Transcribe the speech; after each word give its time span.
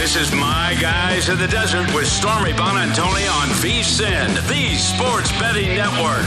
This 0.00 0.16
is 0.16 0.32
My 0.32 0.74
Guys 0.80 1.28
in 1.28 1.36
the 1.36 1.46
Desert 1.46 1.94
with 1.94 2.06
Stormy 2.06 2.52
Buonantony 2.52 3.30
on 3.30 3.48
VSIN, 3.60 4.34
the 4.48 4.74
Sports 4.76 5.30
Betting 5.32 5.76
Network. 5.76 6.24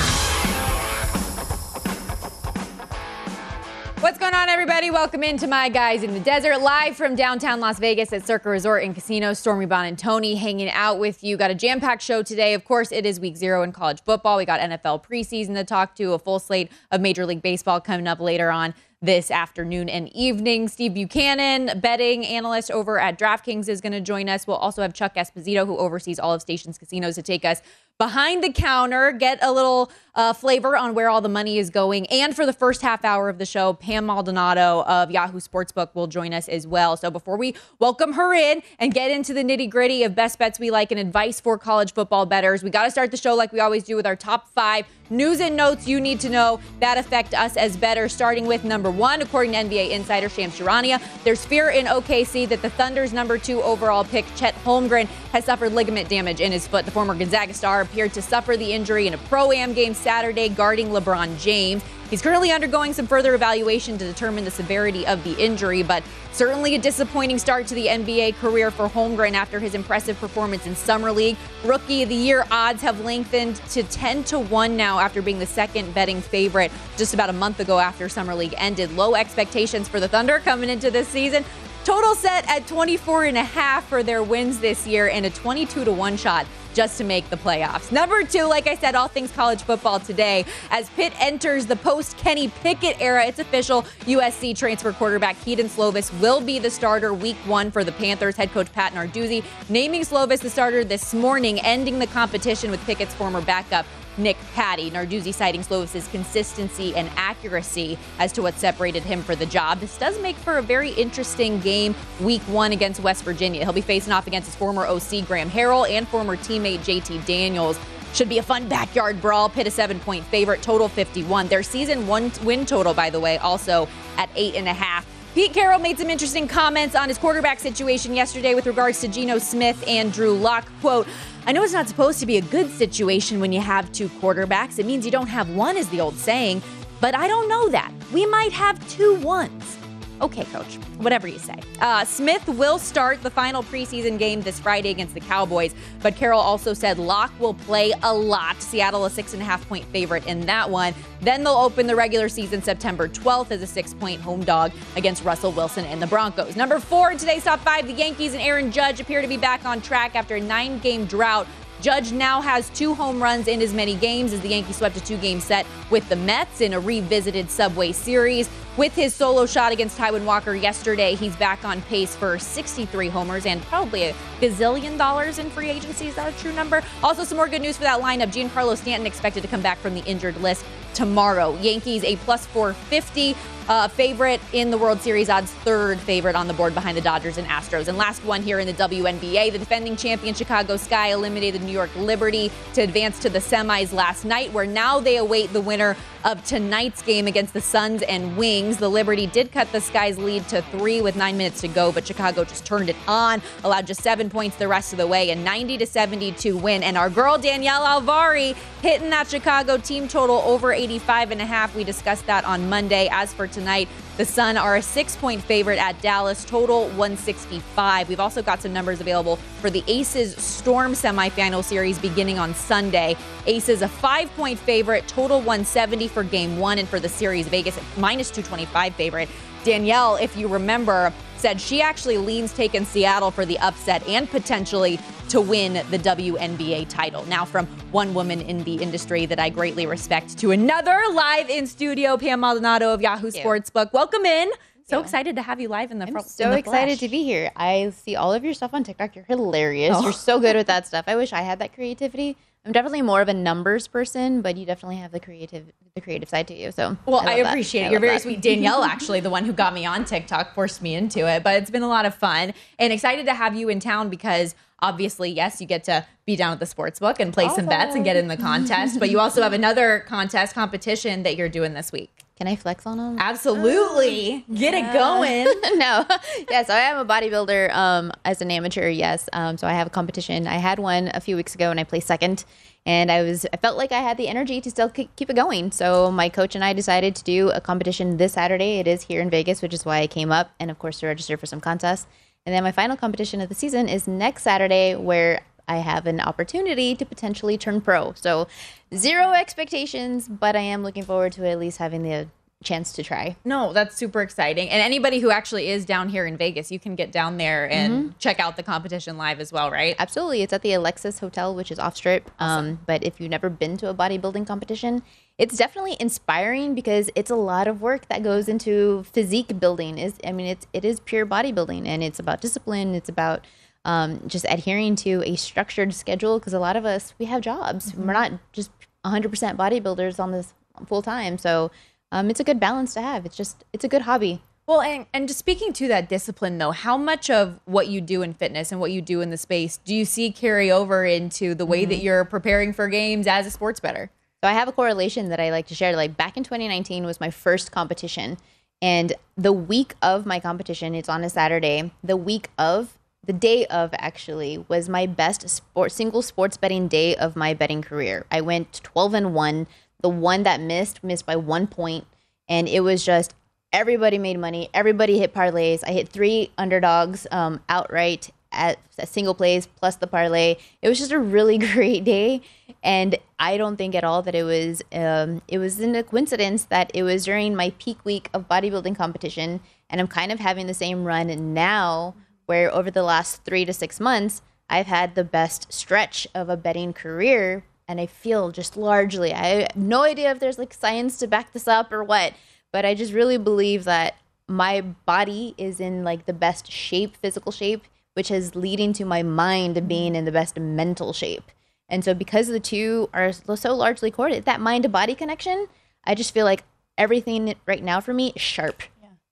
What's 3.99 4.19
going 4.19 4.35
on, 4.35 4.47
everybody? 4.49 4.91
Welcome 4.91 5.23
into 5.23 5.47
My 5.47 5.69
Guys 5.69 6.03
in 6.03 6.13
the 6.13 6.19
Desert, 6.19 6.61
live 6.61 6.95
from 6.95 7.15
downtown 7.15 7.59
Las 7.59 7.79
Vegas 7.79 8.13
at 8.13 8.27
Circa 8.27 8.47
Resort 8.47 8.83
and 8.83 8.93
Casino. 8.93 9.33
Stormy 9.33 9.65
Buonantony 9.65 10.37
hanging 10.37 10.69
out 10.69 10.99
with 10.99 11.23
you. 11.23 11.35
Got 11.35 11.49
a 11.49 11.55
jam-packed 11.55 12.03
show 12.03 12.21
today. 12.21 12.53
Of 12.53 12.65
course, 12.65 12.91
it 12.91 13.07
is 13.07 13.19
week 13.19 13.37
zero 13.37 13.63
in 13.63 13.71
college 13.71 14.03
football. 14.03 14.37
We 14.37 14.45
got 14.45 14.59
NFL 14.59 15.03
preseason 15.03 15.55
to 15.55 15.63
talk 15.63 15.95
to, 15.95 16.13
a 16.13 16.19
full 16.19 16.37
slate 16.37 16.71
of 16.91 17.01
Major 17.01 17.25
League 17.25 17.41
Baseball 17.41 17.81
coming 17.81 18.05
up 18.05 18.19
later 18.19 18.51
on 18.51 18.75
this 19.03 19.29
afternoon 19.29 19.89
and 19.89 20.07
evening. 20.15 20.69
Steve 20.69 20.93
Buchanan, 20.93 21.81
betting 21.81 22.25
analyst 22.25 22.71
over 22.71 22.97
at 22.97 23.19
DraftKings, 23.19 23.67
is 23.67 23.81
going 23.81 23.91
to 23.91 23.99
join 23.99 24.29
us. 24.29 24.47
We'll 24.47 24.55
also 24.55 24.81
have 24.81 24.93
Chuck 24.93 25.15
Esposito, 25.15 25.65
who 25.67 25.77
oversees 25.77 26.19
all 26.19 26.33
of 26.33 26.41
Stations 26.41 26.77
Casinos, 26.77 27.15
to 27.15 27.21
take 27.21 27.43
us 27.43 27.61
behind 27.97 28.43
the 28.43 28.51
counter, 28.51 29.11
get 29.11 29.37
a 29.41 29.51
little 29.51 29.91
uh, 30.15 30.33
flavor 30.33 30.75
on 30.75 30.93
where 30.93 31.09
all 31.09 31.21
the 31.21 31.29
money 31.29 31.57
is 31.57 31.69
going. 31.69 32.07
And 32.07 32.35
for 32.35 32.45
the 32.45 32.53
first 32.53 32.81
half 32.81 33.05
hour 33.05 33.29
of 33.29 33.37
the 33.37 33.45
show, 33.45 33.73
Pam 33.73 34.05
Maldonado 34.05 34.83
of 34.83 35.11
Yahoo 35.11 35.39
Sportsbook 35.39 35.93
will 35.93 36.07
join 36.07 36.33
us 36.33 36.47
as 36.47 36.65
well. 36.65 36.97
So 36.97 37.11
before 37.11 37.37
we 37.37 37.55
welcome 37.79 38.13
her 38.13 38.33
in 38.33 38.63
and 38.79 38.93
get 38.93 39.11
into 39.11 39.33
the 39.33 39.43
nitty 39.43 39.69
gritty 39.69 40.03
of 40.03 40.15
best 40.15 40.39
bets 40.39 40.59
we 40.59 40.71
like 40.71 40.91
and 40.91 40.99
advice 40.99 41.39
for 41.39 41.57
college 41.57 41.93
football 41.93 42.25
bettors, 42.25 42.63
we 42.63 42.69
got 42.69 42.85
to 42.85 42.91
start 42.91 43.11
the 43.11 43.17
show 43.17 43.35
like 43.35 43.51
we 43.51 43.59
always 43.59 43.83
do 43.83 43.95
with 43.95 44.07
our 44.07 44.15
top 44.15 44.47
five 44.49 44.85
news 45.13 45.39
and 45.39 45.55
notes 45.55 45.87
you 45.87 46.01
need 46.01 46.19
to 46.19 46.29
know 46.29 46.59
that 46.79 46.97
affect 46.97 47.33
us 47.33 47.55
as 47.55 47.77
better, 47.77 48.09
Starting 48.09 48.45
with 48.45 48.63
number 48.63 48.91
one, 48.91 49.21
according 49.21 49.53
to 49.53 49.57
NBA 49.57 49.91
insider 49.91 50.29
Shams 50.29 50.57
Charania, 50.57 51.01
there's 51.23 51.45
fear 51.45 51.69
in 51.69 51.85
OKC 51.85 52.47
that 52.49 52.61
the 52.61 52.69
Thunder's 52.69 53.13
number 53.13 53.37
two 53.37 53.61
overall 53.61 54.03
pick, 54.03 54.25
Chet 54.35 54.55
Holmgren, 54.63 55.05
has 55.31 55.45
suffered 55.45 55.73
ligament 55.73 56.09
damage 56.09 56.41
in 56.41 56.51
his 56.51 56.67
foot. 56.67 56.85
The 56.85 56.91
former 56.91 57.15
Gonzaga 57.15 57.53
star 57.53 57.81
appeared 57.81 58.13
to 58.13 58.21
suffer 58.21 58.57
the 58.57 58.73
injury 58.73 59.07
in 59.07 59.13
a 59.13 59.17
pro 59.17 59.51
am 59.51 59.73
game 59.73 59.93
Saturday 59.93 60.49
guarding 60.49 60.89
LeBron 60.89 61.39
James. 61.39 61.83
He's 62.09 62.21
currently 62.21 62.51
undergoing 62.51 62.93
some 62.93 63.07
further 63.07 63.33
evaluation 63.33 63.97
to 63.97 64.05
determine 64.05 64.43
the 64.43 64.51
severity 64.51 65.07
of 65.07 65.23
the 65.23 65.33
injury, 65.43 65.81
but 65.81 66.03
certainly 66.31 66.75
a 66.75 66.79
disappointing 66.79 67.39
start 67.39 67.65
to 67.67 67.75
the 67.75 67.87
NBA 67.87 68.35
career 68.35 68.69
for 68.69 68.87
Holmgren 68.87 69.33
after 69.33 69.59
his 69.59 69.73
impressive 69.73 70.19
performance 70.19 70.67
in 70.67 70.75
Summer 70.75 71.11
League. 71.11 71.37
Rookie 71.63 72.03
of 72.03 72.09
the 72.09 72.15
Year 72.15 72.45
odds 72.51 72.81
have 72.83 72.99
lengthened 73.01 73.55
to 73.71 73.83
10 73.83 74.25
to 74.25 74.39
1 74.39 74.77
now 74.77 74.99
after 74.99 75.21
being 75.21 75.39
the 75.39 75.45
second 75.45 75.93
betting 75.95 76.21
favorite 76.21 76.71
just 76.97 77.13
about 77.13 77.29
a 77.29 77.33
month 77.33 77.59
ago 77.59 77.79
after 77.79 78.07
Summer 78.07 78.35
League 78.35 78.53
ended. 78.57 78.91
Low 78.95 79.15
expectations 79.15 79.87
for 79.87 79.99
the 79.99 80.07
Thunder 80.07 80.39
coming 80.39 80.69
into 80.69 80.91
this 80.91 81.07
season. 81.07 81.43
Total 81.83 82.15
set 82.15 82.47
at 82.47 82.65
24 82.67 83.25
and 83.25 83.37
a 83.37 83.43
half 83.43 83.85
for 83.87 84.03
their 84.03 84.23
wins 84.23 84.59
this 84.59 84.87
year 84.87 85.09
and 85.09 85.25
a 85.25 85.29
22 85.29 85.83
to 85.83 85.91
1 85.91 86.15
shot 86.15 86.45
just 86.73 86.97
to 86.97 87.03
make 87.03 87.29
the 87.29 87.37
playoffs. 87.37 87.91
Number 87.91 88.23
two, 88.23 88.45
like 88.45 88.67
I 88.67 88.75
said, 88.75 88.95
all 88.95 89.07
things 89.07 89.31
college 89.31 89.63
football 89.63 89.99
today. 89.99 90.45
As 90.71 90.89
Pitt 90.91 91.13
enters 91.19 91.65
the 91.65 91.75
post 91.75 92.17
Kenny 92.17 92.47
Pickett 92.47 92.97
era, 92.99 93.25
it's 93.25 93.39
official. 93.39 93.83
USC 94.01 94.57
transfer 94.57 94.91
quarterback 94.91 95.39
Kedon 95.43 95.67
Slovis 95.67 96.17
will 96.19 96.41
be 96.41 96.59
the 96.59 96.69
starter 96.69 97.13
week 97.13 97.37
one 97.45 97.71
for 97.71 97.83
the 97.83 97.91
Panthers. 97.91 98.35
Head 98.35 98.51
coach 98.51 98.71
Pat 98.73 98.93
Narduzzi 98.93 99.43
naming 99.69 100.01
Slovis 100.01 100.39
the 100.39 100.49
starter 100.49 100.83
this 100.83 101.13
morning, 101.13 101.59
ending 101.61 101.99
the 101.99 102.07
competition 102.07 102.71
with 102.71 102.83
Pickett's 102.85 103.13
former 103.13 103.41
backup 103.41 103.85
Nick 104.17 104.37
Patti. 104.53 104.91
Narduzzi 104.91 105.33
citing 105.33 105.63
Slovis's 105.63 106.07
consistency 106.07 106.95
and 106.95 107.09
accuracy 107.15 107.97
as 108.19 108.31
to 108.33 108.41
what 108.41 108.55
separated 108.55 109.03
him 109.03 109.21
for 109.21 109.35
the 109.35 109.45
job. 109.45 109.79
This 109.79 109.97
does 109.97 110.19
make 110.21 110.35
for 110.35 110.57
a 110.57 110.61
very 110.61 110.91
interesting 110.91 111.59
game 111.59 111.95
week 112.21 112.41
one 112.43 112.71
against 112.71 112.99
West 113.01 113.23
Virginia. 113.23 113.63
He'll 113.63 113.73
be 113.73 113.81
facing 113.81 114.13
off 114.13 114.27
against 114.27 114.47
his 114.47 114.55
former 114.55 114.85
OC 114.85 115.25
Graham 115.27 115.49
Harrell 115.49 115.89
and 115.89 116.07
former 116.07 116.37
teammate 116.37 116.79
JT 116.79 117.25
Daniels. 117.25 117.79
Should 118.13 118.29
be 118.29 118.37
a 118.37 118.43
fun 118.43 118.67
backyard 118.67 119.19
brawl. 119.21 119.49
Pitt 119.49 119.65
a 119.65 119.71
seven 119.71 119.99
point 119.99 120.23
favorite, 120.25 120.61
total 120.61 120.87
51. 120.87 121.47
Their 121.47 121.63
season 121.63 122.05
one 122.05 122.31
win 122.43 122.65
total, 122.65 122.93
by 122.93 123.09
the 123.09 123.19
way, 123.19 123.37
also 123.39 123.87
at 124.17 124.29
eight 124.35 124.55
and 124.55 124.67
a 124.67 124.73
half. 124.73 125.07
Pete 125.33 125.51
Carroll 125.51 125.79
made 125.79 125.97
some 125.97 126.11
interesting 126.11 126.47
comments 126.47 126.95
on 126.95 127.09
his 127.09 127.17
quarterback 127.17 127.59
situation 127.59 128.13
yesterday 128.13 128.53
with 128.53 128.67
regards 128.67 129.01
to 129.01 129.07
Geno 129.07 129.39
Smith 129.39 129.83
and 129.87 130.13
Drew 130.13 130.35
Lock. 130.35 130.67
Quote, 130.79 131.07
I 131.45 131.51
know 131.51 131.61
it's 131.61 131.73
not 131.73 131.89
supposed 131.89 132.21
to 132.21 132.25
be 132.25 132.37
a 132.37 132.41
good 132.41 132.69
situation 132.71 133.41
when 133.41 133.51
you 133.51 133.59
have 133.59 133.91
two 133.91 134.07
quarterbacks. 134.07 134.79
It 134.79 134.85
means 134.85 135.03
you 135.03 135.11
don't 135.11 135.27
have 135.27 135.49
one, 135.49 135.75
is 135.75 135.89
the 135.89 135.99
old 135.99 136.15
saying. 136.15 136.61
But 137.01 137.15
I 137.15 137.27
don't 137.27 137.49
know 137.49 137.67
that. 137.67 137.91
We 138.13 138.25
might 138.25 138.53
have 138.53 138.79
two 138.89 139.15
ones. 139.15 139.77
Okay, 140.23 140.45
coach, 140.45 140.75
whatever 140.99 141.27
you 141.27 141.37
say. 141.37 141.59
Uh, 141.81 142.05
Smith 142.05 142.47
will 142.47 142.79
start 142.79 143.21
the 143.21 143.29
final 143.29 143.61
preseason 143.61 144.17
game 144.17 144.41
this 144.41 144.57
Friday 144.57 144.89
against 144.89 145.13
the 145.13 145.19
Cowboys, 145.19 145.75
but 146.01 146.15
Carroll 146.15 146.39
also 146.39 146.73
said 146.73 146.97
Lock 146.97 147.37
will 147.41 147.53
play 147.53 147.91
a 148.03 148.13
lot. 148.13 148.61
Seattle, 148.61 149.03
a 149.03 149.09
six 149.09 149.33
and 149.33 149.41
a 149.41 149.45
half 149.45 149.67
point 149.67 149.83
favorite 149.87 150.25
in 150.25 150.39
that 150.45 150.69
one. 150.69 150.93
Then 151.19 151.43
they'll 151.43 151.53
open 151.53 151.87
the 151.87 151.95
regular 151.95 152.29
season 152.29 152.61
September 152.61 153.09
12th 153.09 153.51
as 153.51 153.61
a 153.61 153.67
six 153.67 153.93
point 153.93 154.21
home 154.21 154.45
dog 154.45 154.71
against 154.95 155.25
Russell 155.25 155.51
Wilson 155.51 155.83
and 155.83 156.01
the 156.01 156.07
Broncos. 156.07 156.55
Number 156.55 156.79
four 156.79 157.11
in 157.11 157.17
today's 157.17 157.43
top 157.43 157.59
five, 157.59 157.85
the 157.85 157.91
Yankees 157.91 158.31
and 158.31 158.41
Aaron 158.41 158.71
Judge 158.71 159.01
appear 159.01 159.21
to 159.21 159.27
be 159.27 159.35
back 159.35 159.65
on 159.65 159.81
track 159.81 160.15
after 160.15 160.35
a 160.35 160.41
nine 160.41 160.79
game 160.79 161.03
drought 161.03 161.47
Judge 161.83 162.13
now 162.13 162.39
has 162.39 162.69
two 162.69 162.95
home 162.95 163.21
runs 163.21 163.49
in 163.49 163.61
as 163.61 163.73
many 163.73 163.97
games 163.97 164.31
as 164.31 164.39
the 164.39 164.47
Yankees 164.47 164.77
swept 164.77 164.95
a 164.95 165.01
two 165.03 165.17
game 165.17 165.41
set 165.41 165.65
with 165.89 166.07
the 166.07 166.15
Mets 166.15 166.61
in 166.61 166.71
a 166.71 166.79
revisited 166.79 167.51
Subway 167.51 167.91
Series. 167.91 168.49
with 168.77 168.95
his 168.95 169.13
solo 169.13 169.45
shot 169.45 169.73
against 169.73 169.97
Taijuan 169.97 170.23
Walker 170.23 170.55
yesterday, 170.55 171.13
he's 171.13 171.35
back 171.35 171.65
on 171.65 171.81
pace 171.83 172.15
for 172.15 172.39
63 172.39 173.09
homers 173.09 173.45
and 173.45 173.61
probably 173.63 174.03
a 174.03 174.13
gazillion 174.39 174.97
dollars 174.97 175.39
in 175.39 175.49
free 175.49 175.69
agency. 175.69 176.07
Is 176.07 176.15
that 176.15 176.33
a 176.33 176.37
true 176.39 176.53
number? 176.53 176.81
Also, 177.03 177.25
some 177.25 177.35
more 177.35 177.49
good 177.49 177.61
news 177.61 177.75
for 177.75 177.83
that 177.83 177.99
lineup. 177.99 178.31
Giancarlo 178.31 178.77
Stanton 178.77 179.05
expected 179.05 179.41
to 179.41 179.49
come 179.49 179.61
back 179.61 179.77
from 179.77 179.93
the 179.93 180.03
injured 180.05 180.37
list 180.37 180.65
tomorrow. 180.93 181.57
Yankees 181.59 182.03
a 182.05 182.15
plus 182.17 182.45
450 182.47 183.35
uh, 183.69 183.87
favorite 183.87 184.41
in 184.51 184.71
the 184.71 184.77
World 184.77 185.01
Series 185.01 185.29
odds, 185.29 185.51
third 185.51 185.99
favorite 185.99 186.35
on 186.35 186.47
the 186.47 186.53
board 186.53 186.73
behind 186.73 186.97
the 186.97 187.01
Dodgers 187.01 187.37
and 187.37 187.47
Astros. 187.47 187.87
And 187.87 187.97
last 187.97 188.23
one 188.25 188.41
here 188.41 188.59
in 188.59 188.67
the 188.67 188.73
WNBA, 188.73 189.51
the 189.51 189.57
defending 189.57 189.95
champion 189.95 190.35
Chicago 190.35 190.77
Sky 190.77 191.09
eliminated 191.09 191.61
New 191.61 191.71
York 191.71 191.95
Liberty 191.95 192.51
to 192.73 192.81
advance 192.81 193.19
to 193.19 193.29
the 193.29 193.39
semis 193.39 193.93
last 193.93 194.25
night, 194.25 194.51
where 194.53 194.65
now 194.65 194.99
they 194.99 195.17
await 195.17 195.53
the 195.53 195.61
winner 195.61 195.95
of 196.23 196.43
tonight's 196.45 197.01
game 197.01 197.27
against 197.27 197.53
the 197.53 197.61
Suns 197.61 198.01
and 198.03 198.37
Wings. 198.37 198.77
The 198.77 198.89
Liberty 198.89 199.27
did 199.27 199.51
cut 199.51 199.71
the 199.71 199.81
Sky's 199.81 200.17
lead 200.17 200.47
to 200.49 200.61
three 200.63 201.01
with 201.01 201.15
nine 201.15 201.37
minutes 201.37 201.61
to 201.61 201.67
go, 201.67 201.91
but 201.91 202.05
Chicago 202.05 202.43
just 202.43 202.65
turned 202.65 202.89
it 202.89 202.95
on, 203.07 203.41
allowed 203.63 203.87
just 203.87 204.01
seven 204.01 204.29
points 204.29 204.55
the 204.57 204.67
rest 204.67 204.93
of 204.93 204.97
the 204.97 205.07
way, 205.07 205.29
a 205.31 205.35
90 205.35 205.77
to 205.79 205.85
72 205.85 206.57
win. 206.57 206.83
And 206.83 206.97
our 206.97 207.09
girl 207.09 207.37
Danielle 207.37 207.85
Alvari 207.85 208.55
hitting 208.81 209.09
that 209.09 209.27
Chicago 209.29 209.77
team 209.77 210.07
total 210.07 210.37
over 210.45 210.71
85 210.71 211.31
and 211.31 211.41
a 211.41 211.45
half. 211.45 211.75
We 211.75 211.83
discussed 211.83 212.25
that 212.27 212.45
on 212.45 212.69
Monday. 212.69 213.09
As 213.11 213.33
for 213.33 213.47
tonight, 213.53 213.87
the 214.17 214.25
Sun 214.25 214.57
are 214.57 214.75
a 214.75 214.81
six 214.81 215.15
point 215.15 215.41
favorite 215.41 215.79
at 215.79 216.01
Dallas, 216.01 216.43
total 216.43 216.87
165. 216.89 218.09
We've 218.09 218.19
also 218.19 218.41
got 218.41 218.61
some 218.61 218.73
numbers 218.73 219.01
available 219.01 219.37
for 219.61 219.69
the 219.69 219.83
Aces 219.87 220.35
Storm 220.35 220.93
semifinal 220.93 221.63
series 221.63 221.97
beginning 221.99 222.39
on 222.39 222.53
Sunday. 222.53 223.15
Aces 223.45 223.81
a 223.81 223.87
five 223.87 224.29
point 224.35 224.59
favorite, 224.59 225.07
total 225.07 225.37
170 225.37 226.07
for 226.07 226.23
game 226.23 226.59
one, 226.59 226.79
and 226.79 226.87
for 226.87 226.99
the 226.99 227.09
series, 227.09 227.47
Vegas 227.47 227.79
minus 227.97 228.29
225 228.29 228.95
favorite. 228.95 229.29
Danielle, 229.63 230.15
if 230.17 230.35
you 230.35 230.47
remember, 230.47 231.13
said 231.37 231.59
she 231.59 231.81
actually 231.81 232.17
leans 232.17 232.53
taking 232.53 232.85
Seattle 232.85 233.31
for 233.31 233.45
the 233.45 233.57
upset 233.59 234.05
and 234.07 234.29
potentially 234.29 234.99
to 235.29 235.41
win 235.41 235.73
the 235.89 235.99
WNBA 235.99 236.87
title. 236.89 237.25
Now, 237.25 237.45
from 237.45 237.65
one 237.91 238.13
woman 238.13 238.41
in 238.41 238.63
the 238.63 238.75
industry 238.75 239.25
that 239.25 239.39
I 239.39 239.49
greatly 239.49 239.85
respect 239.85 240.37
to 240.39 240.51
another 240.51 240.99
live 241.13 241.49
in 241.49 241.65
studio, 241.65 242.17
Pam 242.17 242.41
Maldonado 242.41 242.93
of 242.93 243.01
Yahoo 243.01 243.31
Sportsbook. 243.31 243.93
Welcome 243.93 244.25
in. 244.25 244.51
So 244.85 244.99
excited 244.99 245.37
to 245.37 245.41
have 245.41 245.61
you 245.61 245.69
live 245.69 245.91
in 245.91 245.99
the 245.99 246.07
I'm 246.07 246.13
fr- 246.13 246.19
so 246.19 246.51
the 246.51 246.57
excited 246.57 246.99
to 246.99 247.07
be 247.07 247.23
here. 247.23 247.51
I 247.55 247.91
see 247.95 248.15
all 248.15 248.33
of 248.33 248.43
your 248.43 248.53
stuff 248.53 248.73
on 248.73 248.83
TikTok. 248.83 249.15
You're 249.15 249.25
hilarious. 249.25 249.95
Oh. 249.97 250.03
You're 250.03 250.11
so 250.11 250.39
good 250.39 250.55
with 250.57 250.67
that 250.67 250.85
stuff. 250.87 251.05
I 251.07 251.15
wish 251.15 251.31
I 251.31 251.41
had 251.41 251.59
that 251.59 251.73
creativity. 251.73 252.37
I'm 252.65 252.71
definitely 252.71 253.01
more 253.01 253.21
of 253.21 253.27
a 253.27 253.33
numbers 253.33 253.87
person, 253.87 254.41
but 254.41 254.55
you 254.55 254.65
definitely 254.65 254.95
have 254.97 255.11
the 255.11 255.19
creative 255.19 255.65
the 255.95 256.01
creative 256.01 256.29
side 256.29 256.47
to 256.47 256.55
you. 256.55 256.71
So 256.71 256.97
Well, 257.05 257.19
I, 257.19 257.43
that. 257.43 257.49
appreciate 257.49 257.83
I 257.83 257.87
it. 257.87 257.91
You're 257.91 257.99
very 257.99 258.13
that. 258.13 258.21
sweet. 258.21 258.41
Danielle, 258.41 258.83
actually, 258.83 259.19
the 259.19 259.29
one 259.29 259.43
who 259.45 259.51
got 259.51 259.73
me 259.73 259.85
on 259.85 260.05
TikTok, 260.05 260.55
forced 260.55 260.81
me 260.81 260.95
into 260.95 261.27
it. 261.27 261.43
But 261.43 261.61
it's 261.61 261.69
been 261.69 261.83
a 261.83 261.89
lot 261.89 262.05
of 262.05 262.15
fun 262.15 262.53
and 262.79 262.93
excited 262.93 263.25
to 263.25 263.33
have 263.33 263.53
you 263.55 263.67
in 263.69 263.79
town 263.79 264.09
because 264.09 264.55
obviously, 264.79 265.29
yes, 265.29 265.59
you 265.59 265.67
get 265.67 265.83
to 265.83 266.05
be 266.25 266.35
down 266.37 266.53
at 266.53 266.59
the 266.59 266.65
sports 266.65 266.99
book 266.99 267.19
and 267.19 267.33
play 267.33 267.45
oh, 267.49 267.55
some 267.55 267.65
bets 267.65 267.95
and 267.95 268.05
get 268.05 268.15
in 268.15 268.27
the 268.29 268.37
contest. 268.37 268.97
but 268.99 269.09
you 269.09 269.19
also 269.19 269.41
have 269.43 269.53
another 269.53 269.99
contest 270.07 270.55
competition 270.55 271.23
that 271.23 271.35
you're 271.35 271.49
doing 271.49 271.73
this 271.73 271.91
week. 271.91 272.11
Can 272.35 272.47
I 272.47 272.55
flex 272.55 272.87
on 272.87 272.97
them? 272.97 273.17
Absolutely. 273.19 274.43
Get 274.53 274.73
it 274.73 274.91
going. 274.91 275.45
no. 275.77 276.05
yeah, 276.49 276.63
so 276.63 276.73
I 276.73 276.79
am 276.79 276.97
a 276.97 277.05
bodybuilder 277.05 277.71
um, 277.73 278.11
as 278.25 278.41
an 278.41 278.49
amateur, 278.49 278.89
yes. 278.89 279.29
Um, 279.33 279.57
so 279.57 279.67
I 279.67 279.73
have 279.73 279.85
a 279.85 279.91
competition. 279.91 280.47
I 280.47 280.55
had 280.55 280.79
one 280.79 281.11
a 281.13 281.19
few 281.19 281.35
weeks 281.35 281.53
ago 281.53 281.69
and 281.69 281.79
I 281.79 281.83
placed 281.83 282.07
second. 282.07 282.43
And 282.85 283.11
I 283.11 283.21
was 283.21 283.45
I 283.53 283.57
felt 283.57 283.77
like 283.77 283.91
I 283.91 283.99
had 283.99 284.17
the 284.17 284.27
energy 284.27 284.59
to 284.59 284.69
still 284.69 284.89
keep 284.89 285.29
it 285.29 285.35
going. 285.35 285.71
So 285.71 286.11
my 286.11 286.27
coach 286.27 286.55
and 286.55 286.65
I 286.65 286.73
decided 286.73 287.15
to 287.15 287.23
do 287.23 287.49
a 287.51 287.61
competition 287.61 288.17
this 288.17 288.33
Saturday. 288.33 288.79
It 288.79 288.87
is 288.87 289.03
here 289.03 289.21
in 289.21 289.29
Vegas, 289.29 289.61
which 289.61 289.73
is 289.73 289.85
why 289.85 289.99
I 289.99 290.07
came 290.07 290.31
up 290.31 290.51
and 290.59 290.69
of 290.69 290.79
course 290.79 290.99
to 290.99 291.07
register 291.07 291.37
for 291.37 291.45
some 291.45 291.61
contests. 291.61 292.07
And 292.45 292.53
then 292.53 292.63
my 292.63 292.73
final 292.73 292.97
competition 292.97 293.39
of 293.39 293.47
the 293.47 293.55
season 293.55 293.87
is 293.87 294.05
next 294.05 294.43
Saturday 294.43 294.95
where 294.95 295.43
I 295.67 295.77
have 295.77 296.05
an 296.07 296.19
opportunity 296.19 296.95
to 296.95 297.05
potentially 297.05 297.57
turn 297.57 297.81
pro. 297.81 298.13
So 298.13 298.47
zero 298.93 299.31
expectations, 299.31 300.27
but 300.27 300.55
I 300.55 300.61
am 300.61 300.83
looking 300.83 301.03
forward 301.03 301.31
to 301.33 301.47
at 301.47 301.59
least 301.59 301.77
having 301.77 302.03
the 302.03 302.27
chance 302.63 302.93
to 302.93 303.03
try. 303.03 303.35
No, 303.45 303.73
that's 303.73 303.95
super 303.95 304.21
exciting. 304.21 304.69
And 304.69 304.81
anybody 304.81 305.19
who 305.19 305.29
actually 305.29 305.69
is 305.69 305.85
down 305.85 306.09
here 306.09 306.25
in 306.25 306.37
Vegas, 306.37 306.71
you 306.71 306.79
can 306.79 306.95
get 306.95 307.11
down 307.11 307.37
there 307.37 307.69
and 307.69 308.17
check 308.19 308.39
out 308.39 308.55
the 308.55 308.63
competition 308.63 309.17
live 309.17 309.39
as 309.39 309.51
well, 309.51 309.69
right? 309.69 309.95
Absolutely. 309.99 310.41
It's 310.41 310.53
at 310.53 310.61
the 310.61 310.73
Alexis 310.73 311.19
Hotel, 311.19 311.53
which 311.53 311.71
is 311.71 311.77
off 311.77 311.95
strip. 311.97 312.31
Um, 312.39 312.79
but 312.85 313.03
if 313.03 313.19
you've 313.19 313.29
never 313.29 313.49
been 313.49 313.77
to 313.77 313.89
a 313.89 313.93
bodybuilding 313.93 314.47
competition, 314.47 315.03
it's 315.37 315.57
definitely 315.57 315.97
inspiring 315.99 316.73
because 316.75 317.09
it's 317.15 317.31
a 317.31 317.35
lot 317.35 317.67
of 317.67 317.81
work 317.81 318.07
that 318.07 318.23
goes 318.23 318.47
into 318.47 319.03
physique 319.11 319.59
building. 319.59 319.97
Is 319.97 320.15
I 320.25 320.31
mean, 320.31 320.47
it's 320.47 320.67
it 320.73 320.85
is 320.85 320.99
pure 320.99 321.25
bodybuilding, 321.25 321.87
and 321.87 322.03
it's 322.03 322.19
about 322.19 322.39
discipline. 322.39 322.93
It's 322.95 323.09
about 323.09 323.45
um, 323.85 324.21
just 324.27 324.45
adhering 324.49 324.95
to 324.97 325.21
a 325.25 325.35
structured 325.35 325.93
schedule 325.93 326.39
because 326.39 326.53
a 326.53 326.59
lot 326.59 326.75
of 326.75 326.85
us 326.85 327.13
we 327.19 327.25
have 327.25 327.41
jobs. 327.41 327.93
We're 327.95 328.13
not 328.13 328.31
just 328.51 328.71
100% 329.05 329.57
bodybuilders 329.57 330.19
on 330.19 330.31
this 330.31 330.53
full 330.87 331.01
time. 331.01 331.37
So 331.37 331.71
um, 332.11 332.29
it's 332.29 332.39
a 332.39 332.43
good 332.43 332.59
balance 332.59 332.93
to 332.93 333.01
have. 333.01 333.25
It's 333.25 333.35
just 333.35 333.63
it's 333.73 333.83
a 333.83 333.87
good 333.87 334.03
hobby. 334.03 334.41
Well, 334.65 334.81
and, 334.81 335.07
and 335.13 335.27
just 335.27 335.39
speaking 335.39 335.73
to 335.73 335.89
that 335.89 336.07
discipline, 336.07 336.57
though, 336.57 336.71
how 336.71 336.97
much 336.97 337.29
of 337.29 337.59
what 337.65 337.89
you 337.89 337.99
do 337.99 338.21
in 338.21 338.33
fitness 338.33 338.71
and 338.71 338.79
what 338.79 338.93
you 338.93 339.01
do 339.01 339.19
in 339.19 339.29
the 339.29 339.35
space 339.35 339.75
do 339.83 339.93
you 339.93 340.05
see 340.05 340.31
carry 340.31 340.71
over 340.71 341.03
into 341.03 341.53
the 341.53 341.65
way 341.65 341.83
that 341.83 341.97
you're 341.97 342.23
preparing 342.23 342.71
for 342.71 342.87
games 342.87 343.27
as 343.27 343.45
a 343.45 343.51
sports 343.51 343.81
better? 343.81 344.09
So 344.41 344.47
I 344.47 344.53
have 344.53 344.69
a 344.69 344.71
correlation 344.71 345.29
that 345.29 345.39
I 345.39 345.51
like 345.51 345.67
to 345.67 345.75
share. 345.75 345.93
Like 345.95 346.15
back 346.15 346.37
in 346.37 346.43
2019 346.43 347.05
was 347.05 347.19
my 347.19 347.29
first 347.29 347.73
competition, 347.73 348.37
and 348.81 349.13
the 349.35 349.51
week 349.51 349.95
of 350.01 350.25
my 350.25 350.39
competition, 350.39 350.95
it's 350.95 351.09
on 351.09 351.23
a 351.23 351.29
Saturday. 351.29 351.91
The 352.03 352.17
week 352.17 352.49
of, 352.57 352.97
the 353.25 353.33
day 353.33 353.65
of 353.67 353.91
actually, 353.93 354.65
was 354.67 354.89
my 354.89 355.05
best 355.05 355.47
sport 355.49 355.91
single 355.91 356.21
sports 356.21 356.57
betting 356.57 356.87
day 356.87 357.15
of 357.15 357.35
my 357.35 357.53
betting 357.53 357.81
career. 357.81 358.25
I 358.29 358.41
went 358.41 358.81
12 358.83 359.13
and 359.13 359.33
one. 359.33 359.67
The 360.01 360.09
one 360.09 360.43
that 360.43 360.59
missed 360.59 361.03
missed 361.03 361.25
by 361.25 361.37
one 361.37 361.65
point, 361.67 362.05
and 362.49 362.67
it 362.67 362.81
was 362.81 363.05
just 363.05 363.33
everybody 363.71 364.17
made 364.17 364.37
money. 364.37 364.69
Everybody 364.73 365.17
hit 365.17 365.33
parlays. 365.33 365.81
I 365.87 365.91
hit 365.91 366.09
three 366.09 366.51
underdogs 366.57 367.25
um, 367.31 367.61
outright 367.69 368.29
at, 368.51 368.77
at 368.97 369.07
single 369.07 369.33
plays 369.33 369.65
plus 369.65 369.95
the 369.95 370.07
parlay. 370.07 370.57
It 370.81 370.89
was 370.89 370.99
just 370.99 371.11
a 371.11 371.19
really 371.19 371.57
great 371.73 372.03
day, 372.03 372.41
and 372.83 373.17
I 373.39 373.57
don't 373.57 373.77
think 373.77 373.95
at 373.95 374.03
all 374.03 374.21
that 374.23 374.35
it 374.35 374.43
was 374.43 374.81
um, 374.91 375.41
it 375.47 375.57
was 375.57 375.79
in 375.79 375.95
a 375.95 376.03
coincidence 376.03 376.65
that 376.65 376.91
it 376.93 377.03
was 377.03 377.25
during 377.25 377.55
my 377.55 377.71
peak 377.79 378.03
week 378.05 378.29
of 378.33 378.47
bodybuilding 378.47 378.95
competition, 378.95 379.61
and 379.89 379.99
I'm 379.99 380.07
kind 380.07 380.31
of 380.31 380.39
having 380.39 380.67
the 380.67 380.73
same 380.73 381.05
run 381.05 381.53
now, 381.53 382.15
where 382.45 382.73
over 382.73 382.91
the 382.91 383.03
last 383.03 383.43
three 383.43 383.65
to 383.65 383.73
six 383.73 383.99
months 383.99 384.41
I've 384.69 384.87
had 384.87 385.15
the 385.15 385.23
best 385.23 385.71
stretch 385.71 386.27
of 386.33 386.49
a 386.49 386.57
betting 386.57 386.93
career, 386.93 387.63
and 387.87 387.99
I 387.99 388.05
feel 388.05 388.51
just 388.51 388.77
largely 388.77 389.33
I 389.33 389.45
have 389.45 389.75
no 389.75 390.03
idea 390.03 390.31
if 390.31 390.39
there's 390.39 390.57
like 390.57 390.73
science 390.73 391.17
to 391.19 391.27
back 391.27 391.53
this 391.53 391.67
up 391.67 391.91
or 391.91 392.03
what, 392.03 392.33
but 392.71 392.85
I 392.85 392.95
just 392.95 393.13
really 393.13 393.37
believe 393.37 393.83
that 393.83 394.15
my 394.47 394.81
body 394.81 395.53
is 395.57 395.79
in 395.79 396.03
like 396.03 396.25
the 396.25 396.33
best 396.33 396.71
shape, 396.71 397.15
physical 397.17 397.51
shape, 397.51 397.83
which 398.13 398.31
is 398.31 398.55
leading 398.55 398.93
to 398.93 399.05
my 399.05 399.23
mind 399.23 399.87
being 399.87 400.15
in 400.15 400.25
the 400.25 400.31
best 400.31 400.59
mental 400.59 401.13
shape. 401.13 401.51
And 401.89 402.03
so 402.03 402.13
because 402.13 402.47
the 402.47 402.59
two 402.59 403.09
are 403.13 403.31
so 403.31 403.75
largely 403.75 404.11
correlated, 404.11 404.45
that 404.45 404.61
mind 404.61 404.83
to 404.83 404.89
body 404.89 405.15
connection, 405.15 405.67
I 406.03 406.15
just 406.15 406.33
feel 406.33 406.45
like 406.45 406.63
everything 406.97 407.55
right 407.65 407.83
now 407.83 407.99
for 407.99 408.13
me 408.13 408.33
is 408.35 408.41
sharp. 408.41 408.83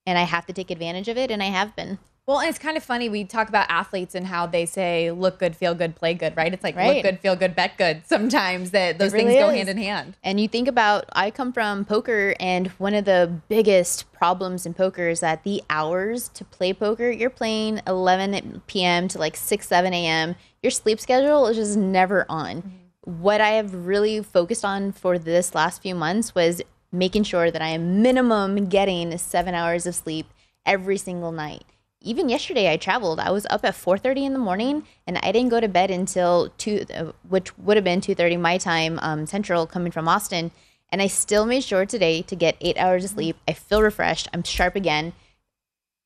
And 0.06 0.18
I 0.18 0.24
have 0.24 0.46
to 0.48 0.54
take 0.54 0.72
advantage 0.72 1.08
of 1.08 1.18
it 1.18 1.32
and 1.32 1.42
I 1.42 1.48
have 1.48 1.76
been. 1.76 2.00
Well, 2.28 2.40
and 2.40 2.50
it's 2.50 2.60
kind 2.60 2.78
of 2.78 2.84
funny. 2.84 3.10
We 3.10 3.24
talk 3.26 3.50
about 3.50 3.66
athletes 3.70 4.14
and 4.14 4.28
how 4.28 4.46
they 4.46 4.68
say 4.68 5.10
look 5.10 5.40
good, 5.40 5.56
feel 5.56 5.74
good, 5.74 5.96
play 5.96 6.14
good, 6.14 6.38
right? 6.38 6.54
It's 6.54 6.64
like 6.64 6.76
look 6.76 7.02
good, 7.02 7.20
feel 7.20 7.36
good, 7.36 7.56
bet 7.56 7.78
good. 7.78 8.04
Sometimes 8.06 8.72
that 8.72 9.00
those 9.00 9.12
really 9.12 9.26
things 9.26 9.40
go 9.40 9.50
is. 9.50 9.56
hand 9.56 9.70
in 9.70 9.78
hand. 9.78 10.18
And 10.24 10.40
you 10.40 10.48
think 10.48 10.68
about, 10.68 11.06
I 11.14 11.32
come 11.32 11.52
from 11.52 11.84
poker, 11.84 12.36
and 12.40 12.68
one 12.78 12.94
of 12.94 13.06
the 13.06 13.42
biggest 13.50 14.12
problems 14.14 14.68
in 14.68 14.76
poker 14.76 15.10
is 15.10 15.20
that 15.22 15.44
the 15.44 15.64
hours 15.70 16.30
to 16.30 16.46
play 16.46 16.74
poker, 16.74 17.10
you're 17.10 17.32
playing 17.32 17.82
11 17.88 18.62
p.m. 18.68 19.08
to 19.08 19.18
like 19.18 19.36
6, 19.36 19.68
7 19.68 19.92
a.m. 19.92 20.36
Your 20.62 20.72
sleep 20.72 21.00
schedule 21.00 21.48
is 21.48 21.58
just 21.58 21.76
never 21.76 22.28
on. 22.30 22.58
Mm-hmm. 22.58 23.22
What 23.22 23.42
I 23.42 23.50
have 23.52 23.74
really 23.74 24.22
focused 24.22 24.64
on 24.64 24.92
for 24.92 25.18
this 25.18 25.56
last 25.56 25.82
few 25.82 25.96
months 25.96 26.36
was 26.36 26.62
making 26.92 27.24
sure 27.24 27.50
that 27.50 27.64
I 27.64 27.70
am 27.70 28.04
minimum 28.04 28.68
getting 28.68 29.18
seven 29.18 29.56
hours 29.56 29.88
of 29.88 29.96
sleep 29.96 30.28
every 30.68 30.98
single 30.98 31.32
night 31.32 31.64
even 32.02 32.30
yesterday 32.30 32.72
I 32.72 32.78
traveled. 32.78 33.20
I 33.20 33.32
was 33.32 33.46
up 33.50 33.64
at 33.64 33.76
4:30 33.76 34.26
in 34.26 34.34
the 34.34 34.40
morning 34.40 34.88
and 35.06 35.18
I 35.20 35.32
didn't 35.32 35.50
go 35.50 35.60
to 35.60 35.68
bed 35.68 35.92
until 35.92 36.50
2 36.58 36.86
uh, 36.94 37.12
which 37.28 37.58
would 37.58 37.78
have 37.78 37.84
been 37.84 38.02
2:30 38.02 38.40
my 38.40 38.58
time 38.58 39.00
um, 39.02 39.26
central 39.26 39.68
coming 39.68 39.92
from 39.92 40.08
Austin 40.08 40.52
and 40.90 41.02
I 41.02 41.08
still 41.08 41.46
made 41.46 41.64
sure 41.64 41.86
today 41.86 42.22
to 42.24 42.36
get 42.36 42.58
8 42.60 42.78
hours 42.78 43.06
of 43.06 43.12
sleep. 43.12 43.38
I 43.48 43.54
feel 43.54 43.82
refreshed. 43.82 44.28
I'm 44.34 44.44
sharp 44.44 44.76
again. 44.76 45.14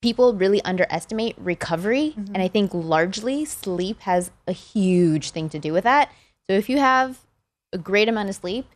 People 0.02 0.34
really 0.34 0.62
underestimate 0.64 1.36
recovery 1.40 2.14
and 2.16 2.38
I 2.38 2.48
think 2.48 2.74
largely 2.74 3.46
sleep 3.46 4.02
has 4.02 4.32
a 4.48 4.52
huge 4.52 5.32
thing 5.32 5.50
to 5.50 5.60
do 5.60 5.74
with 5.74 5.86
that. 5.86 6.12
So 6.48 6.56
if 6.56 6.70
you 6.70 6.78
have 6.78 7.22
a 7.74 7.78
great 7.78 8.08
amount 8.08 8.30
of 8.30 8.36
sleep, 8.36 8.68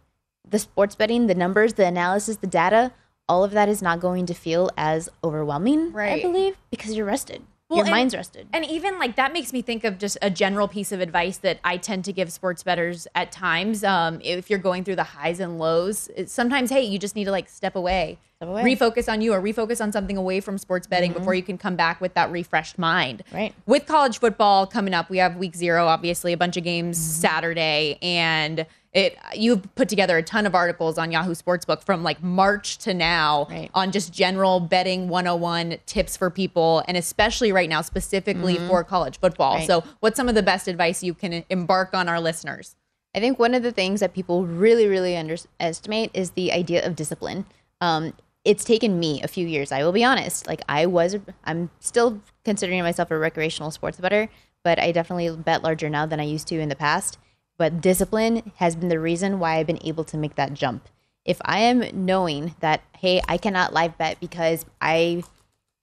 the 0.47 0.57
sports 0.57 0.95
betting, 0.95 1.27
the 1.27 1.35
numbers, 1.35 1.73
the 1.73 1.85
analysis, 1.85 2.37
the 2.37 2.47
data 2.47 2.91
all 3.29 3.43
of 3.45 3.51
that 3.51 3.69
is 3.69 3.81
not 3.81 4.01
going 4.01 4.25
to 4.25 4.33
feel 4.33 4.69
as 4.75 5.07
overwhelming, 5.23 5.93
Right. 5.93 6.19
I 6.19 6.21
believe, 6.21 6.57
because 6.71 6.95
you're 6.95 7.05
rested. 7.05 7.43
Well, 7.69 7.77
Your 7.77 7.85
and- 7.85 7.91
mind's 7.91 8.15
rested. 8.15 8.47
And 8.51 8.65
even 8.65 8.97
like 8.97 9.15
that 9.17 9.31
makes 9.31 9.53
me 9.53 9.61
think 9.61 9.83
of 9.83 9.99
just 9.99 10.17
a 10.23 10.31
general 10.31 10.67
piece 10.67 10.91
of 10.91 11.01
advice 11.01 11.37
that 11.37 11.59
I 11.63 11.77
tend 11.77 12.03
to 12.05 12.11
give 12.11 12.31
sports 12.31 12.63
betters 12.63 13.07
at 13.13 13.31
times. 13.31 13.83
Um, 13.83 14.19
if 14.23 14.49
you're 14.49 14.57
going 14.57 14.83
through 14.83 14.95
the 14.95 15.03
highs 15.03 15.39
and 15.39 15.59
lows, 15.59 16.09
sometimes, 16.25 16.71
hey, 16.71 16.81
you 16.81 16.97
just 16.97 17.15
need 17.15 17.25
to 17.25 17.31
like 17.31 17.47
step 17.47 17.75
away, 17.75 18.17
Step 18.37 18.49
away. 18.49 18.63
Mm-hmm. 18.63 18.83
refocus 18.83 19.07
on 19.11 19.21
you 19.21 19.33
or 19.33 19.39
refocus 19.41 19.83
on 19.83 19.91
something 19.91 20.17
away 20.17 20.39
from 20.39 20.57
sports 20.57 20.87
betting 20.87 21.13
before 21.13 21.35
you 21.35 21.43
can 21.43 21.59
come 21.59 21.75
back 21.75 22.01
with 22.01 22.15
that 22.15 22.31
refreshed 22.31 22.79
mind. 22.79 23.21
Right. 23.31 23.53
With 23.67 23.85
college 23.85 24.17
football 24.19 24.65
coming 24.65 24.95
up, 24.95 25.11
we 25.11 25.19
have 25.19 25.35
week 25.35 25.55
zero, 25.55 25.85
obviously, 25.85 26.33
a 26.33 26.37
bunch 26.37 26.57
of 26.57 26.63
games 26.63 26.97
Mm-hmm. 26.97 27.21
Saturday. 27.21 27.99
And 28.01 28.65
it 28.93 29.15
you've 29.35 29.73
put 29.75 29.87
together 29.87 30.17
a 30.17 30.23
ton 30.23 30.45
of 30.45 30.55
articles 30.55 30.97
on 30.97 31.11
Yahoo 31.11 31.35
Sportsbook 31.35 31.83
from 31.83 32.01
like 32.03 32.23
March 32.23 32.77
to 32.79 32.93
now 32.93 33.47
Right. 33.49 33.69
on 33.73 33.91
just 33.91 34.11
general 34.11 34.59
betting 34.59 35.09
101 35.09 35.77
tips 35.85 36.17
for 36.17 36.29
people 36.29 36.83
and 36.87 36.97
especially 36.97 37.51
right 37.51 37.69
now 37.69 37.81
specifically 37.81 38.57
for 38.67 38.83
college 38.83 39.19
football. 39.19 39.53
Mm-hmm. 39.53 39.71
Right. 39.71 39.83
So, 39.83 39.83
what's 39.99 40.17
some 40.17 40.27
of 40.27 40.35
the 40.35 40.43
best 40.43 40.67
advice 40.67 41.03
you 41.03 41.13
can 41.13 41.43
embark 41.49 41.93
on 41.93 42.09
our 42.09 42.19
listeners? 42.19 42.75
I 43.15 43.19
think 43.19 43.37
one 43.39 43.53
of 43.53 43.63
the 43.63 43.71
things 43.71 43.99
that 44.01 44.13
people 44.13 44.45
really, 44.45 44.87
really 44.87 45.15
underestimate 45.17 46.11
is 46.13 46.31
the 46.31 46.51
idea 46.51 46.85
of 46.85 46.95
discipline. 46.95 47.45
Um, 47.81 48.13
it's 48.45 48.63
taken 48.63 48.99
me 48.99 49.21
a 49.21 49.27
few 49.27 49.45
years. 49.47 49.71
I 49.71 49.83
will 49.83 49.91
be 49.91 50.03
honest. 50.03 50.47
Like 50.47 50.61
I 50.69 50.85
was, 50.85 51.17
I'm 51.43 51.69
still 51.79 52.21
considering 52.45 52.81
myself 52.81 53.11
a 53.11 53.17
recreational 53.17 53.71
sports 53.71 53.99
better, 53.99 54.29
but 54.63 54.79
I 54.79 54.91
definitely 54.91 55.35
bet 55.35 55.63
larger 55.63 55.89
now 55.89 56.05
than 56.05 56.19
I 56.19 56.23
used 56.23 56.47
to 56.47 56.59
in 56.59 56.69
the 56.69 56.75
past. 56.75 57.17
But 57.59 57.81
discipline 57.81 58.51
has 58.55 58.75
been 58.75 58.87
the 58.87 58.99
reason 58.99 59.37
why 59.37 59.57
I've 59.57 59.67
been 59.67 59.85
able 59.85 60.05
to 60.05 60.17
make 60.17 60.35
that 60.35 60.53
jump. 60.53 60.87
If 61.25 61.39
I 61.43 61.59
am 61.59 61.83
knowing 61.93 62.55
that, 62.61 62.81
hey, 62.97 63.21
I 63.27 63.37
cannot 63.37 63.73
live 63.73 63.97
bet 63.97 64.19
because 64.19 64.65
I 64.81 65.23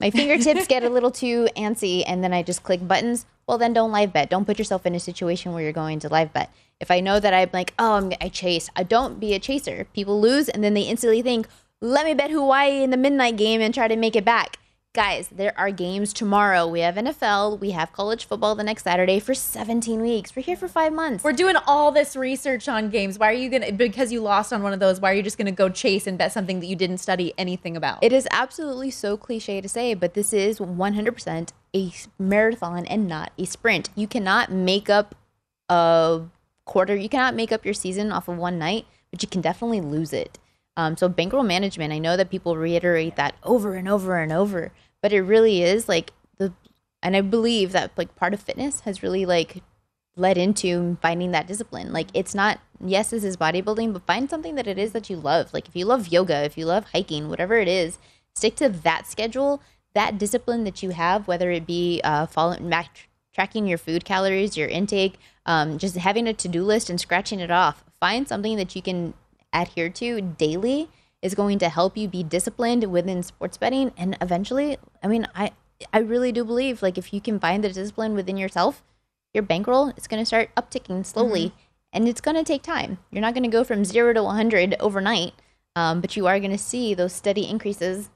my 0.01 0.11
fingertips 0.11 0.67
get 0.67 0.85
a 0.85 0.89
little 0.89 1.11
too 1.11 1.49
antsy 1.57 2.03
and 2.07 2.25
then 2.25 2.33
I 2.33 2.43
just 2.43 2.63
click 2.63 2.87
buttons, 2.89 3.27
well, 3.47 3.59
then 3.59 3.75
don't 3.75 3.93
live 3.93 4.13
bet. 4.13 4.31
Don't 4.31 4.47
put 4.47 4.59
yourself 4.59 4.87
in 4.87 4.95
a 4.95 5.01
situation 5.01 5.53
where 5.53 5.63
you're 5.63 5.73
going 5.73 6.01
to 6.01 6.09
live 6.09 6.33
bet. 6.33 6.51
If 6.81 6.91
I 6.91 7.01
know 7.01 7.21
that 7.21 7.33
I'm 7.33 7.51
like, 7.53 7.75
oh, 7.79 7.93
I'm, 7.93 8.13
I 8.21 8.31
chase, 8.31 8.69
I 8.75 8.83
don't 8.83 9.21
be 9.21 9.35
a 9.35 9.39
chaser. 9.39 9.87
People 9.93 10.21
lose 10.21 10.49
and 10.49 10.65
then 10.65 10.75
they 10.75 10.83
instantly 10.83 11.23
think, 11.23 11.47
let 11.83 12.07
me 12.07 12.15
bet 12.15 12.31
Hawaii 12.31 12.83
in 12.83 12.91
the 12.91 12.97
midnight 12.97 13.37
game 13.37 13.61
and 13.61 13.73
try 13.73 13.87
to 13.87 13.97
make 13.97 14.17
it 14.17 14.25
back. 14.25 14.59
Guys, 14.97 15.29
there 15.29 15.53
are 15.59 15.71
games 15.71 16.15
tomorrow. 16.15 16.67
We 16.67 16.81
have 16.81 16.95
NFL, 16.95 17.61
we 17.61 17.73
have 17.73 17.93
college 17.93 18.25
football 18.25 18.55
the 18.55 18.65
next 18.65 18.85
Saturday 18.85 19.21
for 19.21 19.35
17 19.35 20.01
weeks. 20.01 20.35
We're 20.35 20.41
here 20.41 20.57
for 20.57 20.69
five 20.69 20.91
months. 20.91 21.23
We're 21.23 21.35
doing 21.35 21.57
all 21.67 21.93
this 21.93 22.17
research 22.17 22.67
on 22.67 22.89
games. 22.89 23.19
Why 23.19 23.29
are 23.29 23.35
you 23.35 23.51
going 23.51 23.61
to, 23.61 23.73
because 23.73 24.11
you 24.11 24.23
lost 24.23 24.55
on 24.55 24.63
one 24.63 24.73
of 24.73 24.81
those, 24.81 24.99
why 24.99 25.11
are 25.11 25.15
you 25.15 25.23
just 25.23 25.37
going 25.37 25.45
to 25.45 25.53
go 25.53 25.69
chase 25.69 26.07
and 26.07 26.17
bet 26.17 26.33
something 26.33 26.61
that 26.61 26.67
you 26.67 26.77
didn't 26.77 26.97
study 26.97 27.35
anything 27.37 27.77
about? 27.77 28.03
It 28.03 28.11
is 28.11 28.27
absolutely 28.31 28.91
so 28.91 29.19
cliche 29.19 29.61
to 29.61 29.69
say, 29.69 29.93
but 29.93 30.15
this 30.15 30.33
is 30.33 30.61
100% 30.61 31.49
a 31.75 31.93
marathon 32.19 32.87
and 32.87 33.07
not 33.07 33.33
a 33.37 33.45
sprint. 33.45 33.91
You 33.97 34.07
cannot 34.07 34.51
make 34.51 34.89
up 34.89 35.15
a 35.69 36.23
quarter, 36.65 36.97
you 36.97 37.11
cannot 37.11 37.35
make 37.35 37.53
up 37.53 37.67
your 37.67 37.75
season 37.75 38.13
off 38.13 38.29
of 38.29 38.39
one 38.39 38.59
night, 38.59 38.87
but 39.11 39.23
you 39.23 39.29
can 39.29 39.43
definitely 39.43 39.83
lose 39.83 40.15
it. 40.15 40.39
Um, 40.79 40.97
so, 40.97 41.09
bankroll 41.09 41.43
management, 41.43 41.93
I 41.93 41.99
know 41.99 42.19
that 42.19 42.29
people 42.29 42.57
reiterate 42.57 43.17
that 43.17 43.35
over 43.43 43.75
and 43.75 43.89
over 43.89 44.19
and 44.19 44.31
over, 44.31 44.73
but 45.03 45.13
it 45.13 45.23
really 45.23 45.63
is 45.63 45.89
like 45.89 46.13
the, 46.39 46.53
and 47.03 47.17
I 47.17 47.21
believe 47.21 47.73
that 47.73 47.93
like 47.97 48.15
part 48.17 48.35
of 48.35 48.41
fitness 48.41 48.81
has 48.81 49.03
really 49.03 49.27
like 49.27 49.63
led 50.17 50.39
into 50.39 50.97
finding 51.03 51.33
that 51.33 51.47
discipline. 51.47 51.93
Like 51.93 52.09
it's 52.15 52.35
not 52.35 52.61
yes, 52.85 53.11
this 53.11 53.25
is 53.25 53.37
bodybuilding, 53.37 53.93
but 53.93 54.07
find 54.07 54.29
something 54.29 54.55
that 54.57 54.67
it 54.67 54.79
is 54.79 54.93
that 54.93 55.09
you 55.09 55.17
love. 55.17 55.53
Like 55.53 55.69
if 55.69 55.77
you 55.77 55.85
love 55.85 56.09
yoga, 56.09 56.45
if 56.45 56.59
you 56.59 56.67
love 56.67 56.87
hiking, 56.93 57.29
whatever 57.29 57.57
it 57.57 57.69
is, 57.69 57.99
stick 58.35 58.57
to 58.57 58.69
that 58.69 59.07
schedule, 59.07 59.63
that 59.95 60.19
discipline 60.19 60.65
that 60.65 60.83
you 60.83 60.91
have, 60.91 61.27
whether 61.27 61.51
it 61.51 61.67
be 61.67 62.01
uh, 62.05 62.27
following 62.27 62.69
back, 62.69 63.09
tracking 63.35 63.67
your 63.67 63.79
food 63.79 64.05
calories, 64.05 64.57
your 64.57 64.69
intake, 64.69 65.19
um, 65.47 65.79
just 65.79 65.97
having 65.97 66.27
a 66.27 66.35
to 66.35 66.49
do 66.49 66.63
list 66.63 66.91
and 66.91 67.01
scratching 67.01 67.41
it 67.41 67.51
off. 67.51 67.85
Find 68.01 68.29
something 68.29 68.57
that 68.57 68.77
you 68.77 68.83
can 68.83 69.15
adhere 69.53 69.89
to 69.89 70.21
daily 70.21 70.89
is 71.23 71.35
going 71.35 71.59
to 71.59 71.69
help 71.69 71.97
you 71.97 72.09
be 72.09 72.23
disciplined 72.23 72.85
within 72.85 73.23
sports 73.23 73.57
betting 73.57 73.93
and 73.97 74.17
eventually 74.21 74.77
i 75.03 75.07
mean 75.07 75.27
i 75.35 75.51
i 75.93 75.99
really 75.99 76.33
do 76.33 76.45
believe 76.45 76.83
like 76.83 76.99
if 76.99 77.13
you 77.13 77.21
can 77.21 77.41
find 77.41 77.65
the 77.65 77.69
discipline 77.69 78.15
within 78.15 78.37
yourself 78.37 78.83
your 79.35 79.43
bankroll 79.43 79.93
is 79.97 80.07
going 80.07 80.21
to 80.21 80.27
start 80.27 80.51
upticking 80.57 81.05
slowly 81.05 81.53
and 81.93 82.09
it's 82.09 82.21
going 82.21 82.37
to 82.37 82.45
take 82.45 82.63
time. 82.63 82.99
You're 83.11 83.23
not 83.23 83.35
going 83.35 83.43
to 83.45 83.49
go 83.49 83.65
from 83.65 83.85
0 83.85 84.15
to 84.15 84.23
100 84.23 84.77
overnight 84.81 85.35
um, 85.77 86.01
but 86.01 86.17
you 86.17 86.27
are 86.27 86.39
going 86.41 86.53
to 86.53 86.59
see 86.59 86.95
those 86.95 87.13
steady 87.13 87.49
increases 87.49 88.09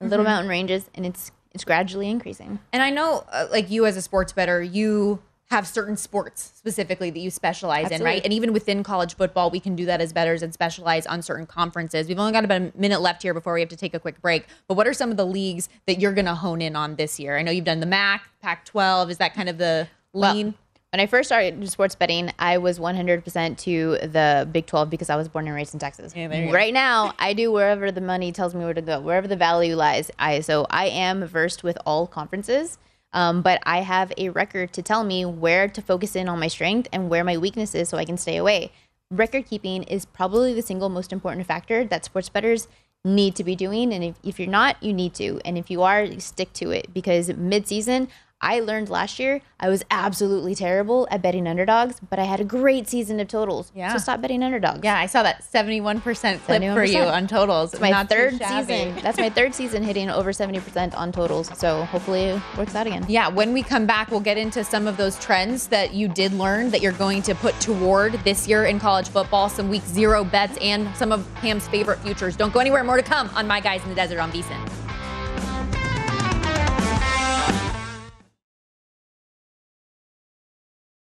in 0.00 0.08
little 0.08 0.24
mountain 0.24 0.48
ranges 0.48 0.90
and 0.94 1.04
it's 1.04 1.30
it's 1.52 1.64
gradually 1.64 2.10
increasing. 2.10 2.58
And 2.72 2.82
I 2.82 2.90
know, 2.90 3.24
uh, 3.30 3.46
like 3.50 3.70
you 3.70 3.86
as 3.86 3.96
a 3.96 4.02
sports 4.02 4.32
better, 4.32 4.60
you 4.60 5.22
have 5.54 5.68
certain 5.68 5.96
sports 5.96 6.52
specifically 6.56 7.10
that 7.10 7.18
you 7.20 7.30
specialize 7.30 7.88
in, 7.92 8.02
right? 8.02 8.22
And 8.24 8.32
even 8.32 8.52
within 8.52 8.82
college 8.82 9.14
football, 9.14 9.50
we 9.50 9.60
can 9.60 9.76
do 9.76 9.84
that 9.86 10.00
as 10.00 10.12
betters 10.12 10.42
and 10.42 10.52
specialize 10.52 11.06
on 11.06 11.22
certain 11.22 11.46
conferences. 11.46 12.08
We've 12.08 12.18
only 12.18 12.32
got 12.32 12.44
about 12.44 12.60
a 12.60 12.72
minute 12.74 13.00
left 13.00 13.22
here 13.22 13.32
before 13.32 13.54
we 13.54 13.60
have 13.60 13.68
to 13.68 13.76
take 13.76 13.94
a 13.94 14.00
quick 14.00 14.20
break. 14.20 14.46
But 14.66 14.74
what 14.76 14.88
are 14.88 14.92
some 14.92 15.12
of 15.12 15.16
the 15.16 15.24
leagues 15.24 15.68
that 15.86 16.00
you're 16.00 16.12
going 16.12 16.24
to 16.24 16.34
hone 16.34 16.60
in 16.60 16.74
on 16.74 16.96
this 16.96 17.20
year? 17.20 17.38
I 17.38 17.42
know 17.42 17.52
you've 17.52 17.64
done 17.64 17.78
the 17.78 17.86
MAC, 17.86 18.22
Pac 18.42 18.64
12. 18.64 19.10
Is 19.10 19.18
that 19.18 19.32
kind 19.34 19.48
of 19.48 19.58
the 19.58 19.86
Well, 20.12 20.34
lean? 20.34 20.54
when 20.90 20.98
I 20.98 21.06
first 21.06 21.28
started 21.28 21.68
sports 21.70 21.94
betting, 21.94 22.32
I 22.38 22.58
was 22.58 22.80
100% 22.80 23.56
to 23.58 23.98
the 24.08 24.48
Big 24.50 24.66
12 24.66 24.90
because 24.90 25.08
I 25.08 25.14
was 25.14 25.28
born 25.28 25.46
and 25.46 25.54
raised 25.54 25.72
in 25.72 25.78
Texas. 25.78 26.12
Yeah, 26.16 26.26
go. 26.26 26.52
right 26.52 26.74
now, 26.74 27.14
I 27.20 27.32
do 27.32 27.52
wherever 27.52 27.92
the 27.92 28.00
money 28.00 28.32
tells 28.32 28.56
me 28.56 28.64
where 28.64 28.74
to 28.74 28.82
go, 28.82 28.98
wherever 29.00 29.28
the 29.28 29.36
value 29.36 29.76
lies. 29.76 30.10
I 30.18 30.40
so 30.40 30.66
I 30.68 30.86
am 30.86 31.24
versed 31.24 31.62
with 31.62 31.78
all 31.86 32.08
conferences, 32.08 32.78
um, 33.14 33.40
but 33.40 33.62
I 33.64 33.80
have 33.80 34.12
a 34.18 34.28
record 34.28 34.74
to 34.74 34.82
tell 34.82 35.04
me 35.04 35.24
where 35.24 35.68
to 35.68 35.80
focus 35.80 36.14
in 36.14 36.28
on 36.28 36.38
my 36.38 36.48
strength 36.48 36.88
and 36.92 37.08
where 37.08 37.24
my 37.24 37.38
weakness 37.38 37.74
is, 37.74 37.88
so 37.88 37.96
I 37.96 38.04
can 38.04 38.18
stay 38.18 38.36
away. 38.36 38.72
Record 39.10 39.46
keeping 39.46 39.84
is 39.84 40.04
probably 40.04 40.52
the 40.52 40.62
single 40.62 40.90
most 40.90 41.12
important 41.12 41.46
factor 41.46 41.84
that 41.84 42.04
sports 42.04 42.28
bettors 42.28 42.68
need 43.04 43.36
to 43.36 43.44
be 43.44 43.54
doing, 43.54 43.92
and 43.92 44.02
if, 44.02 44.16
if 44.22 44.38
you're 44.38 44.48
not, 44.48 44.82
you 44.82 44.92
need 44.92 45.14
to, 45.14 45.40
and 45.44 45.56
if 45.56 45.70
you 45.70 45.82
are, 45.82 46.18
stick 46.20 46.52
to 46.54 46.70
it 46.70 46.92
because 46.92 47.28
mid-season. 47.34 48.08
I 48.44 48.60
learned 48.60 48.90
last 48.90 49.18
year 49.18 49.40
I 49.58 49.70
was 49.70 49.82
absolutely 49.90 50.54
terrible 50.54 51.08
at 51.10 51.22
betting 51.22 51.46
underdogs, 51.46 51.98
but 52.10 52.18
I 52.18 52.24
had 52.24 52.40
a 52.40 52.44
great 52.44 52.86
season 52.86 53.18
of 53.18 53.28
totals. 53.28 53.72
Yeah. 53.74 53.90
So 53.94 53.98
stop 53.98 54.20
betting 54.20 54.42
underdogs. 54.42 54.80
Yeah, 54.84 54.98
I 54.98 55.06
saw 55.06 55.22
that 55.22 55.42
71% 55.42 56.02
clip 56.40 56.62
for 56.74 56.84
you 56.84 57.00
on 57.00 57.26
totals. 57.26 57.72
It's 57.72 57.80
my 57.80 57.88
Not 57.88 58.10
third 58.10 58.32
season. 58.32 58.94
That's 58.96 59.16
my 59.16 59.30
third 59.30 59.54
season 59.54 59.82
hitting 59.82 60.10
over 60.10 60.32
70% 60.32 60.94
on 60.94 61.10
totals. 61.10 61.50
So 61.58 61.84
hopefully 61.84 62.24
it 62.24 62.42
works 62.58 62.74
out 62.74 62.86
again. 62.86 63.06
Yeah, 63.08 63.28
when 63.28 63.54
we 63.54 63.62
come 63.62 63.86
back, 63.86 64.10
we'll 64.10 64.20
get 64.20 64.36
into 64.36 64.62
some 64.62 64.86
of 64.86 64.98
those 64.98 65.18
trends 65.18 65.68
that 65.68 65.94
you 65.94 66.08
did 66.08 66.34
learn 66.34 66.70
that 66.70 66.82
you're 66.82 66.92
going 66.92 67.22
to 67.22 67.34
put 67.34 67.58
toward 67.60 68.12
this 68.24 68.46
year 68.46 68.66
in 68.66 68.78
college 68.78 69.08
football, 69.08 69.48
some 69.48 69.70
week 69.70 69.84
zero 69.84 70.22
bets, 70.22 70.58
and 70.60 70.94
some 70.94 71.10
of 71.10 71.26
Pam's 71.36 71.66
favorite 71.68 72.00
futures. 72.00 72.36
Don't 72.36 72.52
go 72.52 72.60
anywhere. 72.60 72.84
More 72.84 72.98
to 72.98 73.02
come 73.02 73.30
on 73.30 73.46
My 73.46 73.60
Guys 73.60 73.82
in 73.84 73.88
the 73.88 73.94
Desert 73.94 74.18
on 74.18 74.30
VSIN. 74.30 74.83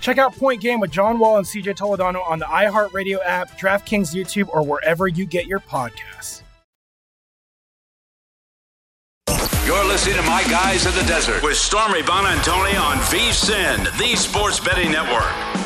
Check 0.00 0.18
out 0.18 0.34
Point 0.36 0.60
Game 0.60 0.80
with 0.80 0.90
John 0.90 1.18
Wall 1.18 1.38
and 1.38 1.46
CJ 1.46 1.76
Toledano 1.76 2.26
on 2.28 2.38
the 2.38 2.44
iHeartRadio 2.46 3.18
app, 3.24 3.58
DraftKings 3.58 4.14
YouTube, 4.14 4.48
or 4.48 4.64
wherever 4.64 5.08
you 5.08 5.26
get 5.26 5.46
your 5.46 5.60
podcasts. 5.60 6.42
You're 9.66 9.84
listening 9.86 10.16
to 10.16 10.22
My 10.22 10.42
Guys 10.44 10.84
in 10.86 10.94
the 10.94 11.04
Desert 11.08 11.42
with 11.42 11.56
Stormy 11.56 12.02
Buonantony 12.02 12.78
on 12.78 12.98
VSIN, 12.98 13.98
the 13.98 14.14
Sports 14.14 14.60
Betting 14.60 14.92
Network. 14.92 15.63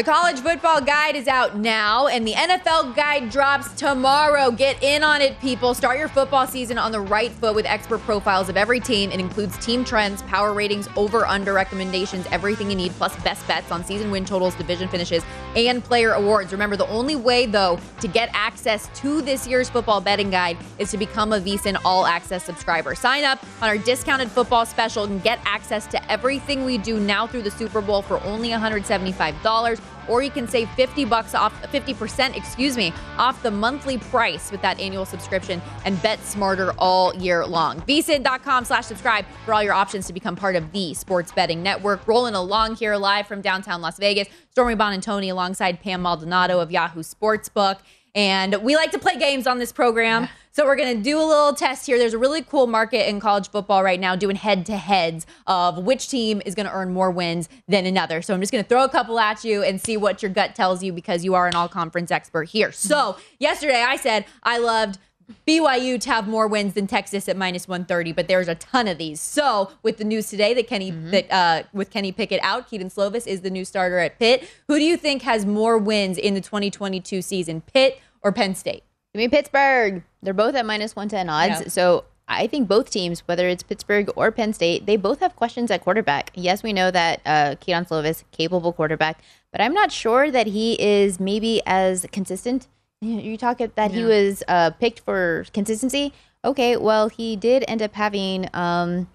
The 0.00 0.10
college 0.10 0.40
football 0.40 0.80
guide 0.80 1.14
is 1.14 1.28
out 1.28 1.58
now, 1.58 2.06
and 2.06 2.26
the 2.26 2.32
NFL 2.32 2.96
guide 2.96 3.28
drops 3.28 3.74
tomorrow. 3.74 4.50
Get 4.50 4.82
in 4.82 5.04
on 5.04 5.20
it, 5.20 5.38
people. 5.40 5.74
Start 5.74 5.98
your 5.98 6.08
football 6.08 6.46
season 6.46 6.78
on 6.78 6.90
the 6.90 7.02
right 7.02 7.30
foot 7.30 7.54
with 7.54 7.66
expert 7.66 7.98
profiles 7.98 8.48
of 8.48 8.56
every 8.56 8.80
team. 8.80 9.12
It 9.12 9.20
includes 9.20 9.58
team 9.58 9.84
trends, 9.84 10.22
power 10.22 10.54
ratings, 10.54 10.88
over 10.96 11.26
under 11.26 11.52
recommendations, 11.52 12.26
everything 12.32 12.70
you 12.70 12.76
need, 12.76 12.92
plus 12.92 13.14
best 13.22 13.46
bets 13.46 13.70
on 13.70 13.84
season 13.84 14.10
win 14.10 14.24
totals, 14.24 14.54
division 14.54 14.88
finishes, 14.88 15.22
and 15.56 15.82
player 15.82 16.12
awards. 16.12 16.52
Remember, 16.52 16.76
the 16.76 16.88
only 16.88 17.16
way, 17.16 17.46
though, 17.46 17.78
to 18.00 18.08
get 18.08 18.30
access 18.32 18.88
to 19.00 19.22
this 19.22 19.46
year's 19.46 19.68
football 19.68 20.00
betting 20.00 20.30
guide 20.30 20.56
is 20.78 20.90
to 20.90 20.98
become 20.98 21.32
a 21.32 21.40
VSIN 21.40 21.78
All 21.84 22.06
Access 22.06 22.44
subscriber. 22.44 22.94
Sign 22.94 23.24
up 23.24 23.44
on 23.62 23.68
our 23.68 23.78
discounted 23.78 24.30
football 24.30 24.64
special 24.66 25.04
and 25.04 25.22
get 25.22 25.40
access 25.44 25.86
to 25.88 26.10
everything 26.12 26.64
we 26.64 26.78
do 26.78 27.00
now 27.00 27.26
through 27.26 27.42
the 27.42 27.50
Super 27.50 27.80
Bowl 27.80 28.02
for 28.02 28.22
only 28.22 28.50
$175 28.50 29.80
or 30.08 30.22
you 30.22 30.30
can 30.30 30.48
save 30.48 30.68
50 30.70 31.04
bucks 31.04 31.34
off 31.34 31.52
50%, 31.62 32.36
excuse 32.36 32.76
me, 32.76 32.92
off 33.18 33.42
the 33.42 33.50
monthly 33.50 33.98
price 33.98 34.50
with 34.50 34.62
that 34.62 34.78
annual 34.80 35.04
subscription 35.04 35.60
and 35.84 36.00
bet 36.02 36.18
smarter 36.20 36.72
all 36.78 37.14
year 37.16 37.46
long. 37.46 37.80
vsin.com 37.82 38.64
slash 38.64 38.86
subscribe 38.86 39.24
for 39.44 39.54
all 39.54 39.62
your 39.62 39.74
options 39.74 40.06
to 40.06 40.12
become 40.12 40.36
part 40.36 40.56
of 40.56 40.72
the 40.72 40.94
sports 40.94 41.32
betting 41.32 41.62
network. 41.62 42.06
Rolling 42.06 42.34
along 42.34 42.76
here 42.76 42.96
live 42.96 43.26
from 43.26 43.40
downtown 43.40 43.80
Las 43.80 43.98
Vegas. 43.98 44.28
Stormy 44.50 44.74
Buonantony 44.74 45.30
alongside 45.30 45.80
Pam 45.80 46.02
Maldonado 46.02 46.60
of 46.60 46.70
Yahoo 46.70 47.02
Sportsbook. 47.02 47.78
And 48.14 48.56
we 48.62 48.76
like 48.76 48.90
to 48.92 48.98
play 48.98 49.16
games 49.18 49.46
on 49.46 49.58
this 49.58 49.72
program. 49.72 50.28
So 50.52 50.64
we're 50.64 50.74
going 50.76 50.96
to 50.96 51.02
do 51.02 51.16
a 51.16 51.22
little 51.22 51.54
test 51.54 51.86
here. 51.86 51.96
There's 51.96 52.12
a 52.12 52.18
really 52.18 52.42
cool 52.42 52.66
market 52.66 53.08
in 53.08 53.20
college 53.20 53.48
football 53.48 53.84
right 53.84 54.00
now 54.00 54.16
doing 54.16 54.34
head 54.34 54.66
to 54.66 54.76
heads 54.76 55.24
of 55.46 55.78
which 55.84 56.08
team 56.08 56.42
is 56.44 56.56
going 56.56 56.66
to 56.66 56.72
earn 56.72 56.92
more 56.92 57.08
wins 57.12 57.48
than 57.68 57.86
another. 57.86 58.20
So 58.20 58.34
I'm 58.34 58.40
just 58.40 58.50
going 58.50 58.64
to 58.64 58.68
throw 58.68 58.82
a 58.82 58.88
couple 58.88 59.20
at 59.20 59.44
you 59.44 59.62
and 59.62 59.80
see 59.80 59.96
what 59.96 60.22
your 60.24 60.30
gut 60.32 60.56
tells 60.56 60.82
you 60.82 60.92
because 60.92 61.24
you 61.24 61.34
are 61.34 61.46
an 61.46 61.54
all 61.54 61.68
conference 61.68 62.10
expert 62.10 62.48
here. 62.48 62.72
So 62.72 63.16
yesterday 63.38 63.82
I 63.82 63.94
said 63.94 64.24
I 64.42 64.58
loved 64.58 64.98
BYU 65.46 66.00
to 66.00 66.10
have 66.10 66.28
more 66.28 66.46
wins 66.46 66.74
than 66.74 66.86
Texas 66.86 67.28
at 67.28 67.36
minus 67.36 67.68
130, 67.68 68.12
but 68.12 68.28
there's 68.28 68.48
a 68.48 68.54
ton 68.54 68.88
of 68.88 68.98
these. 68.98 69.20
So 69.20 69.72
with 69.82 69.98
the 69.98 70.04
news 70.04 70.28
today 70.28 70.54
that 70.54 70.66
Kenny 70.66 70.92
mm-hmm. 70.92 71.10
that 71.10 71.30
uh, 71.30 71.62
with 71.72 71.90
Kenny 71.90 72.12
Pickett 72.12 72.40
out, 72.42 72.68
Kedon 72.68 72.88
Slovis 72.88 73.26
is 73.26 73.40
the 73.40 73.50
new 73.50 73.64
starter 73.64 73.98
at 73.98 74.18
Pitt. 74.18 74.48
Who 74.68 74.78
do 74.78 74.84
you 74.84 74.96
think 74.96 75.22
has 75.22 75.46
more 75.46 75.78
wins 75.78 76.18
in 76.18 76.34
the 76.34 76.40
2022 76.40 77.22
season, 77.22 77.62
Pitt 77.62 78.00
or 78.22 78.32
Penn 78.32 78.54
State? 78.54 78.84
Give 79.12 79.20
me 79.20 79.28
Pittsburgh. 79.28 80.02
They're 80.22 80.34
both 80.34 80.54
at 80.54 80.66
minus 80.66 80.94
110 80.94 81.28
odds. 81.28 81.62
Yeah. 81.62 81.68
So 81.68 82.04
I 82.30 82.46
think 82.46 82.68
both 82.68 82.90
teams, 82.90 83.20
whether 83.26 83.48
it's 83.48 83.64
Pittsburgh 83.64 84.08
or 84.14 84.30
Penn 84.30 84.52
State, 84.52 84.86
they 84.86 84.96
both 84.96 85.18
have 85.18 85.34
questions 85.34 85.70
at 85.70 85.82
quarterback. 85.82 86.30
Yes, 86.34 86.62
we 86.62 86.72
know 86.72 86.90
that 86.92 87.20
uh, 87.26 87.56
Kedon 87.60 87.84
Slovis, 87.84 88.22
capable 88.30 88.72
quarterback, 88.72 89.20
but 89.50 89.60
I'm 89.60 89.74
not 89.74 89.90
sure 89.90 90.30
that 90.30 90.46
he 90.46 90.80
is 90.80 91.18
maybe 91.18 91.60
as 91.66 92.06
consistent. 92.12 92.68
You 93.02 93.38
talk 93.38 93.58
that 93.58 93.74
yeah. 93.76 93.88
he 93.88 94.04
was 94.04 94.42
uh, 94.46 94.72
picked 94.72 95.00
for 95.00 95.46
consistency. 95.54 96.12
Okay, 96.44 96.76
well, 96.76 97.08
he 97.08 97.34
did 97.34 97.64
end 97.66 97.80
up 97.80 97.94
having 97.94 98.46
um, 98.52 99.08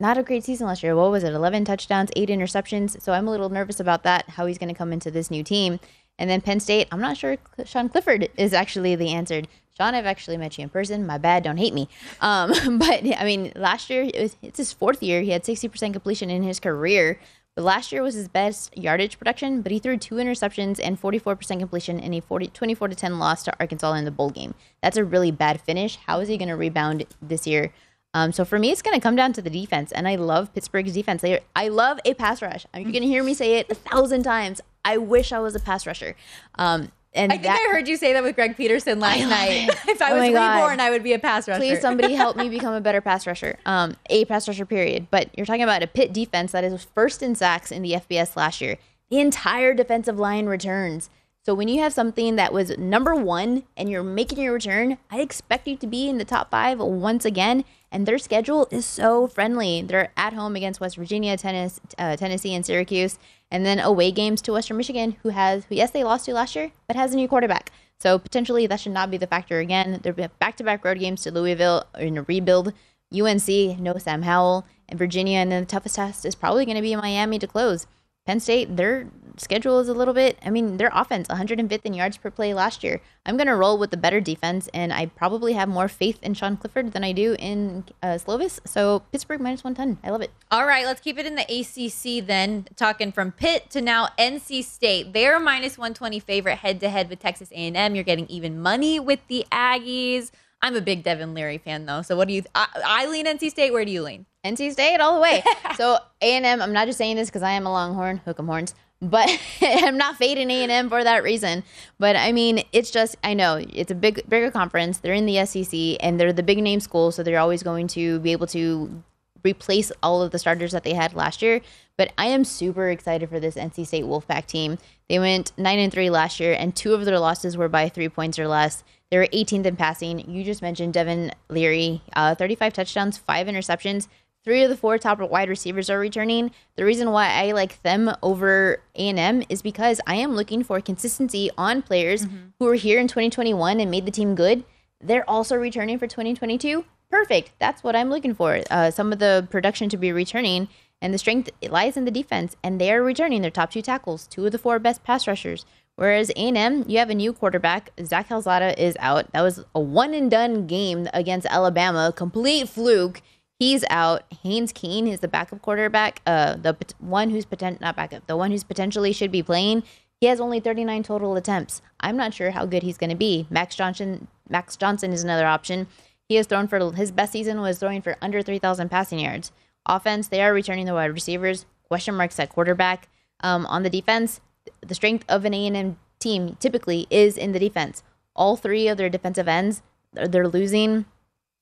not 0.00 0.18
a 0.18 0.24
great 0.24 0.42
season 0.42 0.66
last 0.66 0.82
year. 0.82 0.96
What 0.96 1.12
was 1.12 1.22
it? 1.22 1.32
11 1.32 1.66
touchdowns, 1.66 2.10
eight 2.16 2.30
interceptions. 2.30 3.00
So 3.00 3.12
I'm 3.12 3.28
a 3.28 3.30
little 3.30 3.48
nervous 3.48 3.78
about 3.78 4.02
that, 4.02 4.30
how 4.30 4.46
he's 4.46 4.58
going 4.58 4.70
to 4.70 4.74
come 4.74 4.92
into 4.92 5.12
this 5.12 5.30
new 5.30 5.44
team. 5.44 5.78
And 6.18 6.28
then 6.28 6.40
Penn 6.40 6.58
State, 6.58 6.88
I'm 6.90 7.00
not 7.00 7.16
sure 7.16 7.36
Sean 7.64 7.88
Clifford 7.88 8.28
is 8.36 8.52
actually 8.52 8.96
the 8.96 9.10
answer. 9.10 9.42
Sean, 9.76 9.94
I've 9.94 10.06
actually 10.06 10.38
met 10.38 10.58
you 10.58 10.64
in 10.64 10.70
person. 10.70 11.06
My 11.06 11.18
bad, 11.18 11.44
don't 11.44 11.58
hate 11.58 11.74
me. 11.74 11.88
Um, 12.20 12.50
but 12.78 13.04
I 13.04 13.24
mean, 13.24 13.52
last 13.54 13.88
year 13.88 14.02
it 14.02 14.20
was, 14.20 14.36
it's 14.42 14.58
his 14.58 14.72
fourth 14.72 15.00
year. 15.00 15.20
He 15.22 15.30
had 15.30 15.44
60% 15.44 15.92
completion 15.92 16.28
in 16.28 16.42
his 16.42 16.58
career. 16.58 17.20
But 17.56 17.64
last 17.64 17.90
year 17.90 18.02
was 18.02 18.14
his 18.14 18.28
best 18.28 18.76
yardage 18.76 19.18
production, 19.18 19.62
but 19.62 19.72
he 19.72 19.78
threw 19.78 19.96
two 19.96 20.16
interceptions 20.16 20.78
and 20.80 21.00
44% 21.00 21.58
completion 21.58 21.98
in 21.98 22.12
a 22.12 22.20
40, 22.20 22.48
24 22.48 22.88
to 22.88 22.94
10 22.94 23.18
loss 23.18 23.42
to 23.44 23.54
Arkansas 23.58 23.94
in 23.94 24.04
the 24.04 24.10
bowl 24.10 24.28
game. 24.28 24.54
That's 24.82 24.98
a 24.98 25.04
really 25.04 25.30
bad 25.30 25.60
finish. 25.62 25.96
How 26.06 26.20
is 26.20 26.28
he 26.28 26.36
going 26.36 26.50
to 26.50 26.56
rebound 26.56 27.06
this 27.22 27.46
year? 27.46 27.72
Um, 28.12 28.32
so 28.32 28.44
for 28.44 28.58
me, 28.58 28.70
it's 28.70 28.82
going 28.82 28.94
to 28.94 29.00
come 29.00 29.16
down 29.16 29.32
to 29.34 29.42
the 29.42 29.50
defense, 29.50 29.90
and 29.90 30.06
I 30.06 30.16
love 30.16 30.52
Pittsburgh's 30.54 30.92
defense. 30.92 31.22
They, 31.22 31.40
I 31.54 31.68
love 31.68 31.98
a 32.04 32.12
pass 32.14 32.42
rush. 32.42 32.66
You're 32.74 32.84
going 32.84 33.02
to 33.02 33.08
hear 33.08 33.24
me 33.24 33.34
say 33.34 33.54
it 33.54 33.70
a 33.70 33.74
thousand 33.74 34.22
times. 34.22 34.60
I 34.84 34.98
wish 34.98 35.32
I 35.32 35.38
was 35.38 35.54
a 35.54 35.60
pass 35.60 35.86
rusher. 35.86 36.14
Um, 36.56 36.92
and 37.16 37.32
I 37.32 37.36
think 37.36 37.44
that, 37.44 37.66
I 37.68 37.72
heard 37.72 37.88
you 37.88 37.96
say 37.96 38.12
that 38.12 38.22
with 38.22 38.34
Greg 38.34 38.56
Peterson 38.56 39.00
last 39.00 39.28
night. 39.28 39.68
if 39.88 40.00
I 40.02 40.12
oh 40.12 40.16
was 40.16 40.28
reborn, 40.28 40.80
I 40.80 40.90
would 40.90 41.02
be 41.02 41.12
a 41.12 41.18
pass 41.18 41.48
rusher. 41.48 41.58
Please, 41.58 41.80
somebody 41.80 42.14
help 42.14 42.36
me 42.36 42.48
become 42.50 42.74
a 42.74 42.80
better 42.80 43.00
pass 43.00 43.26
rusher. 43.26 43.58
Um, 43.66 43.96
a 44.10 44.24
pass 44.26 44.46
rusher, 44.46 44.66
period. 44.66 45.08
But 45.10 45.30
you're 45.36 45.46
talking 45.46 45.62
about 45.62 45.82
a 45.82 45.86
Pitt 45.86 46.12
defense 46.12 46.52
that 46.52 46.64
is 46.64 46.84
first 46.94 47.22
in 47.22 47.34
sacks 47.34 47.72
in 47.72 47.82
the 47.82 47.92
FBS 47.92 48.36
last 48.36 48.60
year. 48.60 48.78
The 49.10 49.20
entire 49.20 49.72
defensive 49.72 50.18
line 50.18 50.46
returns. 50.46 51.10
So 51.46 51.54
when 51.54 51.68
you 51.68 51.80
have 51.80 51.92
something 51.92 52.34
that 52.36 52.52
was 52.52 52.76
number 52.76 53.14
one 53.14 53.62
and 53.76 53.88
you're 53.88 54.02
making 54.02 54.40
your 54.40 54.52
return, 54.52 54.98
I 55.10 55.20
expect 55.20 55.68
you 55.68 55.76
to 55.76 55.86
be 55.86 56.08
in 56.08 56.18
the 56.18 56.24
top 56.24 56.50
five 56.50 56.80
once 56.80 57.24
again. 57.24 57.64
And 57.92 58.04
their 58.06 58.18
schedule 58.18 58.68
is 58.70 58.84
so 58.84 59.26
friendly. 59.26 59.82
They're 59.82 60.12
at 60.16 60.32
home 60.32 60.56
against 60.56 60.80
West 60.80 60.96
Virginia, 60.96 61.36
Tennessee, 61.36 61.80
uh, 61.98 62.16
Tennessee, 62.16 62.54
and 62.54 62.66
Syracuse 62.66 63.18
and 63.50 63.64
then 63.64 63.78
away 63.78 64.10
games 64.10 64.42
to 64.42 64.52
Western 64.52 64.76
Michigan, 64.76 65.16
who 65.22 65.30
has, 65.30 65.64
who, 65.66 65.74
yes, 65.74 65.90
they 65.90 66.04
lost 66.04 66.24
to 66.24 66.34
last 66.34 66.56
year, 66.56 66.72
but 66.86 66.96
has 66.96 67.12
a 67.12 67.16
new 67.16 67.28
quarterback. 67.28 67.70
So 67.98 68.18
potentially 68.18 68.66
that 68.66 68.80
should 68.80 68.92
not 68.92 69.10
be 69.10 69.16
the 69.16 69.26
factor 69.26 69.60
again. 69.60 70.00
They're 70.02 70.12
back 70.12 70.56
to 70.56 70.64
back 70.64 70.84
road 70.84 70.98
games 70.98 71.22
to 71.22 71.30
Louisville 71.30 71.84
in 71.98 72.18
a 72.18 72.22
rebuild. 72.22 72.72
UNC, 73.14 73.48
no 73.78 73.96
Sam 73.98 74.22
Howell, 74.22 74.66
and 74.88 74.98
Virginia, 74.98 75.38
and 75.38 75.52
then 75.52 75.62
the 75.62 75.66
toughest 75.66 75.94
test 75.94 76.24
is 76.24 76.34
probably 76.34 76.64
going 76.64 76.76
to 76.76 76.82
be 76.82 76.96
Miami 76.96 77.38
to 77.38 77.46
close. 77.46 77.86
Penn 78.26 78.40
State, 78.40 78.76
their 78.76 79.06
schedule 79.38 79.78
is 79.78 79.88
a 79.88 79.94
little 79.94 80.14
bit, 80.14 80.38
I 80.44 80.50
mean, 80.50 80.78
their 80.78 80.90
offense, 80.92 81.28
105th 81.28 81.82
in 81.84 81.94
yards 81.94 82.16
per 82.16 82.30
play 82.30 82.54
last 82.54 82.82
year. 82.82 83.00
I'm 83.24 83.36
going 83.36 83.46
to 83.46 83.54
roll 83.54 83.78
with 83.78 83.90
the 83.90 83.96
better 83.96 84.20
defense, 84.20 84.68
and 84.74 84.92
I 84.92 85.06
probably 85.06 85.52
have 85.52 85.68
more 85.68 85.88
faith 85.88 86.18
in 86.22 86.34
Sean 86.34 86.56
Clifford 86.56 86.92
than 86.92 87.04
I 87.04 87.12
do 87.12 87.36
in 87.38 87.84
uh, 88.02 88.18
Slovis. 88.18 88.60
So 88.64 89.00
Pittsburgh 89.12 89.40
minus 89.40 89.62
110. 89.62 90.06
I 90.06 90.12
love 90.12 90.22
it. 90.22 90.30
All 90.50 90.66
right, 90.66 90.84
let's 90.84 91.00
keep 91.00 91.18
it 91.18 91.26
in 91.26 91.34
the 91.34 91.42
ACC 91.42 92.26
then. 92.26 92.66
Talking 92.76 93.12
from 93.12 93.32
Pitt 93.32 93.70
to 93.70 93.80
now 93.80 94.08
NC 94.18 94.64
State. 94.64 95.12
They're 95.12 95.38
minus 95.38 95.78
120 95.78 96.18
favorite 96.20 96.56
head 96.56 96.80
to 96.80 96.88
head 96.88 97.08
with 97.08 97.20
Texas 97.20 97.50
A&M. 97.52 97.94
You're 97.94 98.04
getting 98.04 98.26
even 98.28 98.60
money 98.60 98.98
with 98.98 99.20
the 99.28 99.46
Aggies. 99.52 100.30
I'm 100.62 100.74
a 100.74 100.80
big 100.80 101.02
Devin 101.02 101.34
Leary 101.34 101.58
fan 101.58 101.86
though. 101.86 102.02
So 102.02 102.16
what 102.16 102.28
do 102.28 102.34
you? 102.34 102.40
Th- 102.40 102.50
I, 102.54 102.66
I 102.84 103.06
lean 103.06 103.26
NC 103.26 103.50
State. 103.50 103.72
Where 103.72 103.84
do 103.84 103.90
you 103.90 104.02
lean? 104.02 104.26
NC 104.46 104.72
State 104.72 105.00
all 105.00 105.14
the 105.14 105.20
way. 105.20 105.42
so 105.76 105.98
A&M, 106.20 106.62
I'm 106.62 106.72
not 106.72 106.86
just 106.86 106.98
saying 106.98 107.16
this 107.16 107.28
because 107.28 107.42
I 107.42 107.52
am 107.52 107.66
a 107.66 107.72
Longhorn, 107.72 108.18
hook 108.18 108.38
'em 108.38 108.46
horns, 108.46 108.74
but 109.02 109.28
I'm 109.62 109.96
not 109.96 110.16
fading 110.16 110.50
A 110.50 110.62
and 110.62 110.72
M 110.72 110.88
for 110.88 111.02
that 111.04 111.22
reason. 111.22 111.64
But 111.98 112.16
I 112.16 112.32
mean, 112.32 112.62
it's 112.72 112.90
just 112.90 113.16
I 113.22 113.34
know 113.34 113.62
it's 113.68 113.90
a 113.90 113.94
big, 113.94 114.28
bigger 114.28 114.50
conference. 114.50 114.98
They're 114.98 115.14
in 115.14 115.26
the 115.26 115.44
SEC 115.44 115.98
and 116.00 116.18
they're 116.18 116.32
the 116.32 116.42
big 116.42 116.58
name 116.58 116.80
school, 116.80 117.12
so 117.12 117.22
they're 117.22 117.38
always 117.38 117.62
going 117.62 117.88
to 117.88 118.18
be 118.20 118.32
able 118.32 118.46
to 118.48 119.02
replace 119.44 119.92
all 120.02 120.22
of 120.22 120.32
the 120.32 120.38
starters 120.38 120.72
that 120.72 120.82
they 120.82 120.94
had 120.94 121.14
last 121.14 121.40
year. 121.40 121.60
But 121.96 122.12
I 122.18 122.26
am 122.26 122.44
super 122.44 122.90
excited 122.90 123.28
for 123.28 123.40
this 123.40 123.54
NC 123.54 123.86
State 123.86 124.04
Wolfpack 124.04 124.46
team. 124.46 124.78
They 125.08 125.18
went 125.18 125.52
nine 125.56 125.78
and 125.78 125.92
three 125.92 126.10
last 126.10 126.40
year, 126.40 126.52
and 126.52 126.74
two 126.74 126.94
of 126.94 127.04
their 127.04 127.18
losses 127.18 127.56
were 127.56 127.68
by 127.68 127.88
three 127.88 128.08
points 128.08 128.38
or 128.38 128.48
less. 128.48 128.82
They 129.10 129.18
were 129.18 129.28
18th 129.28 129.64
in 129.66 129.76
passing. 129.76 130.30
You 130.30 130.42
just 130.42 130.62
mentioned 130.62 130.92
Devin 130.94 131.32
Leary, 131.48 132.02
uh, 132.14 132.34
35 132.34 132.72
touchdowns, 132.72 133.16
five 133.16 133.46
interceptions. 133.46 134.08
Three 134.46 134.62
of 134.62 134.70
the 134.70 134.76
four 134.76 134.96
top 134.96 135.18
wide 135.18 135.48
receivers 135.48 135.90
are 135.90 135.98
returning. 135.98 136.52
The 136.76 136.84
reason 136.84 137.10
why 137.10 137.30
I 137.30 137.50
like 137.50 137.82
them 137.82 138.14
over 138.22 138.80
A&M 138.94 139.42
is 139.48 139.60
because 139.60 140.00
I 140.06 140.14
am 140.14 140.36
looking 140.36 140.62
for 140.62 140.80
consistency 140.80 141.50
on 141.58 141.82
players 141.82 142.28
who 142.60 142.66
were 142.66 142.76
here 142.76 143.00
in 143.00 143.08
2021 143.08 143.80
and 143.80 143.90
made 143.90 144.06
the 144.06 144.12
team 144.12 144.36
good. 144.36 144.62
They're 145.00 145.28
also 145.28 145.56
returning 145.56 145.98
for 145.98 146.06
2022. 146.06 146.84
Perfect. 147.10 147.54
That's 147.58 147.82
what 147.82 147.96
I'm 147.96 148.08
looking 148.08 148.34
for. 148.34 148.60
Uh, 148.70 148.92
some 148.92 149.12
of 149.12 149.18
the 149.18 149.48
production 149.50 149.88
to 149.88 149.96
be 149.96 150.12
returning, 150.12 150.68
and 151.02 151.12
the 151.12 151.18
strength 151.18 151.50
lies 151.68 151.96
in 151.96 152.04
the 152.04 152.12
defense. 152.12 152.54
And 152.62 152.80
they 152.80 152.92
are 152.92 153.02
returning 153.02 153.42
their 153.42 153.50
top 153.50 153.72
two 153.72 153.82
tackles, 153.82 154.28
two 154.28 154.46
of 154.46 154.52
the 154.52 154.58
four 154.58 154.78
best 154.78 155.02
pass 155.02 155.26
rushers. 155.26 155.66
Whereas 155.96 156.30
A&M, 156.36 156.84
you 156.86 156.98
have 156.98 157.10
a 157.10 157.14
new 157.14 157.32
quarterback. 157.32 157.90
Zach 158.04 158.28
Calzada 158.28 158.80
is 158.80 158.96
out. 159.00 159.32
That 159.32 159.42
was 159.42 159.64
a 159.74 159.80
one 159.80 160.14
and 160.14 160.30
done 160.30 160.68
game 160.68 161.08
against 161.12 161.48
Alabama, 161.48 162.12
complete 162.14 162.68
fluke. 162.68 163.22
He's 163.58 163.84
out. 163.88 164.24
Haynes 164.42 164.72
King 164.72 165.06
is 165.08 165.20
the 165.20 165.28
backup 165.28 165.62
quarterback. 165.62 166.20
Uh, 166.26 166.56
the 166.56 166.76
one 166.98 167.30
who's 167.30 167.46
potent 167.46 167.80
not 167.80 167.96
backup, 167.96 168.26
the 168.26 168.36
one 168.36 168.50
who's 168.50 168.64
potentially 168.64 169.12
should 169.12 169.32
be 169.32 169.42
playing. 169.42 169.82
He 170.20 170.26
has 170.26 170.40
only 170.40 170.60
39 170.60 171.02
total 171.02 171.36
attempts. 171.36 171.82
I'm 172.00 172.16
not 172.16 172.34
sure 172.34 172.50
how 172.50 172.66
good 172.66 172.82
he's 172.82 172.98
going 172.98 173.10
to 173.10 173.16
be. 173.16 173.46
Max 173.50 173.74
Johnson, 173.74 174.28
Max 174.48 174.76
Johnson 174.76 175.12
is 175.12 175.24
another 175.24 175.46
option. 175.46 175.86
He 176.28 176.36
has 176.36 176.46
thrown 176.46 176.68
for 176.68 176.92
his 176.92 177.12
best 177.12 177.32
season 177.32 177.60
was 177.60 177.78
throwing 177.78 178.02
for 178.02 178.16
under 178.20 178.42
3,000 178.42 178.90
passing 178.90 179.20
yards. 179.20 179.52
Offense, 179.86 180.28
they 180.28 180.42
are 180.42 180.52
returning 180.52 180.86
the 180.86 180.94
wide 180.94 181.12
receivers. 181.12 181.66
Question 181.84 182.14
marks 182.14 182.40
at 182.40 182.48
quarterback. 182.48 183.08
Um, 183.40 183.66
on 183.66 183.82
the 183.82 183.90
defense, 183.90 184.40
the 184.80 184.94
strength 184.94 185.24
of 185.28 185.44
an 185.44 185.54
A&M 185.54 185.98
team 186.18 186.56
typically 186.58 187.06
is 187.10 187.36
in 187.36 187.52
the 187.52 187.58
defense. 187.58 188.02
All 188.34 188.56
three 188.56 188.88
of 188.88 188.98
their 188.98 189.08
defensive 189.08 189.48
ends, 189.48 189.82
they're 190.12 190.48
losing, 190.48 191.04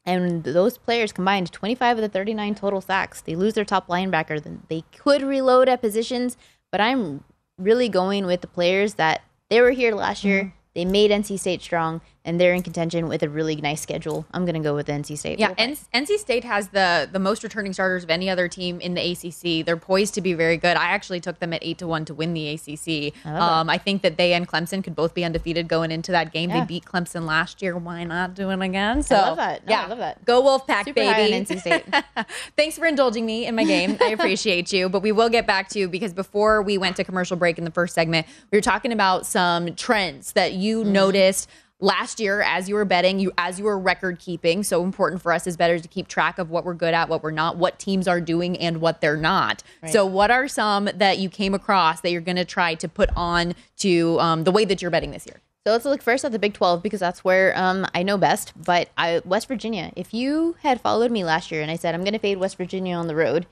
and 0.07 0.45
those 0.45 0.77
players 0.79 1.13
combined 1.13 1.51
25 1.51 1.99
of 1.99 2.03
the 2.03 2.09
39 2.09 2.55
total 2.55 2.81
sacks. 2.81 3.21
They 3.21 3.35
lose 3.35 3.55
their 3.55 3.65
top 3.65 3.89
linebacker. 3.89 4.43
Then 4.43 4.63
they 4.69 4.85
could 4.97 5.23
reload 5.23 5.69
at 5.69 5.81
positions, 5.81 6.37
but 6.71 6.81
I'm 6.81 7.25
really 7.59 7.89
going 7.89 8.27
with 8.27 8.41
the 8.41 8.47
players 8.47 8.95
that 8.95 9.23
they 9.49 9.61
were 9.61 9.71
here 9.71 9.95
last 9.95 10.25
year. 10.25 10.43
Mm-hmm. 10.43 10.57
They 10.75 10.85
made 10.85 11.11
NC 11.11 11.39
State 11.39 11.63
strong, 11.63 12.01
and 12.25 12.41
they're 12.41 12.55
in 12.55 12.63
contention 12.63 13.07
with 13.09 13.23
a 13.23 13.29
really 13.29 13.57
nice 13.57 13.83
schedule. 13.83 14.25
I'm 14.33 14.45
going 14.45 14.55
to 14.55 14.61
go 14.61 14.75
with 14.75 14.87
NC 14.87 15.19
State. 15.19 15.39
Yeah, 15.39 15.53
N- 15.59 15.77
NC 15.93 16.19
State 16.19 16.45
has 16.45 16.69
the 16.69 17.09
the 17.13 17.19
most 17.19 17.43
returning 17.43 17.73
starters 17.73 18.03
of 18.05 18.11
any 18.11 18.31
other 18.31 18.49
team 18.49 18.81
in 18.81 18.95
the 18.95 19.13
ACC. 19.13 19.65
They're 19.67 19.77
poised 19.77 20.15
to 20.15 20.21
be 20.21 20.33
very 20.35 20.57
good. 20.57 20.77
I 20.77 20.87
actually 20.87 21.21
took 21.21 21.39
them 21.39 21.53
at 21.53 21.63
eight 21.63 21.79
to 21.79 21.87
one 21.87 22.05
to 22.07 22.15
win 22.15 22.33
the 22.35 22.49
ACC. 22.51 23.13
I 23.27 23.61
Um, 23.61 23.69
I 23.71 23.79
think 23.79 24.03
that 24.03 24.17
they 24.17 24.33
and 24.33 24.49
Clemson 24.49 24.83
could 24.83 24.95
both 24.97 25.13
be 25.15 25.25
undefeated 25.25 25.69
going 25.69 25.91
into 25.91 26.13
that 26.13 26.33
game. 26.33 26.51
Yeah. 26.51 26.61
They 26.61 26.67
beat 26.67 26.85
Clemson 26.85 27.27
last 27.27 27.61
year. 27.63 27.77
Why 27.77 28.05
not 28.05 28.35
do 28.35 28.51
it 28.51 28.61
again? 28.61 29.03
So 29.03 29.17
I 29.17 29.21
love 29.29 29.37
that. 29.37 29.67
No, 29.67 29.71
yeah, 29.73 29.85
I 29.85 29.87
love 29.89 29.99
that. 29.99 30.25
Go 30.25 30.43
Wolfpack, 30.43 30.85
Super 30.85 31.01
baby. 31.01 31.33
NC 31.45 31.61
State. 31.61 31.85
Thanks 32.57 32.79
for 32.79 32.87
indulging 32.87 33.27
me 33.27 33.47
in 33.47 33.55
my 33.55 33.65
game. 33.65 33.97
I 34.01 34.09
appreciate 34.19 34.73
you. 34.73 34.89
But 34.89 35.03
we 35.03 35.13
will 35.13 35.29
get 35.29 35.47
back 35.47 35.69
to 35.71 35.79
you 35.79 35.89
because 35.89 36.13
before 36.13 36.63
we 36.63 36.79
went 36.79 36.97
to 36.97 37.05
commercial 37.05 37.37
break 37.37 37.59
in 37.59 37.65
the 37.65 37.71
first 37.71 37.95
segment, 37.95 38.27
we 38.51 38.57
were 38.57 38.63
talking 38.63 38.93
about 38.93 39.27
some 39.27 39.75
trends 39.75 40.33
that 40.33 40.53
you 40.55 40.75
Mm-hmm. 40.85 40.93
noticed 40.93 41.49
last 41.81 42.21
year 42.21 42.41
as 42.41 42.69
you 42.69 42.75
were 42.75 42.85
betting, 42.85 43.19
you 43.19 43.33
as 43.39 43.59
you 43.59 43.65
were 43.65 43.79
record 43.79 44.19
keeping. 44.19 44.63
So 44.63 44.85
important 44.85 45.23
for 45.23 45.33
us 45.33 45.47
as 45.47 45.57
bettors 45.57 45.83
to 45.83 45.89
keep 45.89 46.09
track 46.09 46.39
of 46.39 46.51
what 46.51 46.65
we're 46.65 46.75
good 46.75 46.95
at, 46.95 47.09
what 47.09 47.23
we're 47.23 47.31
not, 47.31 47.57
what 47.57 47.79
teams 47.79 48.09
are 48.09 48.21
doing, 48.21 48.57
and 48.59 48.81
what 48.81 49.01
they're 49.01 49.17
not. 49.17 49.63
Right. 49.83 49.93
So, 49.93 50.07
what 50.07 50.31
are 50.31 50.49
some 50.49 50.89
that 50.95 51.19
you 51.19 51.29
came 51.29 51.55
across 51.55 52.01
that 52.01 52.11
you're 52.11 52.21
going 52.21 52.37
to 52.37 52.45
try 52.45 52.75
to 52.75 52.89
put 52.89 53.11
on 53.17 53.55
to 53.79 54.19
um, 54.21 54.45
the 54.45 54.53
way 54.53 54.65
that 54.65 54.83
you're 54.83 54.91
betting 54.91 55.11
this 55.11 55.27
year? 55.27 55.41
So 55.67 55.73
let's 55.73 55.87
look 55.87 56.03
first 56.03 56.27
at 56.27 56.33
the 56.33 56.39
Big 56.39 56.53
12 56.53 56.83
because 56.83 57.01
that's 57.01 57.25
where 57.25 57.57
um, 57.57 57.87
I 57.95 58.03
know 58.03 58.19
best. 58.19 58.53
But 58.55 58.91
I, 58.99 59.23
West 59.25 59.49
Virginia, 59.49 59.93
if 59.97 60.13
you 60.13 60.57
had 60.61 60.79
followed 60.79 61.11
me 61.11 61.25
last 61.25 61.51
year 61.51 61.63
and 61.63 61.71
I 61.71 61.77
said 61.77 61.95
I'm 61.95 62.03
going 62.03 62.13
to 62.13 62.19
fade 62.19 62.37
West 62.37 62.59
Virginia 62.59 62.95
on 62.95 63.07
the 63.07 63.17
road, 63.17 63.47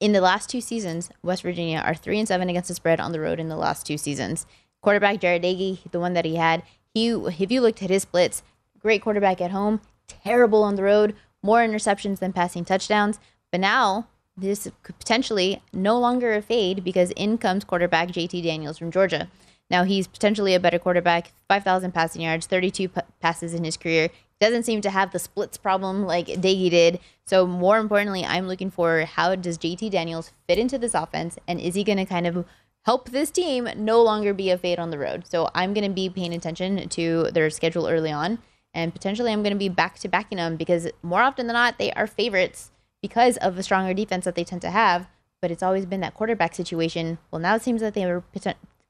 in 0.00 0.10
the 0.10 0.20
last 0.20 0.50
two 0.50 0.60
seasons, 0.60 1.08
West 1.22 1.42
Virginia 1.42 1.78
are 1.78 1.94
three 1.94 2.18
and 2.18 2.26
seven 2.26 2.48
against 2.48 2.66
the 2.66 2.74
spread 2.74 2.98
on 2.98 3.12
the 3.12 3.20
road 3.20 3.38
in 3.38 3.48
the 3.48 3.56
last 3.56 3.86
two 3.86 3.96
seasons. 3.96 4.44
Quarterback 4.82 5.20
Jarret 5.20 5.42
Doege, 5.42 5.78
the 5.92 6.00
one 6.00 6.14
that 6.14 6.24
he 6.24 6.34
had, 6.34 6.64
he 6.96 7.08
if 7.08 7.50
you 7.50 7.60
looked 7.60 7.82
at 7.82 7.90
his 7.90 8.04
splits, 8.04 8.42
great 8.78 9.02
quarterback 9.02 9.42
at 9.42 9.50
home, 9.50 9.82
terrible 10.08 10.62
on 10.62 10.76
the 10.76 10.82
road, 10.82 11.14
more 11.42 11.58
interceptions 11.58 12.20
than 12.20 12.32
passing 12.32 12.64
touchdowns. 12.64 13.20
But 13.52 13.60
now 13.60 14.08
this 14.34 14.66
could 14.82 14.98
potentially 14.98 15.62
no 15.74 15.98
longer 15.98 16.32
a 16.32 16.40
fade 16.40 16.82
because 16.82 17.10
in 17.10 17.36
comes 17.36 17.64
quarterback 17.64 18.08
JT 18.08 18.42
Daniels 18.42 18.78
from 18.78 18.90
Georgia. 18.90 19.28
Now 19.68 19.84
he's 19.84 20.06
potentially 20.06 20.54
a 20.54 20.60
better 20.60 20.78
quarterback, 20.78 21.32
5,000 21.48 21.92
passing 21.92 22.22
yards, 22.22 22.46
32 22.46 22.88
p- 22.88 23.00
passes 23.20 23.52
in 23.52 23.64
his 23.64 23.76
career. 23.76 24.08
Doesn't 24.40 24.62
seem 24.62 24.80
to 24.80 24.90
have 24.90 25.12
the 25.12 25.18
splits 25.18 25.58
problem 25.58 26.06
like 26.06 26.28
Doege 26.28 26.70
did. 26.70 27.00
So 27.26 27.46
more 27.46 27.78
importantly, 27.78 28.24
I'm 28.24 28.48
looking 28.48 28.70
for 28.70 29.04
how 29.04 29.34
does 29.34 29.58
JT 29.58 29.90
Daniels 29.90 30.32
fit 30.46 30.58
into 30.58 30.78
this 30.78 30.94
offense 30.94 31.38
and 31.46 31.60
is 31.60 31.74
he 31.74 31.84
going 31.84 31.98
to 31.98 32.06
kind 32.06 32.26
of 32.26 32.46
help 32.86 33.10
this 33.10 33.30
team 33.30 33.68
no 33.76 34.02
longer 34.02 34.32
be 34.32 34.50
a 34.50 34.56
fade 34.56 34.78
on 34.78 34.90
the 34.90 34.98
road? 34.98 35.24
So 35.28 35.50
I'm 35.54 35.74
going 35.74 35.86
to 35.86 35.94
be 35.94 36.08
paying 36.08 36.32
attention 36.32 36.88
to 36.88 37.30
their 37.32 37.50
schedule 37.50 37.86
early 37.86 38.10
on 38.10 38.38
and 38.76 38.92
potentially 38.92 39.32
I'm 39.32 39.42
going 39.42 39.54
to 39.54 39.58
be 39.58 39.70
back 39.70 39.98
to 40.00 40.08
backing 40.08 40.36
them 40.36 40.56
because 40.56 40.88
more 41.02 41.22
often 41.22 41.46
than 41.46 41.54
not 41.54 41.78
they 41.78 41.90
are 41.92 42.06
favorites 42.06 42.70
because 43.00 43.38
of 43.38 43.58
a 43.58 43.62
stronger 43.62 43.94
defense 43.94 44.26
that 44.26 44.34
they 44.34 44.44
tend 44.44 44.60
to 44.62 44.70
have. 44.70 45.08
But 45.40 45.50
it's 45.50 45.62
always 45.62 45.86
been 45.86 46.00
that 46.00 46.14
quarterback 46.14 46.54
situation. 46.54 47.18
Well, 47.30 47.40
now 47.40 47.54
it 47.56 47.62
seems 47.62 47.80
that 47.80 47.94
they 47.94 48.06
were 48.06 48.22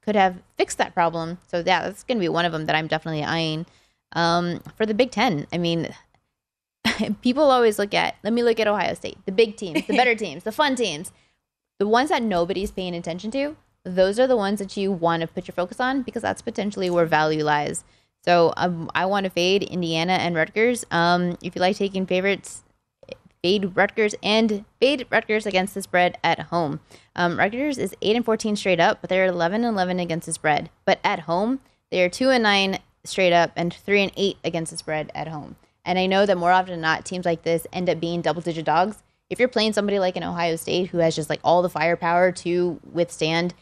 could 0.03 0.17
have 0.17 0.43
fixed 0.57 0.79
that 0.79 0.95
problem. 0.95 1.39
So 1.49 1.63
yeah, 1.65 1.83
that's 1.83 2.03
going 2.03 2.19
to 2.19 2.23
be 2.23 2.29
one 2.29 2.45
of 2.45 2.53
them 2.53 2.67
that 2.67 2.77
I'm 2.77 2.87
definitely 2.87 3.25
eyeing. 3.25 3.67
Um, 4.13 4.61
for 4.77 4.87
the 4.87 4.95
Big 4.95 5.11
Ten, 5.11 5.47
I 5.53 5.59
mean, 5.59 5.89
people 7.23 7.51
always 7.51 7.79
look 7.79 7.95
at. 7.95 8.17
Let 8.25 8.33
me 8.33 8.43
look 8.43 8.59
at 8.59 8.69
Ohio 8.69 8.95
State, 8.95 9.19
the 9.27 9.33
big 9.33 9.57
teams, 9.57 9.87
the 9.87 9.97
better 9.97 10.15
teams, 10.17 10.45
the 10.45 10.53
fun 10.53 10.77
teams, 10.77 11.13
the 11.79 11.89
ones 11.89 12.11
that 12.11 12.23
nobody's 12.23 12.71
paying 12.71 12.95
attention 12.95 13.31
to. 13.33 13.57
Those 13.87 14.19
are 14.19 14.27
the 14.27 14.37
ones 14.37 14.59
that 14.59 14.77
you 14.77 14.91
want 14.91 15.21
to 15.21 15.29
put 15.29 15.47
your 15.47 15.55
focus 15.55 15.79
on 15.79 16.03
because 16.03 16.23
that's 16.23 16.43
potentially 16.43 16.91
where 16.91 17.07
value 17.07 17.45
lies. 17.45 17.85
So 18.25 18.53
um, 18.57 18.91
I 18.97 19.07
want 19.07 19.25
to 19.25 19.31
fade 19.31 19.63
Indiana 19.63 20.15
and 20.15 20.35
Rutgers. 20.35 20.85
Um, 20.91 21.39
if 21.41 21.55
you 21.55 21.61
like 21.61 21.77
taking 21.77 22.05
favorites, 22.05 22.65
fade 23.45 23.77
Rutgers 23.77 24.17
and 24.25 24.65
fade 24.81 25.07
Rutgers 25.09 25.47
against 25.47 25.75
the 25.75 25.83
spread 25.83 26.19
at 26.25 26.41
home. 26.41 26.81
Um, 27.15 27.39
Rutgers 27.39 27.79
is 27.79 27.95
eight 28.03 28.17
and 28.17 28.25
fourteen 28.25 28.57
straight 28.57 28.81
up, 28.81 29.01
but 29.01 29.09
they're 29.09 29.27
eleven 29.27 29.63
and 29.63 29.73
eleven 29.73 30.01
against 30.01 30.27
the 30.27 30.33
spread. 30.33 30.69
But 30.85 30.99
at 31.05 31.21
home, 31.21 31.61
they 31.93 32.03
are 32.03 32.09
two 32.09 32.31
and 32.31 32.43
nine 32.43 32.81
straight 33.05 33.33
up 33.33 33.53
and 33.55 33.73
three 33.73 34.03
and 34.03 34.11
eight 34.17 34.39
against 34.43 34.73
the 34.73 34.79
spread 34.79 35.13
at 35.15 35.29
home. 35.29 35.55
And 35.85 35.97
I 35.97 36.07
know 36.07 36.27
that 36.27 36.37
more 36.37 36.51
often 36.51 36.73
than 36.73 36.81
not, 36.81 37.05
teams 37.05 37.25
like 37.25 37.45
this 37.45 37.69
end 37.73 37.89
up 37.89 38.01
being 38.01 38.21
double 38.21 38.43
digit 38.43 38.65
dogs. 38.65 39.05
If 39.31 39.39
you're 39.39 39.47
playing 39.47 39.75
somebody 39.75 40.01
like 40.01 40.17
an 40.17 40.25
Ohio 40.25 40.57
State 40.57 40.89
who 40.89 40.99
has 40.99 41.15
just 41.15 41.31
like 41.31 41.41
all 41.45 41.63
the 41.63 41.69
firepower 41.69 42.33
to 42.33 42.81
withstand 42.93 43.55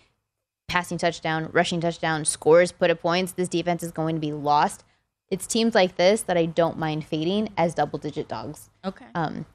passing 0.68 0.98
touchdown, 0.98 1.48
rushing 1.52 1.80
touchdown, 1.80 2.24
scores, 2.24 2.72
put 2.72 2.90
up 2.90 3.00
points, 3.00 3.32
this 3.32 3.48
defense 3.48 3.82
is 3.82 3.90
going 3.92 4.14
to 4.16 4.20
be 4.20 4.32
lost. 4.32 4.84
It's 5.30 5.46
teams 5.46 5.74
like 5.74 5.96
this 5.96 6.22
that 6.22 6.36
I 6.36 6.46
don't 6.46 6.78
mind 6.78 7.04
fading 7.04 7.48
as 7.56 7.74
double 7.74 7.98
digit 7.98 8.28
dogs. 8.28 8.70
Okay. 8.84 9.06
Um, 9.14 9.46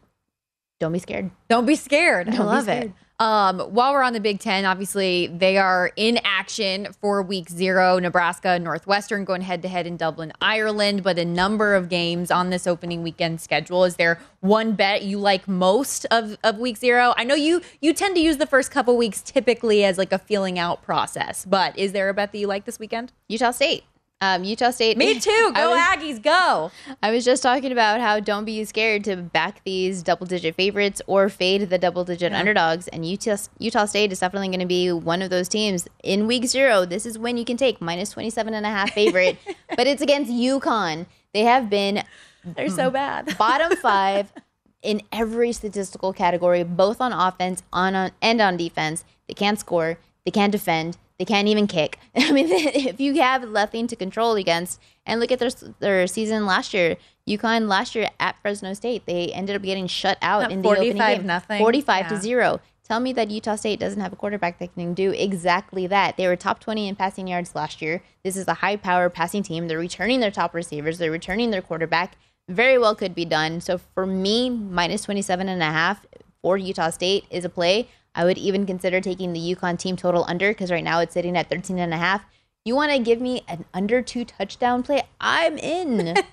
don't 0.80 0.92
be 0.94 1.00
scared. 1.00 1.32
Don't 1.50 1.66
be 1.66 1.76
scared. 1.76 2.28
I 2.30 2.32
Don't 2.32 2.42
be 2.42 2.46
love 2.46 2.64
scared. 2.64 2.84
it. 2.86 2.92
Um, 3.20 3.60
while 3.60 3.92
we're 3.92 4.02
on 4.02 4.14
the 4.14 4.22
Big 4.22 4.40
Ten, 4.40 4.64
obviously 4.64 5.28
they 5.28 5.58
are 5.58 5.92
in 5.98 6.20
action 6.24 6.88
for 7.02 7.22
Week 7.22 7.50
Zero. 7.50 8.00
Nebraska, 8.00 8.58
Northwestern 8.58 9.26
going 9.26 9.42
head 9.42 9.62
to 9.64 9.68
head 9.68 9.86
in 9.86 9.98
Dublin, 9.98 10.32
Ireland. 10.42 11.04
But 11.04 11.20
a 11.20 11.26
number 11.26 11.76
of 11.76 11.90
games 11.90 12.32
on 12.32 12.50
this 12.50 12.66
opening 12.66 13.04
weekend 13.04 13.42
schedule. 13.42 13.84
Is 13.84 13.98
there 13.98 14.22
one 14.40 14.72
bet 14.72 15.04
you 15.04 15.20
like 15.20 15.50
most 15.50 16.06
of, 16.12 16.38
of 16.46 16.60
Week 16.60 16.78
Zero? 16.78 17.14
I 17.18 17.26
know 17.26 17.36
you 17.36 17.62
you 17.82 17.94
tend 17.94 18.16
to 18.16 18.22
use 18.22 18.38
the 18.38 18.48
first 18.48 18.72
couple 18.72 18.96
weeks 18.96 19.22
typically 19.22 19.84
as 19.84 19.98
like 19.98 20.14
a 20.14 20.20
feeling 20.20 20.58
out 20.58 20.82
process, 20.82 21.44
but 21.44 21.78
is 21.78 21.92
there 21.92 22.08
a 22.08 22.14
bet 22.14 22.32
that 22.32 22.38
you 22.38 22.48
like 22.48 22.64
this 22.64 22.80
weekend? 22.80 23.12
Utah 23.28 23.52
State. 23.52 23.84
Um, 24.22 24.44
Utah 24.44 24.72
State. 24.72 24.98
Me 24.98 25.18
too. 25.20 25.52
Go 25.56 25.70
was- 25.72 25.80
Aggies, 25.80 26.22
go. 26.22 26.72
I 27.02 27.12
was 27.12 27.24
just 27.24 27.42
talking 27.42 27.72
about 27.72 28.02
how 28.02 28.20
don't 28.20 28.44
be 28.44 28.64
scared 28.66 29.06
to 29.06 29.16
back 29.16 29.62
these 29.64 30.04
double 30.04 30.26
digit 30.26 30.56
favorites 30.56 31.02
or 31.08 31.30
fade 31.30 31.70
the 31.70 31.78
double 31.78 32.04
digit 32.04 32.34
underdogs. 32.34 32.90
And 32.90 33.06
Utah, 33.06 33.38
Utah 33.60 33.86
State 33.86 34.12
is 34.12 34.20
definitely 34.20 34.50
going 34.50 34.60
to 34.60 34.66
be 34.66 34.92
one 34.92 35.22
of 35.22 35.30
those 35.30 35.48
teams. 35.48 35.88
In 36.04 36.28
week 36.28 36.46
zero, 36.46 36.86
this 36.86 37.06
is 37.06 37.18
when 37.18 37.38
you 37.38 37.46
can 37.46 37.56
take 37.56 37.80
minus 37.82 38.12
27 38.12 38.54
and 38.54 38.66
a 38.66 38.70
half 38.70 38.92
favorite, 38.92 39.38
but 39.78 39.88
it's 39.88 40.02
against 40.02 40.32
UConn. 40.32 41.06
They 41.34 41.44
have 41.44 41.70
been 41.70 42.04
They're 42.44 42.70
so 42.70 42.90
bad. 42.90 43.38
Bottom 43.38 43.78
five 43.78 44.34
in 44.82 45.02
every 45.14 45.54
statistical 45.54 46.12
category, 46.12 46.64
both 46.64 47.00
on 47.00 47.14
offense 47.14 47.64
on, 47.72 47.96
on 47.96 48.12
and 48.22 48.42
on 48.42 48.58
defense. 48.58 49.06
They 49.30 49.34
can't 49.34 49.60
score. 49.60 49.98
They 50.26 50.32
can't 50.32 50.52
defend. 50.52 50.98
They 51.20 51.26
can't 51.26 51.50
even 51.50 51.68
kick. 51.68 52.00
I 52.16 52.32
mean, 52.32 52.48
if 52.50 53.00
you 53.00 53.22
have 53.22 53.48
nothing 53.48 53.88
to 53.88 53.96
control 53.96 54.36
against, 54.36 54.82
and 55.06 55.20
look 55.20 55.32
at 55.32 55.40
their 55.40 55.50
their 55.80 56.08
season 56.08 56.46
last 56.46 56.74
year, 56.74 56.96
UConn 57.28 57.68
last 57.68 57.94
year 57.94 58.10
at 58.20 58.38
Fresno 58.42 58.74
State, 58.74 59.06
they 59.06 59.28
ended 59.34 59.56
up 59.56 59.62
getting 59.62 59.86
shut 59.88 60.18
out 60.22 60.44
Not 60.44 60.52
in 60.52 60.62
the 60.62 60.70
opening 60.70 60.98
game, 60.98 61.26
nothing? 61.28 61.60
forty-five 61.60 62.06
Yeah. 62.06 62.10
to 62.10 62.18
zero. 62.18 62.62
Tell 62.88 63.00
me 63.00 63.14
that 63.14 63.30
Utah 63.30 63.56
State 63.56 63.80
doesn't 63.80 64.02
have 64.02 64.14
a 64.14 64.16
quarterback 64.16 64.58
that 64.58 64.74
can 64.74 64.96
do 64.96 65.12
exactly 65.12 65.86
that. 65.86 66.18
They 66.18 66.26
were 66.26 66.36
top 66.36 66.60
20 66.60 66.88
in 66.88 66.96
passing 66.96 67.28
yards 67.28 67.54
last 67.54 67.84
year. 67.84 68.02
This 68.24 68.36
is 68.36 68.48
a 68.48 68.56
high 68.56 68.78
power 68.78 69.12
passing 69.12 69.44
team. 69.44 69.68
They're 69.68 69.78
returning 69.78 70.22
their 70.22 70.32
top 70.32 70.56
receivers, 70.56 70.98
they're 70.98 71.12
returning 71.12 71.52
their 71.52 71.62
quarterback. 71.62 72.18
Very 72.48 72.80
well 72.80 72.96
could 72.96 73.14
be 73.14 73.26
done. 73.26 73.62
So 73.62 73.78
for 73.78 74.08
me, 74.08 74.50
minus 74.50 75.04
27 75.04 75.48
and 75.48 75.62
a 75.62 75.66
half 75.66 76.04
for 76.42 76.58
Utah 76.58 76.90
State 76.90 77.26
is 77.30 77.46
a 77.46 77.50
play. 77.50 77.90
I 78.16 78.26
would 78.26 78.38
even 78.38 78.66
consider 78.66 79.02
taking 79.02 79.34
the 79.34 79.56
UConn 79.56 79.78
team 79.78 79.96
total 79.96 80.26
under 80.28 80.50
because 80.50 80.72
right 80.72 80.84
now 80.84 81.00
it's 81.00 81.14
sitting 81.14 81.38
at 81.38 81.50
13 81.50 81.80
and 81.80 81.94
a 81.94 81.98
half. 81.98 82.24
You 82.66 82.76
want 82.76 82.92
to 82.92 83.00
give 83.00 83.22
me 83.22 83.44
an 83.48 83.66
under 83.74 84.02
two 84.02 84.26
touchdown 84.26 84.84
play? 84.84 85.04
I'm 85.20 85.58
in. 85.58 86.16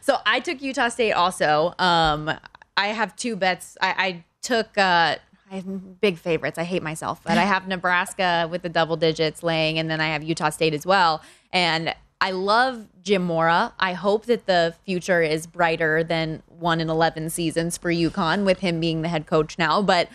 So 0.00 0.18
I 0.24 0.40
took 0.40 0.62
Utah 0.62 0.88
State 0.88 1.12
also. 1.12 1.74
Um, 1.78 2.30
I 2.76 2.88
have 2.88 3.16
two 3.16 3.36
bets. 3.36 3.76
I, 3.80 3.94
I 3.96 4.24
took. 4.42 4.76
Uh, 4.78 5.16
I 5.50 5.56
have 5.56 6.00
big 6.00 6.18
favorites. 6.18 6.58
I 6.58 6.64
hate 6.64 6.82
myself, 6.82 7.20
but 7.24 7.38
I 7.38 7.42
have 7.42 7.66
Nebraska 7.68 8.48
with 8.50 8.62
the 8.62 8.68
double 8.68 8.96
digits 8.96 9.42
laying, 9.42 9.78
and 9.78 9.90
then 9.90 10.00
I 10.00 10.08
have 10.08 10.22
Utah 10.22 10.50
State 10.50 10.74
as 10.74 10.86
well. 10.86 11.22
And 11.52 11.94
I 12.20 12.30
love 12.30 12.86
Jim 13.02 13.22
Mora. 13.24 13.72
I 13.78 13.92
hope 13.92 14.26
that 14.26 14.46
the 14.46 14.74
future 14.84 15.22
is 15.22 15.46
brighter 15.46 16.02
than 16.04 16.42
one 16.48 16.80
in 16.80 16.88
eleven 16.88 17.30
seasons 17.30 17.76
for 17.76 17.92
UConn 17.92 18.44
with 18.44 18.60
him 18.60 18.80
being 18.80 19.02
the 19.02 19.08
head 19.08 19.26
coach 19.26 19.58
now. 19.58 19.82
But 19.82 20.08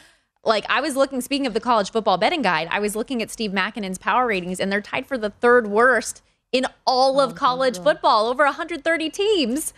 like 0.43 0.65
I 0.69 0.81
was 0.81 0.95
looking, 0.95 1.21
speaking 1.21 1.47
of 1.47 1.53
the 1.53 1.59
college 1.59 1.91
football 1.91 2.17
betting 2.17 2.41
guide, 2.41 2.67
I 2.71 2.79
was 2.79 2.95
looking 2.95 3.21
at 3.21 3.29
Steve 3.29 3.51
Makinen's 3.51 3.97
power 3.97 4.27
ratings, 4.27 4.59
and 4.59 4.71
they're 4.71 4.81
tied 4.81 5.05
for 5.05 5.17
the 5.17 5.29
third 5.29 5.67
worst 5.67 6.21
in 6.51 6.65
all 6.87 7.19
oh, 7.19 7.23
of 7.23 7.35
college 7.35 7.77
football, 7.77 8.27
over 8.27 8.43
130 8.43 9.09
teams. 9.09 9.73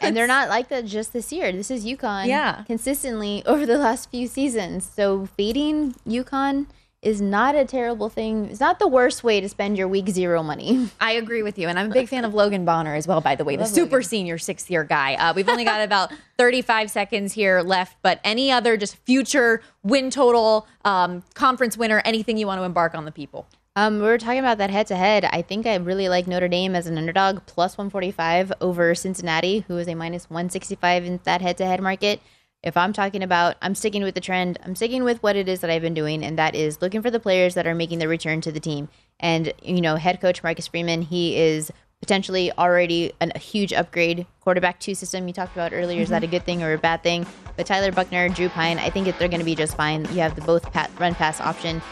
and 0.00 0.16
they're 0.16 0.26
not 0.38 0.48
like 0.48 0.68
that 0.68 0.84
just 0.84 1.12
this 1.12 1.32
year. 1.32 1.50
This 1.50 1.70
is 1.70 1.84
UConn 1.84 2.26
Yeah. 2.26 2.62
consistently 2.66 3.42
over 3.46 3.66
the 3.66 3.78
last 3.78 4.10
few 4.10 4.28
seasons. 4.28 4.88
So 4.94 5.26
fading 5.26 5.94
UConn 6.06 6.66
is 7.04 7.20
not 7.20 7.54
a 7.54 7.64
terrible 7.64 8.08
thing. 8.08 8.46
It's 8.46 8.60
not 8.60 8.78
the 8.78 8.88
worst 8.88 9.22
way 9.22 9.40
to 9.40 9.48
spend 9.48 9.76
your 9.76 9.86
week 9.88 10.08
zero 10.08 10.42
money. 10.42 10.88
I 11.00 11.12
agree 11.12 11.42
with 11.42 11.58
you, 11.58 11.68
and 11.68 11.78
I'm 11.78 11.90
a 11.90 11.94
big 11.94 12.08
fan 12.08 12.24
of 12.24 12.34
Logan 12.34 12.64
Bonner 12.64 12.94
as 12.94 13.06
well. 13.06 13.20
By 13.20 13.34
the 13.34 13.44
way, 13.44 13.56
the 13.56 13.66
super 13.66 14.02
senior 14.02 14.38
sixth 14.38 14.70
year 14.70 14.84
guy. 14.84 15.14
Uh, 15.14 15.32
we've 15.34 15.48
only 15.48 15.64
got 15.64 15.82
about 15.82 16.12
35 16.38 16.90
seconds 16.90 17.32
here 17.32 17.60
left, 17.60 17.96
but 18.02 18.20
any 18.24 18.50
other 18.50 18.76
just 18.76 18.96
future 18.96 19.62
win 19.82 20.10
total, 20.10 20.66
um, 20.84 21.22
conference 21.34 21.76
winner, 21.76 22.02
anything 22.04 22.36
you 22.38 22.46
want 22.46 22.58
to 22.58 22.64
embark 22.64 22.94
on 22.94 23.04
the 23.04 23.12
people. 23.12 23.46
Um, 23.76 23.96
we 23.96 24.02
were 24.02 24.18
talking 24.18 24.38
about 24.38 24.58
that 24.58 24.70
head 24.70 24.86
to 24.86 24.96
head. 24.96 25.24
I 25.24 25.42
think 25.42 25.66
I 25.66 25.74
really 25.74 26.08
like 26.08 26.28
Notre 26.28 26.46
Dame 26.46 26.76
as 26.76 26.86
an 26.86 26.96
underdog, 26.96 27.44
plus 27.46 27.76
145 27.76 28.52
over 28.60 28.94
Cincinnati, 28.94 29.64
who 29.66 29.76
is 29.78 29.88
a 29.88 29.96
minus 29.96 30.30
165 30.30 31.04
in 31.04 31.20
that 31.24 31.42
head 31.42 31.56
to 31.58 31.66
head 31.66 31.82
market. 31.82 32.20
If 32.64 32.78
I'm 32.78 32.94
talking 32.94 33.22
about, 33.22 33.56
I'm 33.60 33.74
sticking 33.74 34.02
with 34.02 34.14
the 34.14 34.22
trend. 34.22 34.58
I'm 34.64 34.74
sticking 34.74 35.04
with 35.04 35.22
what 35.22 35.36
it 35.36 35.50
is 35.50 35.60
that 35.60 35.68
I've 35.68 35.82
been 35.82 35.92
doing, 35.92 36.24
and 36.24 36.38
that 36.38 36.54
is 36.54 36.80
looking 36.80 37.02
for 37.02 37.10
the 37.10 37.20
players 37.20 37.54
that 37.54 37.66
are 37.66 37.74
making 37.74 37.98
the 37.98 38.08
return 38.08 38.40
to 38.40 38.50
the 38.50 38.58
team. 38.58 38.88
And, 39.20 39.52
you 39.62 39.82
know, 39.82 39.96
head 39.96 40.18
coach 40.18 40.42
Marcus 40.42 40.66
Freeman, 40.66 41.02
he 41.02 41.36
is 41.36 41.70
potentially 42.00 42.50
already 42.52 43.12
an, 43.20 43.32
a 43.34 43.38
huge 43.38 43.74
upgrade. 43.74 44.26
Quarterback 44.40 44.80
two 44.80 44.94
system 44.94 45.28
you 45.28 45.34
talked 45.34 45.54
about 45.54 45.74
earlier, 45.74 46.00
is 46.00 46.08
that 46.08 46.22
a 46.22 46.26
mm-hmm. 46.26 46.36
good 46.36 46.46
thing 46.46 46.62
or 46.62 46.72
a 46.72 46.78
bad 46.78 47.02
thing? 47.02 47.26
But 47.54 47.66
Tyler 47.66 47.92
Buchner, 47.92 48.30
Drew 48.30 48.48
Pyne, 48.48 48.78
I 48.78 48.88
think 48.88 49.14
they're 49.18 49.28
going 49.28 49.40
to 49.40 49.44
be 49.44 49.54
just 49.54 49.76
fine. 49.76 50.06
You 50.06 50.20
have 50.20 50.34
the 50.34 50.40
both 50.40 50.72
pat, 50.72 50.90
run 50.98 51.14
pass 51.14 51.42
option. 51.42 51.82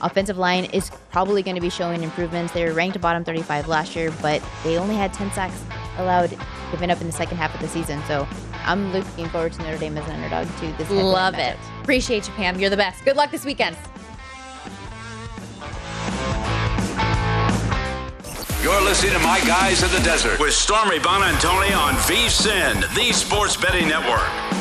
Offensive 0.00 0.38
line 0.38 0.64
is 0.66 0.90
probably 1.10 1.42
going 1.42 1.56
to 1.56 1.60
be 1.60 1.70
showing 1.70 2.02
improvements. 2.02 2.54
They 2.54 2.64
were 2.64 2.72
ranked 2.72 2.98
bottom 3.02 3.22
35 3.22 3.68
last 3.68 3.94
year, 3.94 4.10
but 4.22 4.42
they 4.64 4.78
only 4.78 4.96
had 4.96 5.12
10 5.12 5.30
sacks 5.32 5.62
allowed 5.98 6.30
given 6.70 6.90
up 6.90 7.02
in 7.02 7.06
the 7.06 7.12
second 7.12 7.36
half 7.36 7.54
of 7.54 7.60
the 7.60 7.68
season. 7.68 8.02
So 8.04 8.26
I'm 8.64 8.92
looking 8.92 9.28
forward 9.28 9.52
to 9.54 9.62
Notre 9.62 9.78
Dame 9.78 9.98
as 9.98 10.06
an 10.08 10.12
underdog 10.16 10.46
too. 10.58 10.66
this. 10.78 10.88
head-to-head 10.88 11.04
Love 11.04 11.34
matchup. 11.34 11.52
it. 11.54 11.58
Appreciate 11.82 12.28
you, 12.28 12.34
Pam. 12.34 12.58
You're 12.60 12.70
the 12.70 12.76
best. 12.76 13.04
Good 13.04 13.16
luck 13.16 13.30
this 13.30 13.44
weekend. 13.44 13.76
You're 18.62 18.80
listening 18.82 19.12
to 19.14 19.18
My 19.18 19.40
Guys 19.44 19.82
in 19.82 19.90
the 19.90 19.98
Desert 20.04 20.38
with 20.38 20.54
Stormy 20.54 20.98
Buonantony 21.00 21.76
on 21.76 21.94
VSIN, 21.94 22.94
the 22.94 23.12
Sports 23.12 23.56
Betting 23.56 23.88
Network. 23.88 24.51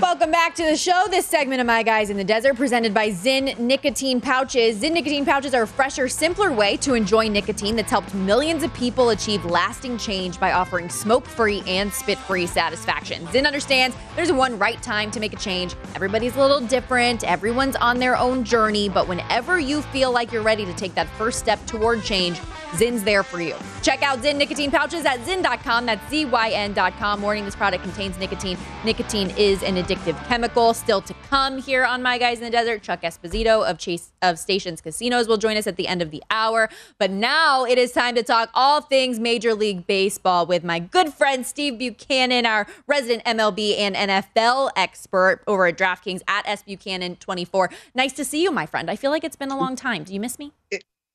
Welcome 0.00 0.30
back 0.30 0.54
to 0.54 0.62
the 0.62 0.76
show. 0.76 1.06
This 1.10 1.26
segment 1.26 1.60
of 1.60 1.66
My 1.66 1.82
Guys 1.82 2.08
in 2.08 2.16
the 2.16 2.22
Desert 2.22 2.54
presented 2.54 2.94
by 2.94 3.10
Zyn 3.10 3.58
Nicotine 3.58 4.20
Pouches. 4.20 4.80
Zyn 4.80 4.92
Nicotine 4.92 5.24
Pouches 5.24 5.54
are 5.54 5.62
a 5.62 5.66
fresher, 5.66 6.06
simpler 6.06 6.52
way 6.52 6.76
to 6.78 6.94
enjoy 6.94 7.28
nicotine 7.28 7.74
that's 7.74 7.90
helped 7.90 8.14
millions 8.14 8.62
of 8.62 8.72
people 8.74 9.10
achieve 9.10 9.44
lasting 9.44 9.98
change 9.98 10.38
by 10.38 10.52
offering 10.52 10.88
smoke 10.88 11.26
free 11.26 11.64
and 11.66 11.92
spit 11.92 12.16
free 12.16 12.46
satisfaction. 12.46 13.26
Zyn 13.26 13.44
understands 13.44 13.96
there's 14.14 14.30
one 14.30 14.56
right 14.56 14.80
time 14.84 15.10
to 15.10 15.18
make 15.18 15.32
a 15.32 15.36
change. 15.36 15.74
Everybody's 15.96 16.36
a 16.36 16.40
little 16.40 16.60
different, 16.60 17.24
everyone's 17.24 17.74
on 17.74 17.98
their 17.98 18.16
own 18.16 18.44
journey, 18.44 18.88
but 18.88 19.08
whenever 19.08 19.58
you 19.58 19.82
feel 19.82 20.12
like 20.12 20.30
you're 20.30 20.42
ready 20.42 20.64
to 20.64 20.74
take 20.74 20.94
that 20.94 21.08
first 21.18 21.40
step 21.40 21.64
toward 21.66 22.04
change, 22.04 22.38
Zyn's 22.72 23.02
there 23.02 23.22
for 23.22 23.40
you. 23.40 23.54
Check 23.82 24.02
out 24.02 24.18
Zyn 24.18 24.36
Nicotine 24.36 24.70
Pouches 24.70 25.04
at 25.06 25.20
Zyn.com. 25.20 25.86
That's 25.86 26.10
Z-Y-N.com. 26.10 27.22
Warning, 27.22 27.44
this 27.44 27.56
product 27.56 27.82
contains 27.82 28.18
nicotine. 28.18 28.58
Nicotine 28.84 29.30
is 29.38 29.62
an 29.62 29.76
addictive 29.88 30.22
chemical. 30.26 30.74
Still 30.74 31.00
to 31.00 31.14
come 31.30 31.58
here 31.58 31.84
on 31.84 32.02
My 32.02 32.18
Guys 32.18 32.38
in 32.38 32.44
the 32.44 32.50
Desert, 32.50 32.82
Chuck 32.82 33.02
Esposito 33.02 33.68
of 33.68 33.78
Chase 33.78 34.12
of 34.20 34.38
Stations 34.38 34.80
Casinos 34.80 35.26
will 35.26 35.38
join 35.38 35.56
us 35.56 35.66
at 35.66 35.76
the 35.76 35.88
end 35.88 36.02
of 36.02 36.10
the 36.10 36.22
hour. 36.30 36.68
But 36.98 37.10
now 37.10 37.64
it 37.64 37.78
is 37.78 37.92
time 37.92 38.14
to 38.16 38.22
talk 38.22 38.50
all 38.52 38.82
things 38.82 39.18
Major 39.18 39.54
League 39.54 39.86
Baseball 39.86 40.46
with 40.46 40.62
my 40.62 40.78
good 40.78 41.14
friend 41.14 41.46
Steve 41.46 41.78
Buchanan, 41.78 42.44
our 42.44 42.66
resident 42.86 43.24
MLB 43.24 43.78
and 43.78 43.96
NFL 43.96 44.70
expert 44.76 45.42
over 45.46 45.66
at 45.66 45.78
DraftKings 45.78 46.20
at 46.28 46.46
S 46.46 46.62
Buchanan 46.62 47.16
24. 47.16 47.70
Nice 47.94 48.12
to 48.12 48.24
see 48.24 48.42
you, 48.42 48.50
my 48.50 48.66
friend. 48.66 48.90
I 48.90 48.96
feel 48.96 49.10
like 49.10 49.24
it's 49.24 49.36
been 49.36 49.50
a 49.50 49.58
long 49.58 49.74
time. 49.74 50.04
Do 50.04 50.12
you 50.12 50.20
miss 50.20 50.38
me? 50.38 50.52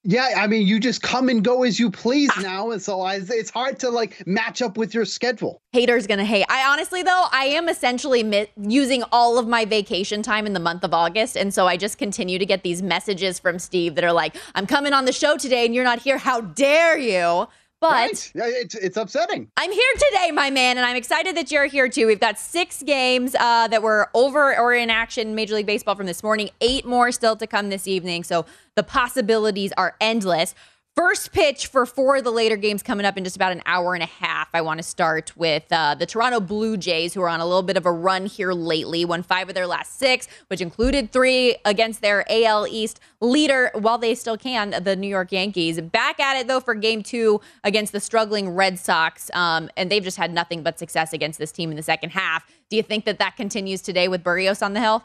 Yeah, 0.06 0.32
I 0.36 0.48
mean, 0.48 0.68
you 0.68 0.82
just 0.82 1.02
come 1.02 1.30
and 1.30 1.42
go 1.44 1.64
as 1.64 1.80
you 1.80 1.90
please 1.90 2.30
Ah. 2.36 2.42
now, 2.42 2.72
and 2.72 2.82
so 2.82 3.00
I, 3.02 3.16
it's 3.16 3.50
hard 3.50 3.80
to 3.80 3.90
like 3.90 4.26
match 4.28 4.62
up 4.62 4.78
with 4.78 4.94
your 4.94 5.06
schedule. 5.06 5.62
Haters 5.72 6.08
gonna 6.08 6.26
hate. 6.26 6.46
I 6.50 6.70
honestly 6.70 7.04
though, 7.04 7.26
I 7.32 7.46
am 7.46 7.70
essentially 7.70 8.22
mi- 8.22 8.48
using 8.60 9.04
all 9.14 9.38
of 9.40 9.48
my 9.48 9.64
vacation 9.64 10.22
time 10.22 10.46
in 10.46 10.52
the 10.54 10.60
month 10.60 10.84
of 10.84 10.94
August, 10.94 11.38
and 11.38 11.54
so 11.54 11.68
I 11.68 11.78
just 11.78 11.98
continue 11.98 12.38
to 12.38 12.46
get 12.46 12.64
these 12.64 12.82
messages 12.84 13.40
from 13.40 13.60
Steve 13.60 13.96
that 13.96 14.04
are 14.04 14.12
like, 14.14 14.36
"I'm 14.56 14.68
coming 14.68 14.92
on 14.92 15.06
the 15.06 15.14
show 15.14 15.38
today, 15.38 15.66
and 15.66 15.74
you're 15.74 15.86
not 15.86 16.00
here. 16.00 16.18
How 16.18 16.42
dare 16.42 16.98
you?" 16.98 17.48
But 17.84 17.92
Right. 17.92 18.32
Yeah, 18.34 18.44
it's 18.48 18.76
it's 18.76 18.96
upsetting. 18.96 19.52
I'm 19.58 19.70
here 19.70 19.94
today, 20.10 20.32
my 20.32 20.50
man, 20.50 20.78
and 20.78 20.86
I'm 20.86 20.96
excited 20.96 21.36
that 21.36 21.52
you're 21.52 21.66
here 21.66 21.90
too. 21.90 22.08
We've 22.08 22.18
got 22.18 22.40
six 22.40 22.82
games 22.82 23.36
uh, 23.38 23.68
that 23.68 23.84
were 23.84 24.10
over 24.14 24.58
or 24.58 24.74
in 24.74 24.90
action 24.90 25.28
in 25.28 25.36
Major 25.36 25.56
League 25.56 25.66
Baseball 25.66 25.94
from 25.96 26.06
this 26.06 26.24
morning, 26.24 26.50
eight 26.62 26.86
more 26.86 27.12
still 27.12 27.36
to 27.36 27.46
come 27.46 27.68
this 27.68 27.86
evening. 27.86 28.24
So 28.24 28.46
the 28.76 28.84
possibilities 28.84 29.74
are 29.76 29.98
endless. 30.00 30.56
First 30.96 31.32
pitch 31.32 31.66
for 31.66 31.88
four 31.88 32.18
of 32.18 32.24
the 32.24 32.30
later 32.30 32.56
games 32.56 32.84
coming 32.84 33.04
up 33.04 33.18
in 33.18 33.24
just 33.24 33.36
about 33.36 33.52
an 33.52 33.64
hour 33.66 33.96
and 33.96 34.04
a 34.04 34.08
half. 34.08 34.48
I 34.54 34.62
want 34.62 34.78
to 34.78 34.84
start 34.84 35.36
with 35.36 35.64
uh, 35.72 35.96
the 35.96 36.06
Toronto 36.06 36.40
Blue 36.40 36.78
Jays, 36.78 37.16
who 37.16 37.22
are 37.24 37.30
on 37.30 37.40
a 37.40 37.46
little 37.46 37.64
bit 37.64 37.78
of 37.78 37.88
a 37.88 37.92
run 37.92 38.28
here 38.28 38.54
lately. 38.54 39.04
Won 39.04 39.24
five 39.24 39.50
of 39.50 39.56
their 39.56 39.66
last 39.66 39.98
six, 39.98 40.28
which 40.50 40.62
included 40.62 41.12
three 41.12 41.56
against 41.66 42.02
their 42.04 42.24
AL 42.30 42.68
East 42.68 43.00
leader, 43.22 43.72
while 43.74 43.98
they 43.98 44.14
still 44.14 44.38
can, 44.38 44.84
the 44.84 44.96
New 44.96 45.08
York 45.08 45.32
Yankees. 45.32 45.82
Back 45.82 46.20
at 46.20 46.38
it, 46.38 46.48
though, 46.48 46.60
for 46.60 46.76
game 46.76 47.02
two 47.02 47.42
against 47.64 47.92
the 47.92 48.00
struggling 48.00 48.52
Red 48.52 48.78
Sox. 48.78 49.32
Um, 49.34 49.72
and 49.76 49.90
they've 49.90 50.04
just 50.04 50.18
had 50.18 50.32
nothing 50.32 50.62
but 50.62 50.78
success 50.78 51.12
against 51.12 51.40
this 51.40 51.52
team 51.52 51.72
in 51.72 51.76
the 51.76 51.82
second 51.82 52.12
half. 52.12 52.46
Do 52.70 52.78
you 52.78 52.84
think 52.84 53.06
that 53.06 53.18
that 53.18 53.36
continues 53.36 53.82
today 53.82 54.08
with 54.08 54.24
Berrios 54.24 54.64
on 54.64 54.74
the 54.74 54.80
hill? 54.80 55.04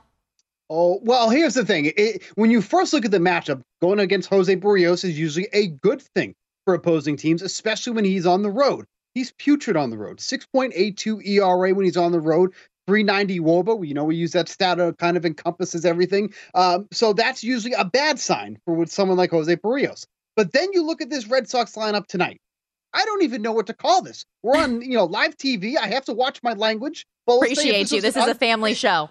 Oh 0.70 1.00
well, 1.02 1.30
here's 1.30 1.54
the 1.54 1.64
thing: 1.64 1.92
it, 1.96 2.22
when 2.34 2.50
you 2.50 2.60
first 2.60 2.92
look 2.92 3.04
at 3.04 3.10
the 3.10 3.18
matchup, 3.18 3.62
going 3.80 4.00
against 4.00 4.28
Jose 4.28 4.54
Berrios 4.56 5.04
is 5.04 5.18
usually 5.18 5.48
a 5.52 5.68
good 5.68 6.02
thing 6.14 6.34
for 6.64 6.74
opposing 6.74 7.16
teams, 7.16 7.40
especially 7.40 7.94
when 7.94 8.04
he's 8.04 8.26
on 8.26 8.42
the 8.42 8.50
road. 8.50 8.84
He's 9.14 9.32
putrid 9.32 9.76
on 9.76 9.90
the 9.90 9.96
road. 9.96 10.18
6.82 10.18 11.26
ERA 11.26 11.74
when 11.74 11.84
he's 11.84 11.96
on 11.96 12.12
the 12.12 12.20
road. 12.20 12.52
390 12.86 13.40
WOBA. 13.40 13.88
You 13.88 13.94
know, 13.94 14.04
we 14.04 14.16
use 14.16 14.32
that 14.32 14.48
stat 14.48 14.78
uh, 14.78 14.92
kind 14.92 15.16
of 15.16 15.24
encompasses 15.24 15.84
everything. 15.84 16.32
Um, 16.54 16.86
so 16.92 17.12
that's 17.12 17.42
usually 17.42 17.72
a 17.72 17.84
bad 17.84 18.18
sign 18.18 18.58
for 18.64 18.74
with 18.74 18.92
someone 18.92 19.16
like 19.16 19.30
Jose 19.30 19.56
Berrios. 19.56 20.06
But 20.36 20.52
then 20.52 20.68
you 20.72 20.84
look 20.84 21.00
at 21.02 21.10
this 21.10 21.26
Red 21.26 21.48
Sox 21.48 21.72
lineup 21.72 22.06
tonight. 22.06 22.40
I 22.94 23.04
don't 23.04 23.22
even 23.22 23.42
know 23.42 23.52
what 23.52 23.66
to 23.66 23.74
call 23.74 24.02
this. 24.02 24.24
We're 24.42 24.56
on, 24.56 24.82
you 24.82 24.96
know, 24.96 25.04
live 25.04 25.36
TV. 25.36 25.76
I 25.76 25.88
have 25.88 26.04
to 26.04 26.14
watch 26.14 26.42
my 26.42 26.52
language. 26.52 27.06
But 27.26 27.36
let's 27.36 27.60
say 27.60 27.68
if 27.68 27.74
Appreciate 27.74 27.96
you. 27.96 28.00
This 28.02 28.16
is 28.16 28.26
a 28.26 28.34
family 28.34 28.74
show. 28.74 29.10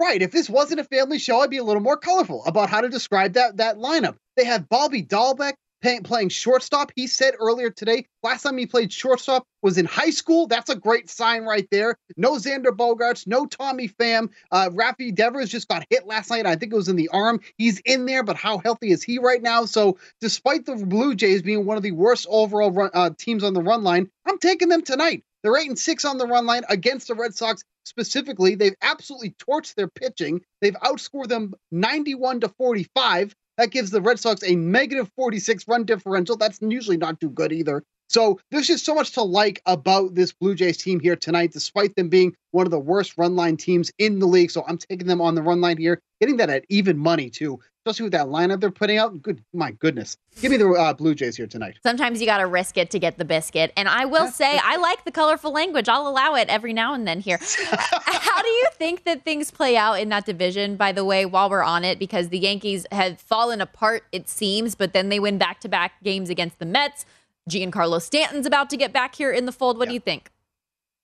Right. 0.00 0.20
If 0.20 0.32
this 0.32 0.50
wasn't 0.50 0.80
a 0.80 0.84
family 0.84 1.18
show, 1.18 1.40
I'd 1.40 1.50
be 1.50 1.58
a 1.58 1.64
little 1.64 1.82
more 1.82 1.96
colorful 1.96 2.44
about 2.46 2.68
how 2.68 2.80
to 2.80 2.88
describe 2.88 3.34
that 3.34 3.58
that 3.58 3.76
lineup. 3.76 4.16
They 4.36 4.44
have 4.44 4.68
Bobby 4.68 5.02
Dalbec, 5.04 5.54
pay, 5.84 6.00
playing 6.00 6.30
shortstop. 6.30 6.90
He 6.96 7.06
said 7.06 7.34
earlier 7.38 7.70
today, 7.70 8.06
last 8.22 8.42
time 8.42 8.56
he 8.56 8.66
played 8.66 8.92
shortstop 8.92 9.44
was 9.62 9.78
in 9.78 9.84
high 9.84 10.10
school. 10.10 10.46
That's 10.48 10.70
a 10.70 10.74
great 10.74 11.08
sign 11.08 11.44
right 11.44 11.68
there. 11.70 11.96
No 12.16 12.32
Xander 12.32 12.70
Bogaerts, 12.70 13.26
no 13.26 13.46
Tommy 13.46 13.88
Pham. 13.88 14.30
Uh, 14.50 14.70
Rafi 14.70 15.14
Devers 15.14 15.50
just 15.50 15.68
got 15.68 15.84
hit 15.90 16.06
last 16.06 16.30
night. 16.30 16.46
I 16.46 16.56
think 16.56 16.72
it 16.72 16.76
was 16.76 16.88
in 16.88 16.96
the 16.96 17.08
arm. 17.08 17.40
He's 17.58 17.80
in 17.84 18.06
there, 18.06 18.24
but 18.24 18.36
how 18.36 18.58
healthy 18.58 18.90
is 18.90 19.02
he 19.02 19.18
right 19.18 19.42
now? 19.42 19.66
So, 19.66 19.98
despite 20.20 20.66
the 20.66 20.74
Blue 20.74 21.14
Jays 21.14 21.42
being 21.42 21.66
one 21.66 21.76
of 21.76 21.82
the 21.82 21.92
worst 21.92 22.26
overall 22.28 22.72
run, 22.72 22.90
uh, 22.94 23.10
teams 23.16 23.44
on 23.44 23.54
the 23.54 23.62
run 23.62 23.84
line, 23.84 24.10
I'm 24.26 24.38
taking 24.38 24.70
them 24.70 24.82
tonight. 24.82 25.22
They're 25.44 25.58
eight 25.58 25.68
and 25.68 25.78
six 25.78 26.06
on 26.06 26.18
the 26.18 26.26
run 26.26 26.46
line 26.46 26.62
against 26.70 27.08
the 27.08 27.14
Red 27.14 27.34
Sox 27.34 27.62
specifically. 27.84 28.54
They've 28.54 28.74
absolutely 28.82 29.36
torched 29.38 29.74
their 29.74 29.88
pitching. 29.88 30.40
They've 30.62 30.74
outscored 30.82 31.28
them 31.28 31.54
91 31.70 32.40
to 32.40 32.48
45. 32.48 33.36
That 33.58 33.70
gives 33.70 33.90
the 33.90 34.00
Red 34.00 34.18
Sox 34.18 34.42
a 34.42 34.56
negative 34.56 35.10
46 35.16 35.68
run 35.68 35.84
differential. 35.84 36.36
That's 36.36 36.58
usually 36.62 36.96
not 36.96 37.20
too 37.20 37.30
good 37.30 37.52
either. 37.52 37.84
So 38.14 38.38
there's 38.52 38.68
just 38.68 38.84
so 38.84 38.94
much 38.94 39.10
to 39.14 39.22
like 39.24 39.60
about 39.66 40.14
this 40.14 40.30
Blue 40.30 40.54
Jays 40.54 40.76
team 40.76 41.00
here 41.00 41.16
tonight, 41.16 41.50
despite 41.50 41.96
them 41.96 42.08
being 42.08 42.32
one 42.52 42.64
of 42.64 42.70
the 42.70 42.78
worst 42.78 43.18
run 43.18 43.34
line 43.34 43.56
teams 43.56 43.90
in 43.98 44.20
the 44.20 44.26
league. 44.26 44.52
So 44.52 44.64
I'm 44.68 44.78
taking 44.78 45.08
them 45.08 45.20
on 45.20 45.34
the 45.34 45.42
run 45.42 45.60
line 45.60 45.78
here, 45.78 46.00
getting 46.20 46.36
that 46.36 46.48
at 46.48 46.64
even 46.68 46.96
money 46.96 47.28
too, 47.28 47.58
especially 47.84 48.04
with 48.04 48.12
that 48.12 48.26
lineup 48.26 48.60
they're 48.60 48.70
putting 48.70 48.98
out. 48.98 49.20
Good, 49.20 49.42
my 49.52 49.72
goodness. 49.72 50.16
Give 50.40 50.52
me 50.52 50.58
the 50.58 50.70
uh, 50.70 50.92
Blue 50.92 51.16
Jays 51.16 51.36
here 51.36 51.48
tonight. 51.48 51.78
Sometimes 51.82 52.20
you 52.20 52.26
got 52.26 52.38
to 52.38 52.46
risk 52.46 52.78
it 52.78 52.88
to 52.92 53.00
get 53.00 53.18
the 53.18 53.24
biscuit. 53.24 53.72
And 53.76 53.88
I 53.88 54.04
will 54.04 54.28
say, 54.28 54.60
I 54.62 54.76
like 54.76 55.04
the 55.04 55.10
colorful 55.10 55.52
language. 55.52 55.88
I'll 55.88 56.06
allow 56.06 56.36
it 56.36 56.48
every 56.48 56.72
now 56.72 56.94
and 56.94 57.08
then 57.08 57.18
here. 57.18 57.40
How 57.72 58.42
do 58.42 58.48
you 58.48 58.68
think 58.74 59.02
that 59.06 59.24
things 59.24 59.50
play 59.50 59.76
out 59.76 59.94
in 59.94 60.08
that 60.10 60.24
division, 60.24 60.76
by 60.76 60.92
the 60.92 61.04
way, 61.04 61.26
while 61.26 61.50
we're 61.50 61.64
on 61.64 61.82
it? 61.82 61.98
Because 61.98 62.28
the 62.28 62.38
Yankees 62.38 62.86
have 62.92 63.20
fallen 63.20 63.60
apart, 63.60 64.04
it 64.12 64.28
seems, 64.28 64.76
but 64.76 64.92
then 64.92 65.08
they 65.08 65.18
win 65.18 65.36
back 65.36 65.58
to 65.62 65.68
back 65.68 66.00
games 66.04 66.30
against 66.30 66.60
the 66.60 66.66
Mets. 66.66 67.04
Giancarlo 67.50 68.00
Stanton's 68.00 68.46
about 68.46 68.70
to 68.70 68.76
get 68.76 68.92
back 68.92 69.14
here 69.14 69.30
in 69.30 69.46
the 69.46 69.52
fold. 69.52 69.78
What 69.78 69.86
yeah. 69.86 69.90
do 69.90 69.94
you 69.94 70.00
think? 70.00 70.30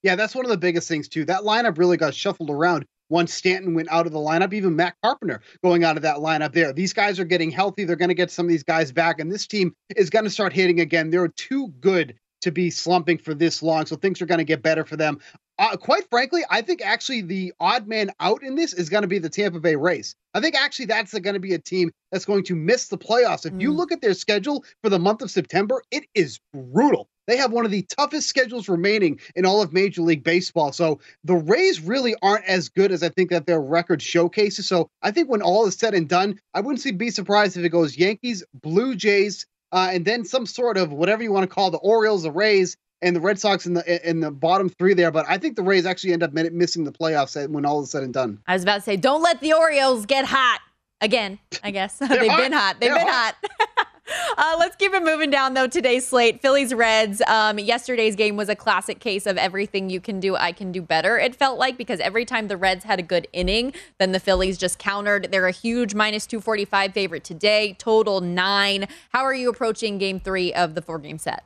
Yeah, 0.03 0.17
that's 0.17 0.35
one 0.35 0.45
of 0.45 0.51
the 0.51 0.57
biggest 0.57 0.89
things, 0.89 1.09
too. 1.09 1.25
That 1.27 1.43
lineup 1.43 1.77
really 1.77 1.97
got 1.97 2.15
shuffled 2.15 2.51
around 2.51 2.87
once 3.11 3.35
Stanton 3.35 3.75
went 3.75 3.91
out 3.91 4.07
of 4.07 4.13
the 4.13 4.19
lineup, 4.19 4.55
even 4.55 4.77
Matt 4.77 4.95
Carpenter 5.03 5.43
going 5.63 5.85
out 5.85 5.97
of 5.97 6.03
that 6.03 6.17
lineup 6.17 6.53
there. 6.53 6.73
These 6.73 6.93
guys 6.93 7.21
are 7.21 7.25
getting 7.25 7.51
healthy. 7.51 7.85
They're 7.85 7.97
going 7.97 8.09
to 8.09 8.15
get 8.15 8.31
some 8.31 8.47
of 8.47 8.51
these 8.51 8.63
guys 8.63 8.93
back, 8.93 9.21
and 9.21 9.31
this 9.31 9.47
team 9.47 9.75
is 9.97 10.09
going 10.09 10.25
to 10.25 10.31
start 10.31 10.53
hitting 10.53 10.81
again. 10.81 11.11
They're 11.11 11.29
too 11.29 11.69
good 11.81 12.15
to 12.41 12.51
be 12.51 12.71
slumping 12.71 13.19
for 13.19 13.35
this 13.35 13.63
long, 13.63 13.85
so 13.85 13.97
things 13.97 14.23
are 14.23 14.27
going 14.27 14.39
to 14.39 14.45
get 14.45 14.63
better 14.63 14.85
for 14.85 14.97
them. 14.97 15.21
Uh, 15.61 15.77
quite 15.77 16.09
frankly, 16.09 16.43
I 16.49 16.63
think 16.63 16.81
actually 16.81 17.21
the 17.21 17.53
odd 17.61 17.87
man 17.87 18.11
out 18.19 18.43
in 18.43 18.55
this 18.55 18.73
is 18.73 18.89
going 18.89 19.03
to 19.03 19.09
be 19.09 19.19
the 19.19 19.29
Tampa 19.29 19.61
Bay 19.61 19.77
Rays. 19.77 20.17
I 20.33 20.41
think 20.41 20.55
actually 20.55 20.87
that's 20.87 21.13
going 21.13 21.35
to 21.35 21.41
be 21.41 21.53
a 21.53 21.59
team 21.59 21.93
that's 22.11 22.25
going 22.25 22.45
to 22.45 22.57
miss 22.57 22.89
the 22.89 22.97
playoffs. 22.97 23.45
If 23.45 23.53
mm. 23.53 23.61
you 23.61 23.73
look 23.73 23.93
at 23.93 24.01
their 24.01 24.15
schedule 24.15 24.65
for 24.83 24.89
the 24.89 24.99
month 24.99 25.21
of 25.21 25.31
September, 25.31 25.83
it 25.91 26.07
is 26.15 26.41
brutal. 26.55 27.09
They 27.27 27.37
have 27.37 27.53
one 27.53 27.67
of 27.67 27.71
the 27.71 27.83
toughest 27.83 28.27
schedules 28.27 28.71
remaining 28.71 29.21
in 29.37 29.45
all 29.45 29.61
of 29.61 29.71
Major 29.71 30.01
League 30.01 30.25
Baseball. 30.25 30.73
So 30.73 31.01
the 31.25 31.37
Rays 31.37 31.83
really 31.83 32.15
aren't 32.23 32.47
as 32.47 32.71
good 32.71 32.91
as 32.91 33.03
I 33.03 33.11
think 33.11 33.29
that 33.29 33.45
their 33.45 33.61
record 33.61 34.01
showcases. 34.01 34.67
So 34.67 34.89
I 35.03 35.11
think 35.11 35.29
when 35.29 35.43
all 35.43 35.67
is 35.67 35.77
said 35.77 35.93
and 35.93 36.09
done, 36.09 36.41
I 36.55 36.63
wouldn't 36.63 36.97
be 36.97 37.11
surprised 37.11 37.59
if 37.59 37.65
it 37.67 37.69
goes 37.69 37.99
Yankees, 37.99 38.43
Blue 38.55 38.95
Jays, 38.95 39.45
uh, 39.73 39.91
and 39.93 40.07
then 40.07 40.25
some 40.25 40.47
sort 40.47 40.79
of 40.79 40.91
whatever 40.91 41.23
you 41.23 41.33
want 41.33 41.49
to 41.49 41.55
call 41.55 41.71
the 41.71 41.77
Orioles, 41.77 42.23
the 42.23 42.33
Rays, 42.33 42.79
and 43.03 43.17
the 43.17 43.21
Red 43.21 43.39
Sox 43.39 43.67
in 43.67 43.75
the 43.75 44.09
in 44.09 44.21
the 44.21 44.31
bottom 44.31 44.69
three 44.69 44.95
there. 44.95 45.11
But 45.11 45.27
I 45.29 45.39
think 45.39 45.57
the 45.57 45.63
Rays 45.63 45.87
actually 45.87 46.13
end 46.13 46.23
up 46.23 46.33
missing 46.33 46.85
the 46.85 46.93
playoffs 46.93 47.49
when 47.49 47.65
all 47.65 47.83
is 47.83 47.91
said 47.91 48.03
and 48.03 48.13
done. 48.13 48.41
I 48.47 48.55
was 48.55 48.63
about 48.63 48.77
to 48.77 48.81
say, 48.83 48.97
don't 48.97 49.23
let 49.23 49.41
the 49.41 49.53
Orioles 49.53 50.07
get 50.07 50.25
hot 50.27 50.61
again. 51.01 51.39
I 51.63 51.71
guess 51.71 51.97
they've 51.99 52.09
hot. 52.09 52.39
been 52.39 52.53
hot. 52.53 52.77
They've 52.81 52.91
They're 52.91 52.99
been 53.05 53.09
hot. 53.13 53.37
hot. 53.43 53.87
Uh, 54.37 54.57
let's 54.59 54.75
keep 54.75 54.93
it 54.93 55.05
moving 55.05 55.31
down, 55.31 55.55
though. 55.55 55.69
Today's 55.69 56.05
slate 56.07 56.43
Phillies 56.43 56.75
Reds. 56.75 57.23
Um, 57.29 57.61
yesterday's 57.61 58.17
game 58.17 58.37
was 58.37 58.49
a 58.49 58.57
classic 58.57 58.99
case 58.99 59.25
of 59.25 59.37
everything 59.39 59.89
you 59.89 60.01
can 60.01 60.19
do, 60.19 60.35
I 60.35 60.51
can 60.51 60.73
do 60.73 60.83
better. 60.83 61.17
It 61.19 61.37
felt 61.37 61.59
like 61.61 61.77
because 61.77 62.01
every 62.01 62.25
time 62.25 62.49
the 62.49 62.57
Reds 62.57 62.85
had 62.85 62.99
a 62.99 63.03
good 63.03 63.29
inning, 63.33 63.73
then 63.99 64.11
the 64.13 64.19
Phillies 64.19 64.59
just 64.59 64.79
countered. 64.81 65.29
They're 65.31 65.47
a 65.47 65.53
huge 65.53 65.95
minus 65.95 66.27
245 66.27 66.93
favorite 66.93 67.23
today, 67.23 67.77
total 67.79 68.21
nine. 68.21 68.89
How 69.11 69.23
are 69.23 69.35
you 69.35 69.49
approaching 69.49 69.99
game 69.99 70.19
three 70.19 70.53
of 70.55 70.75
the 70.75 70.83
four 70.83 70.99
game 70.99 71.19
set? 71.19 71.45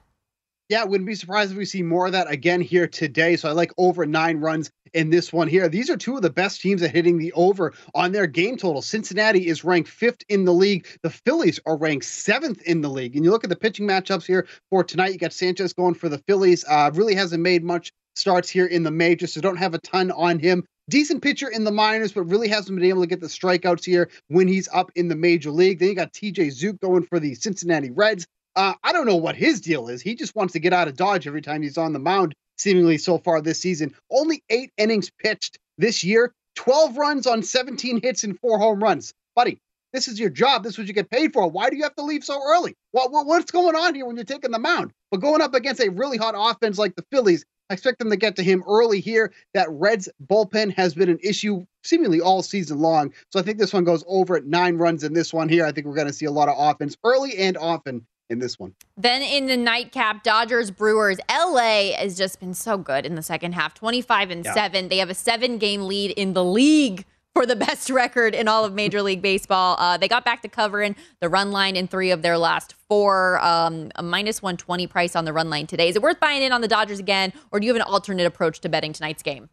Yeah, 0.69 0.85
wouldn't 0.85 1.07
be 1.07 1.15
surprised 1.15 1.53
if 1.53 1.59
we 1.59 1.65
see 1.65 1.83
more 1.83 2.07
of 2.07 2.13
that 2.13 2.31
again 2.31 2.61
here 2.61 2.87
today. 2.87 3.37
So 3.37 3.49
I 3.49 3.53
like 3.53 3.73
over 3.77 4.07
nine 4.07 4.39
runs 4.39 4.71
in 4.95 5.11
this 5.11 5.33
one 5.33 5.49
here. 5.49 5.69
These 5.69 5.91
are 5.91 5.97
two 5.97 6.17
of 6.17 6.23
the 6.23 6.31
best 6.31 6.61
teams 6.61 6.83
at 6.83 6.91
hitting 6.91 7.19
the 7.19 7.33
over 7.35 7.75
on 7.95 8.13
their 8.13 8.27
game 8.27 8.57
total. 8.57 8.81
Cincinnati 8.81 9.47
is 9.47 9.65
ranked 9.65 9.91
fifth 9.91 10.23
in 10.29 10.45
the 10.45 10.55
league. 10.55 10.87
The 11.03 11.11
Phillies 11.11 11.61
are 11.67 11.77
ranked 11.77 12.07
seventh 12.07 12.63
in 12.63 12.81
the 12.81 12.89
league. 12.89 13.15
And 13.15 13.25
you 13.25 13.31
look 13.31 13.45
at 13.45 13.51
the 13.51 13.57
pitching 13.57 13.87
matchups 13.87 14.27
here 14.27 14.47
for 14.71 14.83
tonight. 14.83 15.13
You 15.13 15.19
got 15.19 15.33
Sanchez 15.33 15.75
going 15.75 15.95
for 15.95 16.09
the 16.09 16.19
Phillies. 16.27 16.65
Uh, 16.67 16.91
really 16.95 17.15
hasn't 17.15 17.43
made 17.43 17.63
much 17.63 17.93
starts 18.17 18.49
here 18.49 18.67
in 18.67 18.85
the 18.85 18.91
majors, 18.91 19.33
so 19.33 19.41
don't 19.41 19.57
have 19.57 19.75
a 19.75 19.79
ton 19.79 20.11
on 20.13 20.39
him. 20.39 20.65
Decent 20.89 21.23
pitcher 21.23 21.49
in 21.49 21.65
the 21.65 21.73
minors, 21.73 22.13
but 22.13 22.25
really 22.25 22.49
hasn't 22.49 22.79
been 22.79 22.89
able 22.89 23.01
to 23.01 23.07
get 23.07 23.21
the 23.21 23.27
strikeouts 23.27 23.85
here 23.85 24.11
when 24.29 24.47
he's 24.47 24.69
up 24.73 24.93
in 24.95 25.09
the 25.09 25.17
major 25.17 25.51
league. 25.51 25.79
Then 25.79 25.89
you 25.89 25.95
got 25.95 26.13
TJ 26.13 26.49
Zeuch 26.49 26.79
going 26.79 27.05
for 27.05 27.19
the 27.19 27.35
Cincinnati 27.35 27.91
Reds. 27.91 28.27
Uh, 28.57 28.75
I 28.83 28.93
don't 28.93 29.07
know 29.07 29.17
what 29.17 29.37
his 29.37 29.61
deal 29.61 29.89
is. 29.89 30.01
He 30.01 30.15
just 30.15 30.35
wants 30.37 30.53
to 30.53 30.61
get 30.61 30.73
out 30.73 30.89
of 30.89 30.97
Dodge 30.97 31.27
every 31.27 31.43
time 31.43 31.63
he's 31.63 31.79
on 31.79 31.93
the 31.93 31.99
mound, 31.99 32.35
seemingly 32.57 32.99
so 32.99 33.19
far 33.19 33.41
this 33.41 33.61
season. 33.61 33.95
Only 34.11 34.45
eight 34.49 34.71
innings 34.77 35.11
pitched 35.19 35.59
this 35.77 36.05
year, 36.05 36.33
12 36.57 36.97
runs 36.97 37.27
on 37.27 37.43
17 37.43 38.01
hits 38.01 38.23
and 38.25 38.39
four 38.39 38.59
home 38.59 38.83
runs. 38.83 39.13
Buddy, 39.35 39.59
this 39.93 40.07
is 40.07 40.21
your 40.21 40.31
job. 40.31 40.63
This 40.63 40.75
is 40.75 40.79
what 40.79 40.87
you 40.87 40.93
get 40.93 41.11
paid 41.11 41.33
for. 41.33 41.49
Why 41.49 41.69
do 41.69 41.77
you 41.77 41.83
have 41.83 41.97
to 41.97 42.05
leave 42.05 42.25
so 42.25 42.41
early? 42.45 42.75
What, 42.93 43.11
what, 43.11 43.27
what's 43.27 43.51
going 43.51 43.75
on 43.75 43.95
here 43.95 44.07
when 44.07 44.17
you're 44.17 44.25
taking 44.25 44.53
the 44.53 44.59
mound? 44.59 44.93
But 45.11 45.21
going 45.21 45.41
up 45.43 45.55
against 45.55 45.81
a 45.81 45.91
really 45.91 46.17
hot 46.17 46.35
offense 46.37 46.79
like 46.79 46.95
the 46.95 47.05
Phillies, 47.11 47.45
I 47.71 47.75
expect 47.75 47.99
them 47.99 48.11
to 48.11 48.17
get 48.17 48.37
to 48.37 48.43
him 48.43 48.63
early 48.69 49.01
here. 49.01 49.33
That 49.55 49.71
Reds 49.71 50.09
bullpen 50.25 50.75
has 50.75 50.95
been 50.95 51.09
an 51.09 51.19
issue 51.23 51.65
seemingly 51.83 52.21
all 52.21 52.43
season 52.43 52.79
long. 52.79 53.13
So 53.31 53.41
I 53.41 53.43
think 53.43 53.59
this 53.59 53.73
one 53.73 53.85
goes 53.85 54.05
over 54.07 54.37
at 54.37 54.47
nine 54.47 54.77
runs 54.77 55.03
in 55.03 55.13
this 55.13 55.33
one 55.33 55.49
here. 55.49 55.65
I 55.65 55.73
think 55.73 55.87
we're 55.87 55.95
going 55.95 56.07
to 56.07 56.13
see 56.13 56.27
a 56.27 56.31
lot 56.31 56.49
of 56.49 56.57
offense 56.59 56.97
early 57.05 57.37
and 57.37 57.57
often 57.57 58.07
in 58.35 58.41
this 58.41 58.59
one. 58.59 58.75
Then 58.99 59.23
in 59.23 59.47
the 59.47 59.57
nightcap, 59.57 60.23
Dodgers 60.23 60.71
Brewers. 60.71 61.19
LA 61.31 61.93
has 61.97 62.19
just 62.19 62.39
been 62.39 62.53
so 62.53 62.77
good 62.77 63.07
in 63.07 63.15
the 63.15 63.23
second 63.23 63.53
half 63.53 63.73
25 63.73 64.31
and 64.31 64.45
yeah. 64.45 64.53
7. 64.53 64.89
They 64.89 64.99
have 64.99 65.09
a 65.09 65.15
seven 65.15 65.57
game 65.57 65.87
lead 65.87 66.11
in 66.11 66.35
the 66.35 66.45
league 66.45 67.07
for 67.33 67.47
the 67.47 67.57
best 67.67 67.89
record 67.89 68.35
in 68.35 68.47
all 68.47 68.65
of 68.65 68.75
Major 68.75 69.01
League 69.01 69.23
Baseball. 69.23 69.77
Uh, 69.79 69.97
they 69.97 70.09
got 70.09 70.25
back 70.25 70.43
to 70.43 70.49
covering 70.49 70.95
the 71.21 71.29
run 71.29 71.51
line 71.51 71.77
in 71.77 71.89
three 71.89 72.11
of 72.11 72.21
their 72.23 72.37
last 72.37 72.75
four, 72.89 73.43
um, 73.43 73.91
a 73.97 74.03
minus 74.03 74.43
120 74.43 74.87
price 74.87 75.17
on 75.17 75.25
the 75.25 75.33
run 75.33 75.49
line 75.49 75.67
today. 75.67 75.89
Is 75.89 75.97
it 75.97 76.03
worth 76.03 76.21
buying 76.21 76.43
in 76.43 76.53
on 76.53 76.61
the 76.61 76.69
Dodgers 76.69 76.99
again, 76.99 77.33
or 77.51 77.61
do 77.61 77.67
you 77.67 77.73
have 77.73 77.81
an 77.81 77.91
alternate 77.91 78.27
approach 78.27 78.61
to 78.61 78.69
betting 78.69 78.93
tonight's 78.93 79.23
game? 79.23 79.49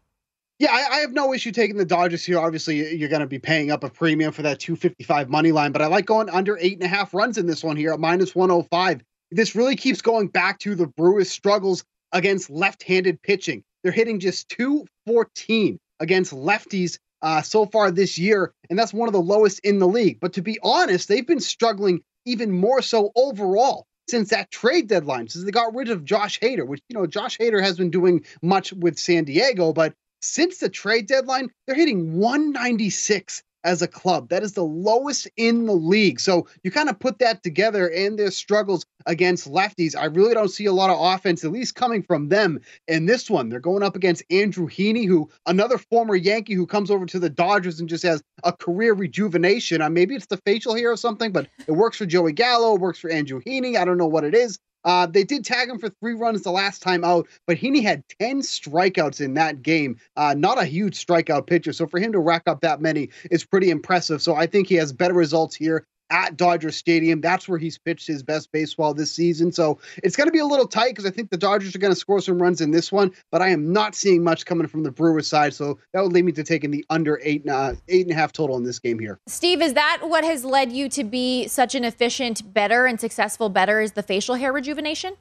Yeah, 0.62 0.70
I, 0.70 0.98
I, 0.98 1.00
have 1.00 1.10
no 1.10 1.34
issue 1.34 1.50
taking 1.50 1.76
the 1.76 1.84
Dodgers 1.84 2.24
here. 2.24 2.38
Obviously, 2.38 2.94
you're 2.94 3.08
going 3.08 3.18
to 3.18 3.26
be 3.26 3.40
paying 3.40 3.72
up 3.72 3.82
a 3.82 3.90
premium 3.90 4.30
for 4.30 4.42
that 4.42 4.60
255 4.60 5.28
money 5.28 5.50
line, 5.50 5.72
but 5.72 5.82
I 5.82 5.88
like 5.88 6.06
going 6.06 6.30
under 6.30 6.56
eight 6.60 6.74
and 6.74 6.84
a 6.84 6.86
half 6.86 7.12
runs 7.12 7.36
in 7.36 7.46
this 7.46 7.64
one 7.64 7.76
here 7.76 7.92
at 7.92 7.98
minus 7.98 8.32
105. 8.32 9.02
This 9.32 9.56
really 9.56 9.74
keeps 9.74 10.00
going 10.02 10.28
back 10.28 10.60
to 10.60 10.76
the 10.76 10.86
Brewers' 10.86 11.32
struggles 11.32 11.82
against 12.12 12.48
left 12.48 12.84
handed 12.84 13.20
pitching. 13.22 13.64
They're 13.82 13.90
hitting 13.90 14.20
just 14.20 14.50
214 14.50 15.80
against 15.98 16.32
lefties 16.32 17.00
uh, 17.22 17.42
so 17.42 17.66
far 17.66 17.90
this 17.90 18.16
year, 18.16 18.52
and 18.70 18.78
that's 18.78 18.94
one 18.94 19.08
of 19.08 19.14
the 19.14 19.20
lowest 19.20 19.58
in 19.64 19.80
the 19.80 19.88
league. 19.88 20.20
But 20.20 20.34
to 20.34 20.42
be 20.42 20.60
honest, 20.62 21.08
they've 21.08 21.26
been 21.26 21.40
struggling 21.40 22.02
even 22.24 22.52
more 22.52 22.82
so 22.82 23.10
overall 23.16 23.88
since 24.08 24.30
that 24.30 24.52
trade 24.52 24.86
deadline, 24.86 25.26
since 25.26 25.44
they 25.44 25.50
got 25.50 25.74
rid 25.74 25.90
of 25.90 26.04
Josh 26.04 26.38
Hader, 26.38 26.66
which, 26.66 26.82
you 26.88 26.94
know, 26.94 27.06
Josh 27.08 27.36
Hader 27.38 27.60
has 27.60 27.76
been 27.76 27.90
doing 27.90 28.24
much 28.42 28.72
with 28.72 28.96
San 28.96 29.24
Diego, 29.24 29.72
but 29.72 29.94
since 30.22 30.58
the 30.58 30.68
trade 30.68 31.06
deadline, 31.06 31.50
they're 31.66 31.76
hitting 31.76 32.16
196 32.16 33.42
as 33.64 33.82
a 33.82 33.88
club. 33.88 34.28
That 34.28 34.42
is 34.42 34.52
the 34.52 34.64
lowest 34.64 35.28
in 35.36 35.66
the 35.66 35.72
league. 35.72 36.20
So 36.20 36.46
you 36.62 36.70
kind 36.70 36.88
of 36.88 36.98
put 36.98 37.18
that 37.20 37.42
together 37.42 37.88
and 37.88 38.18
their 38.18 38.30
struggles 38.30 38.84
against 39.06 39.50
lefties. 39.50 39.96
I 39.96 40.06
really 40.06 40.34
don't 40.34 40.48
see 40.48 40.66
a 40.66 40.72
lot 40.72 40.90
of 40.90 40.98
offense, 41.00 41.44
at 41.44 41.52
least 41.52 41.74
coming 41.74 42.02
from 42.02 42.28
them 42.28 42.60
in 42.88 43.06
this 43.06 43.30
one. 43.30 43.48
They're 43.48 43.60
going 43.60 43.82
up 43.82 43.96
against 43.96 44.22
Andrew 44.30 44.68
Heaney, 44.68 45.06
who 45.06 45.30
another 45.46 45.78
former 45.78 46.16
Yankee 46.16 46.54
who 46.54 46.66
comes 46.66 46.90
over 46.90 47.06
to 47.06 47.18
the 47.18 47.30
Dodgers 47.30 47.80
and 47.80 47.88
just 47.88 48.02
has 48.02 48.22
a 48.44 48.52
career 48.52 48.94
rejuvenation. 48.94 49.80
Uh, 49.80 49.90
maybe 49.90 50.14
it's 50.14 50.26
the 50.26 50.38
facial 50.38 50.74
hair 50.74 50.90
or 50.90 50.96
something, 50.96 51.32
but 51.32 51.48
it 51.66 51.72
works 51.72 51.96
for 51.96 52.06
Joey 52.06 52.32
Gallo, 52.32 52.74
it 52.74 52.80
works 52.80 52.98
for 52.98 53.10
Andrew 53.10 53.40
Heaney. 53.46 53.76
I 53.76 53.84
don't 53.84 53.98
know 53.98 54.06
what 54.06 54.24
it 54.24 54.34
is. 54.34 54.58
Uh, 54.84 55.06
they 55.06 55.24
did 55.24 55.44
tag 55.44 55.68
him 55.68 55.78
for 55.78 55.88
three 55.88 56.14
runs 56.14 56.42
the 56.42 56.50
last 56.50 56.82
time 56.82 57.04
out, 57.04 57.28
but 57.46 57.56
Heaney 57.56 57.82
had 57.82 58.02
10 58.20 58.40
strikeouts 58.40 59.20
in 59.20 59.34
that 59.34 59.62
game. 59.62 59.98
Uh, 60.16 60.34
not 60.36 60.60
a 60.60 60.64
huge 60.64 61.04
strikeout 61.04 61.46
pitcher. 61.46 61.72
So 61.72 61.86
for 61.86 62.00
him 62.00 62.12
to 62.12 62.18
rack 62.18 62.42
up 62.46 62.60
that 62.62 62.80
many 62.80 63.10
is 63.30 63.44
pretty 63.44 63.70
impressive. 63.70 64.22
So 64.22 64.34
I 64.34 64.46
think 64.46 64.68
he 64.68 64.74
has 64.76 64.92
better 64.92 65.14
results 65.14 65.54
here 65.54 65.86
at 66.12 66.36
Dodger 66.36 66.70
Stadium. 66.70 67.20
That's 67.20 67.48
where 67.48 67.58
he's 67.58 67.78
pitched 67.78 68.06
his 68.06 68.22
best 68.22 68.52
baseball 68.52 68.92
this 68.92 69.10
season. 69.10 69.50
So 69.50 69.80
it's 70.04 70.14
going 70.14 70.28
to 70.28 70.32
be 70.32 70.38
a 70.38 70.46
little 70.46 70.68
tight 70.68 70.90
because 70.90 71.06
I 71.06 71.10
think 71.10 71.30
the 71.30 71.38
Dodgers 71.38 71.74
are 71.74 71.78
going 71.78 71.92
to 71.92 71.98
score 71.98 72.20
some 72.20 72.40
runs 72.40 72.60
in 72.60 72.70
this 72.70 72.92
one, 72.92 73.12
but 73.30 73.40
I 73.40 73.48
am 73.48 73.72
not 73.72 73.94
seeing 73.94 74.22
much 74.22 74.44
coming 74.44 74.66
from 74.68 74.82
the 74.82 74.92
Brewers 74.92 75.26
side. 75.26 75.54
So 75.54 75.78
that 75.92 76.02
would 76.02 76.12
lead 76.12 76.26
me 76.26 76.32
to 76.32 76.44
taking 76.44 76.70
the 76.70 76.84
under 76.90 77.18
eight, 77.24 77.48
uh, 77.48 77.74
eight 77.88 78.02
and 78.02 78.12
a 78.12 78.14
half 78.14 78.30
total 78.30 78.56
in 78.58 78.62
this 78.62 78.78
game 78.78 78.98
here. 78.98 79.18
Steve, 79.26 79.62
is 79.62 79.72
that 79.72 80.00
what 80.02 80.22
has 80.22 80.44
led 80.44 80.70
you 80.70 80.88
to 80.90 81.02
be 81.02 81.48
such 81.48 81.74
an 81.74 81.84
efficient 81.84 82.52
better 82.52 82.84
and 82.84 83.00
successful 83.00 83.48
better 83.48 83.80
is 83.80 83.92
the 83.92 84.02
facial 84.02 84.34
hair 84.34 84.52
rejuvenation? 84.52 85.16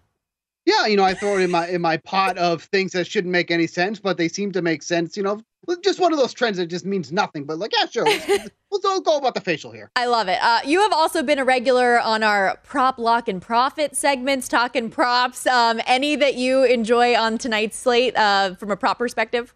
Yeah, 0.66 0.86
you 0.86 0.98
know, 0.98 1.04
I 1.04 1.16
throw 1.16 1.38
it 1.38 1.42
in 1.42 1.50
my 1.50 1.68
in 1.68 1.82
my 1.82 1.98
pot 1.98 2.38
of 2.38 2.64
things 2.66 2.92
that 2.92 3.08
shouldn't 3.08 3.32
make 3.32 3.50
any 3.50 3.66
sense, 3.66 4.00
but 4.00 4.18
they 4.18 4.28
seem 4.28 4.52
to 4.52 4.62
make 4.62 4.84
sense. 4.84 5.18
You 5.18 5.24
know, 5.24 5.42
just 5.84 6.00
one 6.00 6.12
of 6.12 6.20
those 6.20 6.34
trends 6.34 6.58
that 6.58 6.68
just 6.68 6.86
means 6.86 7.12
nothing. 7.12 7.46
But 7.46 7.60
like, 7.60 7.72
yeah, 7.78 7.86
sure, 7.86 8.06
let's, 8.06 8.28
let's 8.72 9.00
go 9.02 9.18
about 9.18 9.34
the 9.34 9.42
facial 9.42 9.72
here. 9.72 9.92
I 9.96 10.06
love 10.06 10.28
it. 10.28 10.40
Uh, 10.42 10.60
you 10.66 10.82
have 10.82 10.94
also 10.94 11.24
been 11.24 11.40
a 11.40 11.46
regular 11.46 12.00
on 12.00 12.24
our 12.24 12.58
prop 12.64 12.98
lock 12.98 13.28
and 13.28 13.42
profit 13.42 13.96
segments, 13.96 14.48
talking 14.48 14.90
props. 14.90 15.46
Um, 15.48 15.82
any 15.86 16.16
that 16.16 16.36
you 16.36 16.64
enjoy 16.64 17.16
on 17.16 17.38
tonight's 17.38 17.78
slate 17.78 18.16
uh, 18.16 18.56
from 18.56 18.72
a 18.72 18.78
prop 18.78 18.98
perspective? 18.98 19.54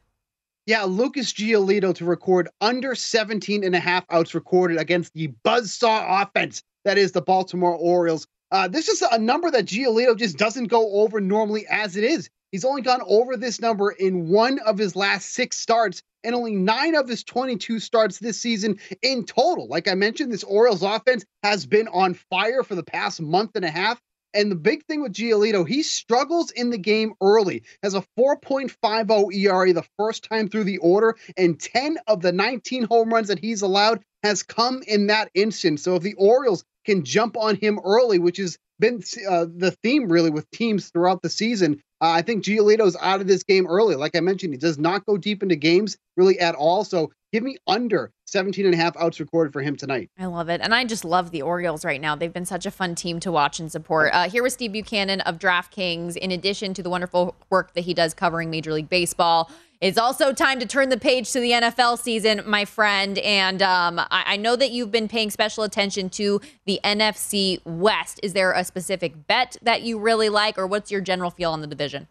Yeah, 0.66 0.84
Lucas 0.84 1.32
Giolito 1.32 1.94
to 1.96 2.06
record 2.06 2.50
under 2.60 2.96
17 2.96 3.64
and 3.64 3.76
a 3.76 3.80
half 3.80 4.04
outs 4.10 4.34
recorded 4.34 4.78
against 4.78 5.14
the 5.14 5.28
buzzsaw 5.44 6.24
offense 6.24 6.64
that 6.86 6.98
is 6.98 7.12
the 7.12 7.22
Baltimore 7.22 7.76
Orioles. 7.76 8.26
Uh, 8.52 8.68
this 8.68 8.88
is 8.88 9.02
a 9.02 9.20
number 9.20 9.52
that 9.52 9.66
Giolito 9.66 10.18
just 10.18 10.38
doesn't 10.38 10.68
go 10.68 11.02
over 11.02 11.20
normally 11.20 11.66
as 11.68 11.98
it 11.98 12.04
is. 12.04 12.30
He's 12.52 12.66
only 12.66 12.82
gone 12.82 13.02
over 13.06 13.38
this 13.38 13.60
number 13.60 13.92
in 13.92 14.30
one 14.30 14.60
of 14.60 14.78
his 14.78 14.96
last 14.96 15.34
six 15.34 15.58
starts 15.58 16.02
and 16.24 16.36
only 16.36 16.56
nine 16.56 16.96
of 16.96 17.08
his 17.08 17.24
22 17.24 17.80
starts 17.80 18.18
this 18.20 18.40
season 18.40 18.80
in 19.02 19.26
total. 19.26 19.68
Like 19.68 19.88
I 19.88 19.94
mentioned, 19.94 20.32
this 20.32 20.44
Orioles 20.44 20.82
offense 20.82 21.24
has 21.44 21.66
been 21.66 21.88
on 21.88 22.16
fire 22.16 22.64
for 22.64 22.76
the 22.76 22.84
past 22.84 23.22
month 23.22 23.52
and 23.56 23.66
a 23.66 23.72
half. 23.72 24.00
And 24.34 24.52
the 24.52 24.56
big 24.56 24.86
thing 24.86 25.02
with 25.02 25.14
Giolito, 25.14 25.66
he 25.66 25.82
struggles 25.82 26.52
in 26.52 26.70
the 26.70 26.78
game 26.78 27.14
early, 27.22 27.64
has 27.84 27.94
a 27.94 28.04
4.50 28.20 29.34
ERA 29.34 29.72
the 29.72 29.86
first 29.98 30.26
time 30.26 30.50
through 30.50 30.66
the 30.66 30.80
order, 30.80 31.16
and 31.38 31.58
10 31.58 32.00
of 32.08 32.22
the 32.22 32.34
19 32.34 32.84
home 32.84 33.14
runs 33.14 33.30
that 33.30 33.40
he's 33.40 33.62
allowed 33.62 34.02
has 34.24 34.44
come 34.44 34.84
in 34.88 35.08
that 35.08 35.30
instance. 35.36 35.84
So 35.84 35.96
if 35.96 36.04
the 36.04 36.16
Orioles 36.16 36.66
can 36.86 37.06
jump 37.06 37.38
on 37.38 37.56
him 37.56 37.80
early, 37.86 38.20
which 38.20 38.38
has 38.38 38.58
been 38.80 39.02
uh, 39.30 39.46
the 39.56 39.72
theme 39.84 40.10
really 40.10 40.30
with 40.30 40.50
teams 40.52 40.90
throughout 40.90 41.22
the 41.22 41.30
season. 41.30 41.82
Uh, 42.06 42.12
I 42.12 42.22
think 42.22 42.44
Giolito's 42.44 42.96
out 43.02 43.20
of 43.20 43.26
this 43.26 43.42
game 43.42 43.66
early. 43.66 43.96
Like 43.96 44.16
I 44.16 44.20
mentioned, 44.20 44.54
he 44.54 44.60
does 44.60 44.78
not 44.78 45.04
go 45.08 45.18
deep 45.18 45.42
into 45.42 45.56
games 45.56 45.98
really 46.16 46.40
at 46.40 46.54
all. 46.54 46.84
So 46.84 47.12
give 47.34 47.42
me 47.42 47.58
under 47.66 48.12
17 48.26 48.64
and 48.64 48.76
a 48.76 48.78
half 48.78 48.96
outs 48.98 49.20
recorded 49.20 49.52
for 49.52 49.64
him 49.64 49.76
tonight. 49.76 50.12
I 50.20 50.28
love 50.28 50.48
it. 50.48 50.62
And 50.62 50.76
I 50.76 50.86
just 50.86 51.04
love 51.04 51.32
the 51.32 51.42
Orioles 51.42 51.84
right 51.84 52.00
now. 52.00 52.16
They've 52.16 52.32
been 52.32 52.46
such 52.46 52.68
a 52.68 52.72
fun 52.72 52.94
team 52.94 53.20
to 53.22 53.32
watch 53.32 53.60
and 53.60 53.72
support. 53.72 54.12
Uh, 54.14 54.30
here 54.30 54.44
was 54.44 54.54
Steve 54.54 54.74
Buchanan 54.74 55.22
of 55.22 55.40
DraftKings, 55.40 56.16
in 56.16 56.30
addition 56.30 56.76
to 56.76 56.84
the 56.84 56.92
wonderful 56.92 57.36
work 57.50 57.74
that 57.74 57.82
he 57.82 57.96
does 57.96 58.14
covering 58.14 58.52
Major 58.52 58.72
League 58.72 58.90
Baseball. 58.90 59.50
It's 59.82 59.98
also 59.98 60.34
time 60.34 60.60
to 60.60 60.66
turn 60.66 60.90
the 60.90 60.98
page 60.98 61.32
to 61.34 61.40
the 61.40 61.52
NFL 61.52 62.00
season, 62.00 62.42
my 62.46 62.66
friend. 62.66 63.18
And 63.20 63.62
um, 63.62 64.00
I, 64.00 64.24
I 64.26 64.38
know 64.38 64.56
that 64.56 64.72
you've 64.72 64.92
been 64.92 65.08
paying 65.08 65.30
special 65.30 65.64
attention 65.64 66.10
to 66.12 66.42
the 66.66 66.80
NFC 66.84 67.60
West. 67.66 68.20
Is 68.24 68.34
there 68.34 68.52
a 68.52 68.64
specific 68.64 69.28
bet 69.28 69.58
that 69.62 69.82
you 69.82 70.00
really 70.00 70.30
like, 70.30 70.58
or 70.58 70.66
what's 70.68 70.92
your 70.92 71.02
general 71.02 71.30
feel 71.30 71.52
on 71.52 71.62
the 71.62 71.68
division? 71.68 72.08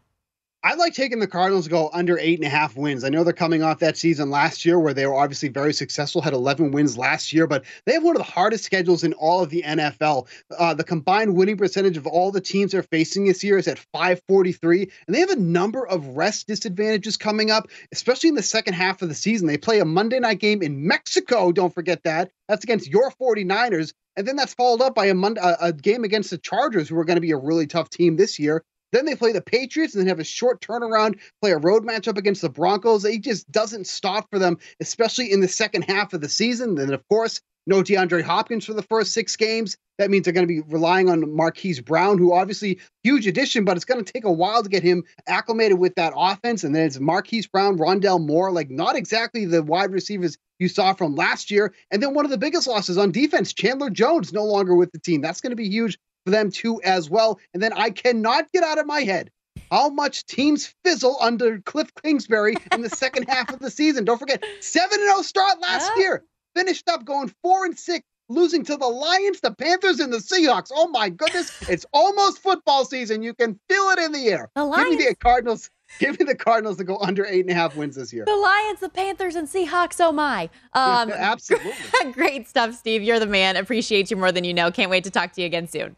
I 0.65 0.77
like 0.77 0.95
taking 0.95 1.19
the 1.19 1.27
Cardinals 1.27 1.69
go 1.69 1.91
under 1.93 2.19
eight 2.19 2.39
and 2.39 2.47
a 2.47 2.49
half 2.49 2.75
wins. 2.75 3.05
I 3.05 3.11
know 3.11 3.23
they're 3.23 3.35
coming 3.35 3.63
off 3.63 3.81
that 3.81 3.99
season 3.99 4.31
last 4.31 4.65
year 4.65 4.79
where 4.79 4.95
they 4.95 5.07
were 5.07 5.15
obviously 5.15 5.51
very 5.51 5.75
successful, 5.75 6.23
had 6.23 6.33
11 6.33 6.71
wins 6.71 6.97
last 6.97 7.35
year, 7.35 7.47
but 7.47 7.67
they 7.85 7.93
have 7.93 8.03
one 8.03 8.17
of 8.17 8.23
the 8.27 8.33
hardest 8.33 8.65
schedules 8.65 9.05
in 9.05 9.13
all 9.13 9.43
of 9.43 9.51
the 9.51 9.61
NFL. 9.61 10.27
Uh, 10.59 10.73
the 10.73 10.83
combined 10.83 11.37
winning 11.37 11.59
percentage 11.59 11.99
of 11.99 12.07
all 12.07 12.33
the 12.33 12.41
teams 12.41 12.73
they're 12.73 12.83
facing 12.83 13.27
this 13.27 13.45
year 13.45 13.59
is 13.59 13.69
at 13.69 13.79
543, 13.79 14.91
and 15.07 15.15
they 15.15 15.21
have 15.21 15.29
a 15.29 15.37
number 15.37 15.87
of 15.87 16.17
rest 16.17 16.47
disadvantages 16.47 17.19
coming 17.19 17.51
up, 17.51 17.69
especially 17.93 18.31
in 18.31 18.35
the 18.35 18.43
second 18.43 18.73
half 18.73 19.03
of 19.03 19.11
the 19.11 19.15
season. 19.15 19.47
They 19.47 19.59
play 19.59 19.81
a 19.81 19.85
Monday 19.85 20.19
night 20.19 20.41
game 20.41 20.63
in 20.63 20.87
Mexico, 20.87 21.53
don't 21.53 21.75
forget 21.75 22.05
that. 22.05 22.31
That's 22.49 22.65
against 22.65 22.89
your 22.89 23.11
49ers. 23.11 23.93
And 24.17 24.27
then 24.27 24.37
that's 24.37 24.55
followed 24.55 24.81
up 24.81 24.95
by 24.95 25.07
a, 25.07 25.15
Monday, 25.15 25.43
a 25.43 25.75
game 25.75 26.05
against 26.05 26.31
the 26.31 26.39
Chargers, 26.39 26.89
who 26.89 26.99
are 26.99 27.05
going 27.05 27.17
to 27.17 27.21
be 27.21 27.33
a 27.33 27.37
really 27.37 27.67
tough 27.67 27.91
team 27.91 28.17
this 28.17 28.39
year. 28.39 28.63
Then 28.95 29.07
they 29.07 29.17
play 29.17 29.33
the 29.33 29.43
Patriots 29.43 29.95
and 29.95 30.01
then 30.01 30.09
have 30.09 30.21
a 30.21 30.25
short 30.25 30.61
turnaround, 30.61 31.19
play 31.43 31.51
a 31.51 31.59
road 31.59 31.85
matchup 31.85 32.17
against 32.17 32.43
the 32.43 32.49
Broncos. 32.49 33.05
It 33.05 33.23
just 33.23 33.51
doesn't 33.51 33.89
stop 33.89 34.31
for 34.31 34.39
them, 34.39 34.57
especially 34.81 35.33
in 35.33 35.41
the 35.41 35.49
second 35.49 35.83
half 35.83 36.13
of 36.13 36.21
the 36.21 36.29
season. 36.29 36.77
Then, 36.77 36.95
of 36.95 37.03
course, 37.09 37.41
no 37.67 37.83
DeAndre 37.83 38.23
Hopkins 38.23 38.65
for 38.65 38.73
the 38.73 38.83
first 38.83 39.13
six 39.13 39.35
games. 39.35 39.77
That 39.99 40.11
means 40.11 40.25
they're 40.25 40.33
going 40.33 40.47
to 40.47 40.55
be 40.55 40.61
relying 40.69 41.09
on 41.11 41.35
Marquise 41.35 41.81
Brown, 41.81 42.19
who 42.19 42.33
obviously 42.33 42.79
huge 43.03 43.27
addition, 43.27 43.65
but 43.65 43.77
it's 43.77 43.85
going 43.85 44.05
to 44.05 44.13
take 44.13 44.25
a 44.25 44.33
while 44.33 44.63
to 44.63 44.69
get 44.69 44.85
him 44.85 45.03
acclimated 45.27 45.81
with 45.81 45.97
that 45.97 46.13
offense. 46.17 46.63
And 46.63 46.73
then 46.73 46.87
it's 46.87 47.01
Marquise 47.01 47.49
Brown, 47.49 47.77
Rondale 47.79 48.25
Moore, 48.25 48.53
like 48.53 48.71
not 48.71 48.95
exactly 48.95 49.45
the 49.45 49.65
wide 49.65 49.91
receivers 49.91 50.39
you 50.61 50.69
saw 50.69 50.93
from 50.93 51.17
last 51.17 51.51
year. 51.51 51.75
And 51.91 52.01
then 52.01 52.15
one 52.15 52.25
of 52.25 52.31
the 52.31 52.39
biggest 52.39 52.69
losses 52.69 52.97
on 52.97 53.11
defense, 53.11 53.53
Chandler 53.53 53.91
Jones, 53.91 54.33
no 54.33 54.45
longer 54.45 54.77
with 54.77 54.93
the 54.93 55.01
team. 55.01 55.21
That's 55.21 55.41
going 55.41 55.51
to 55.51 55.57
be 55.57 55.69
huge 55.69 55.99
them 56.25 56.51
too 56.51 56.81
as 56.83 57.11
well. 57.11 57.39
And 57.53 57.63
then 57.63 57.73
I 57.73 57.91
cannot 57.91 58.51
get 58.53 58.65
out 58.65 58.79
of 58.79 58.87
my 58.87 59.01
head 59.01 59.31
how 59.71 59.89
much 59.89 60.27
teams 60.27 60.75
fizzle 60.85 61.17
under 61.21 61.59
Cliff 61.61 61.91
Kingsbury 62.03 62.55
in 62.73 62.83
the 62.83 62.91
second 62.91 63.29
half 63.29 63.53
of 63.53 63.61
the 63.61 63.71
season. 63.71 64.05
Don't 64.05 64.19
forget, 64.19 64.45
7 64.61 64.99
0 64.99 65.23
start 65.23 65.61
last 65.61 65.91
yeah. 65.97 66.03
year. 66.03 66.25
Finished 66.55 66.89
up 66.89 67.05
going 67.05 67.33
4 67.43 67.67
and 67.67 67.79
6, 67.79 68.07
losing 68.29 68.65
to 68.65 68.77
the 68.77 68.87
Lions, 68.87 69.41
the 69.41 69.53
Panthers, 69.53 70.01
and 70.01 70.13
the 70.13 70.19
Seahawks. 70.19 70.71
Oh 70.73 70.89
my 70.89 71.09
goodness. 71.09 71.51
It's 71.69 71.87
almost 71.93 72.39
football 72.39 72.85
season. 72.85 73.23
You 73.23 73.35
can 73.35 73.59
feel 73.69 73.91
it 73.91 73.99
in 73.99 74.13
the 74.13 74.29
air. 74.29 74.51
The 74.55 74.65
Lions. 74.65 74.91
Give 74.91 74.99
me 74.99 75.07
the 75.07 75.17
Cardinals. 75.17 75.71
Give 75.99 76.19
me 76.19 76.25
the 76.25 76.35
Cardinals 76.35 76.77
to 76.79 76.85
go 76.85 76.99
under 76.99 77.25
eight 77.25 77.41
and 77.41 77.51
a 77.51 77.55
half 77.55 77.77
wins 77.77 77.97
this 77.97 78.13
year. 78.13 78.25
The 78.25 78.37
Lions, 78.37 78.81
the 78.81 78.89
Panthers, 78.89 79.37
and 79.37 79.49
Seahawks. 79.49 79.97
Oh 80.01 80.13
my! 80.13 80.51
Um, 80.73 81.11
Absolutely. 81.15 81.73
great 82.13 82.49
stuff, 82.49 82.75
Steve. 82.75 83.03
You're 83.03 83.21
the 83.21 83.27
man. 83.27 83.57
Appreciate 83.57 84.11
you 84.11 84.17
more 84.17 84.33
than 84.33 84.45
you 84.45 84.55
know. 84.55 84.71
Can't 84.71 84.91
wait 84.91 85.05
to 85.05 85.11
talk 85.11 85.33
to 85.33 85.41
you 85.41 85.47
again 85.47 85.69
soon. 85.69 85.97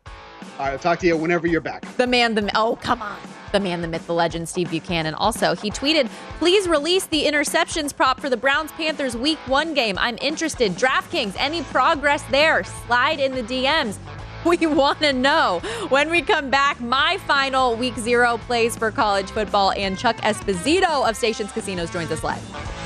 All 0.59 0.67
right, 0.67 0.73
I'll 0.73 0.79
talk 0.79 0.99
to 1.01 1.07
you 1.07 1.17
whenever 1.17 1.47
you're 1.47 1.61
back. 1.61 1.85
The 1.97 2.07
man, 2.07 2.35
the 2.35 2.51
oh 2.55 2.77
come 2.83 3.01
on, 3.01 3.19
the 3.53 3.61
man, 3.61 3.81
the 3.81 3.89
myth, 3.89 4.07
the 4.07 4.15
legend, 4.15 4.49
Steve 4.49 4.71
Buchanan. 4.71 5.15
Also, 5.15 5.55
he 5.55 5.71
tweeted, 5.71 6.09
"Please 6.39 6.69
release 6.69 7.07
the 7.07 7.25
interceptions 7.25 7.95
prop 7.95 8.21
for 8.21 8.29
the 8.29 8.37
Browns 8.37 8.73
Panthers 8.73 9.17
Week 9.17 9.39
One 9.47 9.75
game. 9.75 9.97
I'm 9.99 10.19
interested. 10.21 10.73
DraftKings, 10.73 11.35
any 11.39 11.63
progress 11.65 12.23
there? 12.31 12.65
Slide 12.65 13.21
in 13.21 13.35
the 13.35 13.43
DMs." 13.43 13.99
We 14.57 14.65
want 14.67 15.01
to 15.01 15.13
know. 15.13 15.61
When 15.89 16.09
we 16.09 16.23
come 16.23 16.51
back, 16.51 16.81
my 16.81 17.19
final 17.27 17.75
week 17.75 17.97
zero 17.97 18.39
plays 18.39 18.77
for 18.77 18.93
college 18.93 19.29
football, 19.31 19.73
and 19.73 19.99
Chuck 19.99 20.17
Esposito 20.19 21.09
of 21.09 21.17
Stations 21.17 21.51
Casinos 21.51 21.91
joins 21.91 22.13
us 22.13 22.23
live. 22.23 22.86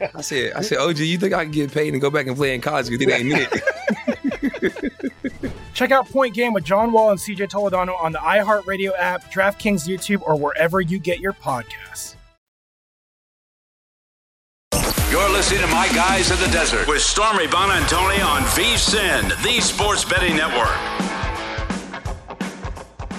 I 0.00 0.20
said, 0.20 0.52
I 0.54 0.62
said, 0.62 0.78
OG, 0.78 0.98
you 0.98 1.18
think 1.18 1.32
I 1.32 1.44
can 1.44 1.52
get 1.52 1.72
paid 1.72 1.92
and 1.92 2.00
go 2.00 2.10
back 2.10 2.26
and 2.26 2.36
play 2.36 2.54
in 2.54 2.60
college 2.60 2.88
because 2.88 3.06
it 3.06 3.12
ain't 3.12 3.32
it? 3.32 5.52
Check 5.74 5.90
out 5.90 6.08
Point 6.08 6.34
Game 6.34 6.52
with 6.52 6.64
John 6.64 6.92
Wall 6.92 7.10
and 7.10 7.20
CJ 7.20 7.50
Toledano 7.50 7.98
on 8.00 8.12
the 8.12 8.18
iHeartRadio 8.18 8.92
app, 8.98 9.30
DraftKings 9.30 9.86
YouTube, 9.86 10.22
or 10.22 10.36
wherever 10.36 10.80
you 10.80 10.98
get 10.98 11.20
your 11.20 11.32
podcasts. 11.32 12.14
You're 15.10 15.30
listening 15.30 15.60
to 15.60 15.66
My 15.68 15.88
Guys 15.94 16.30
in 16.30 16.38
the 16.40 16.48
Desert 16.48 16.88
with 16.88 17.00
Stormy 17.00 17.46
Buonantony 17.46 18.24
on 18.24 18.42
VSIN, 18.42 19.42
the 19.42 19.60
Sports 19.60 20.04
Betting 20.04 20.36
Network. 20.36 21.05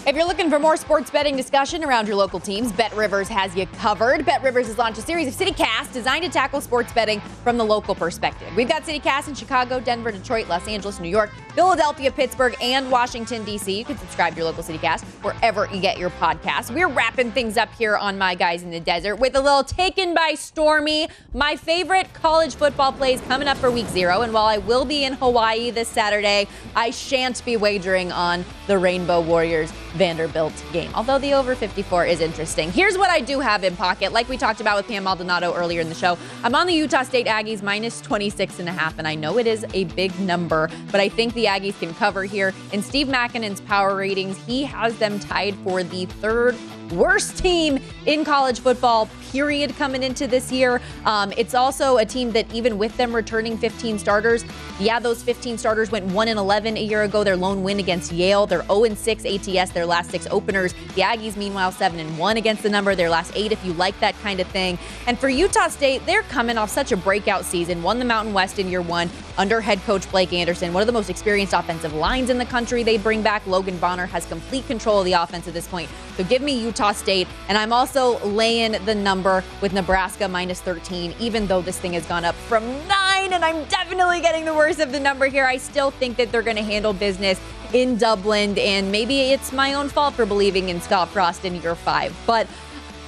If 0.08 0.16
you're 0.16 0.26
looking 0.26 0.49
for 0.49 0.58
more 0.58 0.78
sports 0.78 1.12
betting 1.12 1.36
discussion 1.36 1.84
around 1.84 2.08
your 2.08 2.16
local 2.16 2.39
teams, 2.39 2.72
Bet 2.72 2.95
Rivers 2.95 3.28
has 3.28 3.53
you 3.58 3.66
covered. 3.66 4.26
Bet 4.26 4.41
Rivers 4.41 4.68
has 4.68 4.78
launched 4.78 4.99
a 4.99 5.01
series 5.01 5.28
of 5.28 5.34
CityCasts 5.34 5.91
designed 5.91 6.24
to 6.24 6.30
tackle 6.30 6.62
sports 6.62 6.93
betting 6.93 7.20
from 7.43 7.58
the 7.58 7.66
local 7.66 7.93
perspective. 7.93 8.47
We've 8.55 8.70
got 8.70 8.84
CityCasts 8.84 9.28
in 9.28 9.36
Chicago, 9.36 9.82
Denver, 9.82 10.14
Detroit, 10.14 10.47
Los 10.47 10.66
Angeles, 10.66 11.01
New 11.01 11.10
York, 11.10 11.32
Philadelphia, 11.55 12.10
Pittsburgh, 12.10 12.55
and 12.62 12.89
Washington, 12.89 13.43
D.C. 13.43 13.80
You 13.80 13.84
can 13.84 13.97
subscribe 13.97 14.32
to 14.32 14.38
your 14.38 14.45
local 14.45 14.64
CityCast 14.64 15.03
wherever 15.26 15.68
you 15.74 15.82
get 15.82 15.97
your 15.97 16.12
podcasts. 16.12 16.74
We're 16.74 16.88
wrapping 16.88 17.34
things 17.34 17.58
up 17.58 17.74
here 17.74 17.97
on 17.97 18.18
My 18.18 18.34
Guys 18.34 18.64
in 18.64 18.72
the 18.72 18.80
Desert 18.80 19.18
with 19.18 19.36
a 19.36 19.41
little 19.41 19.66
Taken 19.66 20.14
by 20.14 20.36
Stormy. 20.36 21.10
My 21.34 21.58
favorite 21.58 22.14
college 22.14 22.55
football 22.55 22.93
plays 22.93 23.20
coming 23.22 23.49
up 23.49 23.58
for 23.58 23.70
week 23.70 23.88
zero. 23.88 24.22
And 24.22 24.32
while 24.32 24.45
I 24.45 24.58
will 24.58 24.86
be 24.86 25.03
in 25.03 25.12
Hawaii 25.16 25.70
this 25.70 25.89
Saturday, 25.89 26.47
I 26.78 26.91
shan't 26.91 27.43
be 27.43 27.58
wagering 27.58 28.14
on 28.14 28.45
the 28.68 28.78
Rainbow 28.78 29.20
Warriors 29.20 29.74
Vanderbilt 29.97 30.53
game. 30.71 30.91
Although 30.93 31.17
the 31.19 31.33
over 31.33 31.55
54 31.55 32.05
is 32.05 32.21
interesting. 32.21 32.71
Here's 32.71 32.97
what 32.97 33.09
I 33.09 33.19
do 33.19 33.39
have 33.39 33.63
in 33.63 33.75
pocket. 33.75 34.13
Like 34.13 34.29
we 34.29 34.37
talked 34.37 34.61
about 34.61 34.77
with 34.77 34.87
Pam 34.87 35.03
Maldonado 35.03 35.53
earlier 35.53 35.81
in 35.81 35.89
the 35.89 35.95
show, 35.95 36.17
I'm 36.43 36.55
on 36.55 36.67
the 36.67 36.73
Utah 36.73 37.03
State 37.03 37.27
Aggies 37.27 37.61
minus 37.61 37.99
26 38.01 38.59
and 38.59 38.69
a 38.69 38.71
half, 38.71 38.97
and 38.97 39.07
I 39.07 39.15
know 39.15 39.37
it 39.37 39.47
is 39.47 39.65
a 39.73 39.85
big 39.85 40.17
number, 40.19 40.69
but 40.91 41.01
I 41.01 41.09
think 41.09 41.33
the 41.33 41.45
Aggies 41.45 41.79
can 41.79 41.93
cover 41.95 42.23
here. 42.23 42.53
In 42.71 42.81
Steve 42.81 43.07
Makinen's 43.07 43.61
power 43.61 43.95
ratings, 43.95 44.37
he 44.45 44.63
has 44.63 44.97
them 44.99 45.19
tied 45.19 45.55
for 45.57 45.83
the 45.83 46.05
third 46.05 46.55
worst 46.91 47.38
team 47.38 47.79
in 48.05 48.23
college 48.23 48.59
football, 48.59 49.09
period, 49.31 49.75
coming 49.75 50.03
into 50.03 50.27
this 50.27 50.51
year. 50.51 50.81
Um, 51.05 51.33
it's 51.38 51.53
also 51.53 51.97
a 51.97 52.05
team 52.05 52.31
that, 52.31 52.51
even 52.53 52.77
with 52.77 52.95
them 52.97 53.13
returning 53.15 53.57
15 53.57 53.99
starters, 53.99 54.45
yeah, 54.79 54.99
those 54.99 55.21
15 55.23 55.57
starters 55.57 55.91
went 55.91 56.05
1 56.05 56.27
and 56.27 56.39
11 56.39 56.77
a 56.77 56.83
year 56.83 57.03
ago. 57.03 57.23
Their 57.23 57.35
lone 57.35 57.63
win 57.63 57.79
against 57.79 58.11
Yale. 58.11 58.47
They're 58.47 58.63
0 58.63 58.85
and 58.85 58.97
6 58.97 59.25
ATS, 59.25 59.71
their 59.71 59.85
last 59.85 60.11
six 60.11 60.27
openers. 60.27 60.73
The 60.95 61.01
Aggies, 61.01 61.35
meanwhile, 61.35 61.71
7 61.71 61.99
and 61.99 62.17
1 62.17 62.38
against 62.38 62.63
the 62.63 62.69
number, 62.69 62.95
their 62.95 63.09
last 63.09 63.31
eight, 63.35 63.51
if 63.51 63.63
you 63.65 63.73
like 63.73 63.99
that 63.99 64.17
kind 64.21 64.39
of 64.39 64.47
thing. 64.47 64.77
And 65.07 65.17
for 65.19 65.29
Utah 65.29 65.67
State, 65.67 66.05
they're 66.05 66.23
coming 66.23 66.57
off 66.57 66.69
such 66.69 66.91
a 66.91 66.97
breakout 66.97 67.45
season, 67.45 67.83
won 67.83 67.99
the 67.99 68.05
Mountain 68.05 68.33
West 68.33 68.59
in 68.59 68.69
year 68.69 68.81
one 68.81 69.09
under 69.38 69.61
head 69.61 69.79
coach 69.83 70.09
Blake 70.11 70.33
Anderson, 70.33 70.73
one 70.73 70.81
of 70.81 70.88
the 70.88 70.93
most 70.93 71.09
experienced 71.09 71.53
offensive 71.53 71.93
lines 71.93 72.29
in 72.29 72.38
the 72.38 72.45
country. 72.45 72.83
They 72.83 72.97
bring 72.97 73.21
back 73.21 73.45
Logan 73.45 73.77
Bonner, 73.77 74.05
has 74.07 74.25
complete 74.25 74.65
control 74.67 74.99
of 74.99 75.05
the 75.05 75.13
offense 75.13 75.47
at 75.47 75.53
this 75.53 75.67
point. 75.67 75.89
So 76.15 76.23
give 76.23 76.41
me 76.41 76.59
Utah 76.59 76.91
State. 76.91 77.27
And 77.47 77.57
I'm 77.57 77.71
also 77.71 78.19
laying 78.25 78.83
the 78.85 78.95
number 78.95 79.43
with 79.61 79.73
Nebraska 79.73 80.27
minus 80.27 80.61
13, 80.61 81.13
even 81.19 81.47
though 81.47 81.61
this 81.61 81.79
thing 81.79 81.93
has 81.93 82.05
gone 82.05 82.25
up 82.25 82.35
from 82.35 82.65
nine. 82.88 83.33
And 83.33 83.45
I'm 83.45 83.63
definitely 83.65 84.21
getting 84.21 84.45
the 84.45 84.53
worst 84.53 84.79
of 84.79 84.91
the 84.91 84.99
number 84.99 85.27
here. 85.27 85.45
I 85.45 85.57
still 85.57 85.91
think 85.91 86.17
that 86.17 86.31
they're 86.31 86.41
going 86.41 86.57
to 86.57 86.63
handle 86.63 86.93
business 86.93 87.39
in 87.73 87.97
Dublin. 87.97 88.57
And 88.57 88.91
maybe 88.91 89.31
it's 89.31 89.51
my 89.51 89.73
own 89.75 89.89
fault 89.89 90.15
for 90.15 90.25
believing 90.25 90.69
in 90.69 90.81
Scott 90.81 91.09
Frost 91.09 91.45
in 91.45 91.61
year 91.61 91.75
five. 91.75 92.15
But 92.25 92.47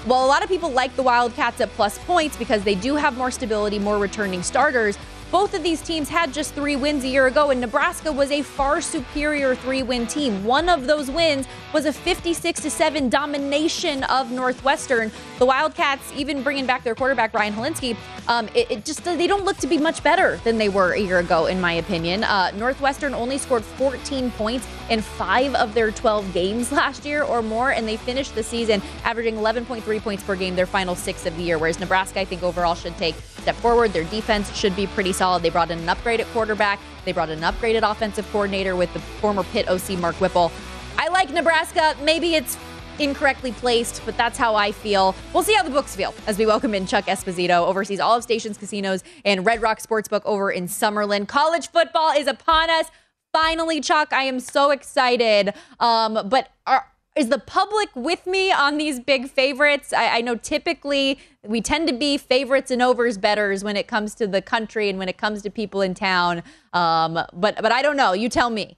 while 0.05 0.23
a 0.23 0.27
lot 0.27 0.43
of 0.43 0.49
people 0.49 0.69
like 0.69 0.95
the 0.95 1.03
Wildcats 1.03 1.59
at 1.59 1.69
plus 1.71 1.99
points 1.99 2.37
because 2.37 2.63
they 2.63 2.75
do 2.75 2.95
have 2.95 3.17
more 3.17 3.31
stability, 3.31 3.79
more 3.79 3.97
returning 3.97 4.43
starters, 4.43 4.97
both 5.31 5.53
of 5.53 5.61
these 5.61 5.81
teams 5.81 6.09
had 6.09 6.33
just 6.33 6.55
three 6.55 6.75
wins 6.75 7.03
a 7.03 7.07
year 7.07 7.27
ago, 7.27 7.51
and 7.51 7.61
Nebraska 7.61 8.11
was 8.11 8.31
a 8.31 8.41
far 8.41 8.81
superior 8.81 9.55
three 9.55 9.83
win 9.83 10.07
team. 10.07 10.43
One 10.43 10.69
of 10.69 10.87
those 10.87 11.11
wins 11.11 11.47
was 11.73 11.85
a 11.85 11.93
56 11.93 12.61
7 12.61 13.09
domination 13.09 14.03
of 14.05 14.31
Northwestern. 14.31 15.11
The 15.37 15.45
Wildcats, 15.45 16.11
even 16.15 16.41
bringing 16.41 16.65
back 16.65 16.83
their 16.83 16.95
quarterback, 16.95 17.33
Ryan 17.33 17.53
Hilinski, 17.53 17.95
um, 18.27 18.47
it, 18.55 18.71
it 18.71 18.85
just 18.85 19.03
they 19.03 19.27
don't 19.27 19.45
look 19.45 19.57
to 19.57 19.67
be 19.67 19.77
much 19.77 20.03
better 20.03 20.37
than 20.43 20.57
they 20.57 20.69
were 20.69 20.93
a 20.93 20.99
year 20.99 21.19
ago, 21.19 21.45
in 21.45 21.61
my 21.61 21.73
opinion. 21.73 22.23
Uh, 22.23 22.51
Northwestern 22.51 23.13
only 23.13 23.37
scored 23.37 23.63
14 23.63 24.31
points 24.31 24.67
in 24.89 25.01
five 25.01 25.53
of 25.55 25.73
their 25.73 25.91
12 25.91 26.33
games 26.33 26.71
last 26.79 27.05
year 27.05 27.23
or 27.23 27.41
more, 27.41 27.71
and 27.71 27.87
they 27.87 27.97
finished 27.97 28.33
the 28.35 28.43
season 28.43 28.81
averaging 29.03 29.35
11.3 29.35 30.01
points 30.01 30.23
per 30.23 30.35
game, 30.35 30.55
their 30.55 30.65
final 30.65 30.95
six 30.95 31.25
of 31.25 31.35
the 31.37 31.43
year. 31.43 31.57
Whereas 31.57 31.79
Nebraska, 31.79 32.19
I 32.19 32.25
think 32.25 32.41
overall, 32.41 32.75
should 32.75 32.97
take 32.97 33.15
a 33.15 33.41
step 33.41 33.55
forward. 33.55 33.93
Their 33.93 34.05
defense 34.05 34.55
should 34.55 34.75
be 34.75 34.87
pretty 34.87 35.13
solid. 35.19 35.43
They 35.43 35.49
brought 35.49 35.69
in 35.69 35.79
an 35.79 35.89
upgrade 35.89 36.21
at 36.21 36.27
quarterback. 36.27 36.79
They 37.03 37.11
brought 37.11 37.29
in 37.29 37.43
an 37.43 37.53
upgraded 37.53 37.89
offensive 37.89 38.25
coordinator 38.31 38.77
with 38.77 38.91
the 38.93 38.99
former 38.99 39.43
Pitt 39.43 39.67
OC 39.67 39.99
Mark 39.99 40.15
Whipple. 40.21 40.49
I 40.97 41.09
like 41.09 41.29
Nebraska. 41.31 41.93
Maybe 42.01 42.35
it's 42.35 42.57
incorrectly 42.99 43.51
placed, 43.51 44.01
but 44.05 44.15
that's 44.15 44.37
how 44.37 44.55
I 44.55 44.71
feel. 44.71 45.13
We'll 45.33 45.43
see 45.43 45.53
how 45.53 45.63
the 45.63 45.71
books 45.71 45.93
feel 45.93 46.13
as 46.25 46.37
we 46.37 46.45
welcome 46.45 46.73
in 46.73 46.87
Chuck 46.87 47.05
Esposito, 47.05 47.67
oversees 47.67 47.99
all 47.99 48.15
of 48.15 48.23
Stations 48.23 48.57
Casinos 48.57 49.03
and 49.25 49.45
Red 49.45 49.61
Rock 49.61 49.79
Sportsbook 49.81 50.21
over 50.23 50.51
in 50.51 50.67
Summerlin. 50.67 51.27
College 51.27 51.69
football 51.69 52.13
is 52.13 52.27
upon 52.27 52.69
us. 52.69 52.89
Finally, 53.33 53.81
Chuck, 53.81 54.13
I 54.13 54.23
am 54.23 54.39
so 54.39 54.71
excited. 54.71 55.53
Um, 55.81 56.29
but 56.29 56.49
are, 56.65 56.85
is 57.19 57.27
the 57.27 57.37
public 57.37 57.89
with 57.95 58.25
me 58.25 58.49
on 58.49 58.77
these 58.77 58.97
big 58.97 59.29
favorites? 59.29 59.91
I, 59.91 60.19
I 60.19 60.21
know 60.21 60.35
typically 60.35 61.19
we 61.45 61.59
tend 61.59 61.89
to 61.89 61.93
be 61.93 62.17
favorites 62.17 62.71
and 62.71 62.81
overs 62.81 63.17
betters 63.17 63.61
when 63.61 63.75
it 63.75 63.87
comes 63.87 64.15
to 64.15 64.27
the 64.27 64.41
country 64.41 64.89
and 64.89 64.97
when 64.97 65.09
it 65.09 65.17
comes 65.17 65.41
to 65.41 65.49
people 65.49 65.81
in 65.81 65.93
town. 65.93 66.41
Um, 66.71 67.19
but 67.33 67.61
but 67.61 67.71
I 67.73 67.81
don't 67.81 67.97
know. 67.97 68.13
You 68.13 68.29
tell 68.29 68.49
me. 68.49 68.77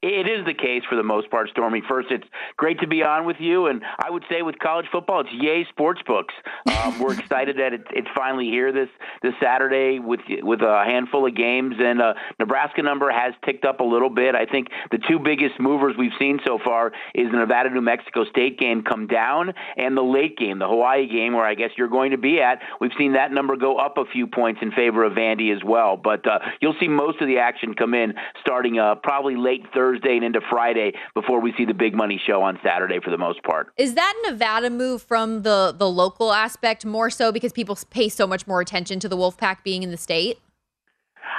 It 0.00 0.28
is 0.28 0.46
the 0.46 0.54
case 0.54 0.84
for 0.88 0.94
the 0.94 1.02
most 1.02 1.28
part, 1.28 1.48
Stormy. 1.50 1.82
First, 1.88 2.12
it's 2.12 2.26
great 2.56 2.78
to 2.80 2.86
be 2.86 3.02
on 3.02 3.26
with 3.26 3.38
you, 3.40 3.66
and 3.66 3.82
I 3.98 4.08
would 4.08 4.22
say 4.30 4.42
with 4.42 4.56
college 4.60 4.86
football, 4.92 5.22
it's 5.22 5.32
yay 5.32 5.66
sports 5.70 6.00
books. 6.06 6.32
Um, 6.70 7.00
we're 7.00 7.14
excited 7.18 7.56
that 7.58 7.72
it, 7.72 7.82
it's 7.90 8.06
finally 8.14 8.44
here 8.44 8.70
this 8.70 8.88
this 9.22 9.34
Saturday 9.42 9.98
with 9.98 10.20
with 10.44 10.60
a 10.60 10.84
handful 10.86 11.26
of 11.26 11.34
games, 11.34 11.74
and 11.80 12.00
uh, 12.00 12.14
Nebraska 12.38 12.80
number 12.80 13.10
has 13.10 13.34
ticked 13.44 13.64
up 13.64 13.80
a 13.80 13.84
little 13.84 14.08
bit. 14.08 14.36
I 14.36 14.46
think 14.46 14.68
the 14.92 14.98
two 14.98 15.18
biggest 15.18 15.58
movers 15.58 15.96
we've 15.98 16.12
seen 16.16 16.38
so 16.46 16.60
far 16.64 16.92
is 17.12 17.32
the 17.32 17.38
Nevada 17.38 17.68
New 17.68 17.80
Mexico 17.80 18.24
State 18.24 18.56
game 18.56 18.84
come 18.84 19.08
down, 19.08 19.52
and 19.76 19.96
the 19.96 20.02
late 20.02 20.38
game, 20.38 20.60
the 20.60 20.68
Hawaii 20.68 21.08
game, 21.08 21.32
where 21.32 21.44
I 21.44 21.54
guess 21.54 21.70
you're 21.76 21.88
going 21.88 22.12
to 22.12 22.18
be 22.18 22.40
at. 22.40 22.60
We've 22.80 22.94
seen 22.96 23.14
that 23.14 23.32
number 23.32 23.56
go 23.56 23.78
up 23.78 23.98
a 23.98 24.04
few 24.04 24.28
points 24.28 24.60
in 24.62 24.70
favor 24.70 25.02
of 25.02 25.14
Vandy 25.14 25.52
as 25.52 25.64
well, 25.64 25.96
but 25.96 26.24
uh, 26.24 26.38
you'll 26.60 26.76
see 26.78 26.86
most 26.86 27.20
of 27.20 27.26
the 27.26 27.38
action 27.38 27.74
come 27.74 27.94
in 27.94 28.14
starting 28.40 28.78
uh, 28.78 28.94
probably 28.94 29.34
late 29.34 29.64
Thursday. 29.74 29.87
Thursday 29.88 30.16
and 30.16 30.24
into 30.24 30.40
Friday 30.50 30.92
before 31.14 31.40
we 31.40 31.52
see 31.56 31.64
the 31.64 31.74
big 31.74 31.94
money 31.94 32.20
show 32.24 32.42
on 32.42 32.58
Saturday 32.62 33.00
for 33.02 33.10
the 33.10 33.18
most 33.18 33.42
part. 33.42 33.72
Is 33.76 33.94
that 33.94 34.14
Nevada 34.24 34.70
move 34.70 35.02
from 35.02 35.42
the 35.42 35.74
the 35.76 35.88
local 35.88 36.32
aspect 36.32 36.84
more 36.84 37.10
so 37.10 37.32
because 37.32 37.52
people 37.52 37.78
pay 37.90 38.08
so 38.08 38.26
much 38.26 38.46
more 38.46 38.60
attention 38.60 39.00
to 39.00 39.08
the 39.08 39.16
Wolfpack 39.16 39.62
being 39.64 39.82
in 39.82 39.90
the 39.90 39.96
state? 39.96 40.38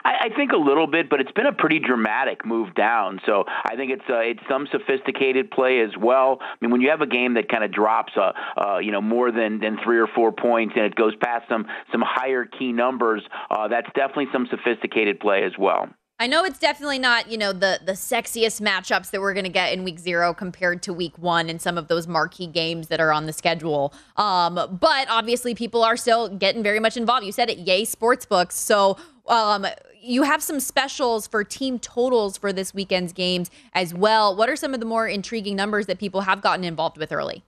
I, 0.03 0.27
I 0.31 0.35
think 0.35 0.51
a 0.51 0.57
little 0.57 0.87
bit, 0.87 1.09
but 1.09 1.19
it's 1.19 1.31
been 1.31 1.45
a 1.45 1.53
pretty 1.53 1.79
dramatic 1.79 2.45
move 2.45 2.73
down. 2.73 3.19
So 3.25 3.43
I 3.47 3.75
think 3.75 3.91
it's 3.91 4.03
uh, 4.09 4.19
it's 4.19 4.41
some 4.49 4.67
sophisticated 4.71 5.51
play 5.51 5.81
as 5.81 5.91
well. 5.99 6.39
I 6.41 6.55
mean, 6.61 6.71
when 6.71 6.81
you 6.81 6.89
have 6.89 7.01
a 7.01 7.07
game 7.07 7.35
that 7.35 7.49
kind 7.49 7.63
of 7.63 7.71
drops, 7.71 8.13
uh, 8.15 8.31
uh, 8.57 8.77
you 8.79 8.91
know, 8.91 9.01
more 9.01 9.31
than 9.31 9.59
than 9.59 9.77
three 9.83 9.99
or 9.99 10.07
four 10.07 10.31
points, 10.31 10.73
and 10.75 10.85
it 10.85 10.95
goes 10.95 11.13
past 11.21 11.45
some 11.49 11.65
some 11.91 12.03
higher 12.05 12.45
key 12.45 12.71
numbers, 12.71 13.21
uh, 13.49 13.67
that's 13.67 13.87
definitely 13.95 14.27
some 14.31 14.47
sophisticated 14.49 15.19
play 15.19 15.43
as 15.43 15.53
well. 15.57 15.89
I 16.21 16.27
know 16.27 16.43
it's 16.43 16.59
definitely 16.59 16.99
not, 16.99 17.31
you 17.31 17.37
know, 17.37 17.53
the 17.53 17.79
the 17.83 17.93
sexiest 17.93 18.61
matchups 18.61 19.11
that 19.11 19.21
we're 19.21 19.33
going 19.33 19.45
to 19.45 19.49
get 19.49 19.71
in 19.71 19.85
week 19.85 19.99
0 19.99 20.33
compared 20.33 20.83
to 20.83 20.91
week 20.91 21.17
1 21.17 21.49
and 21.49 21.61
some 21.61 21.77
of 21.77 21.87
those 21.87 22.07
marquee 22.07 22.45
games 22.45 22.89
that 22.89 22.99
are 22.99 23.13
on 23.13 23.25
the 23.25 23.31
schedule. 23.31 23.93
Um, 24.17 24.55
but 24.81 25.07
obviously 25.09 25.55
people 25.55 25.81
are 25.81 25.95
still 25.95 26.27
getting 26.27 26.61
very 26.61 26.81
much 26.81 26.97
involved. 26.97 27.25
You 27.25 27.31
said 27.31 27.49
it, 27.49 27.59
yay 27.59 27.83
sportsbooks. 27.83 28.51
So 28.51 28.97
um, 29.27 29.65
you 30.01 30.23
have 30.23 30.43
some 30.43 30.59
specials 30.59 31.25
for 31.25 31.45
team 31.45 31.79
totals 31.79 32.37
for 32.37 32.51
this 32.51 32.73
weekend's 32.73 33.13
games 33.13 33.49
as 33.73 33.93
well. 33.93 34.35
What 34.35 34.49
are 34.49 34.57
some 34.57 34.73
of 34.73 34.81
the 34.81 34.85
more 34.85 35.07
intriguing 35.07 35.55
numbers 35.55 35.85
that 35.85 35.99
people 35.99 36.21
have 36.21 36.41
gotten 36.41 36.65
involved 36.65 36.97
with 36.97 37.13
early? 37.13 37.43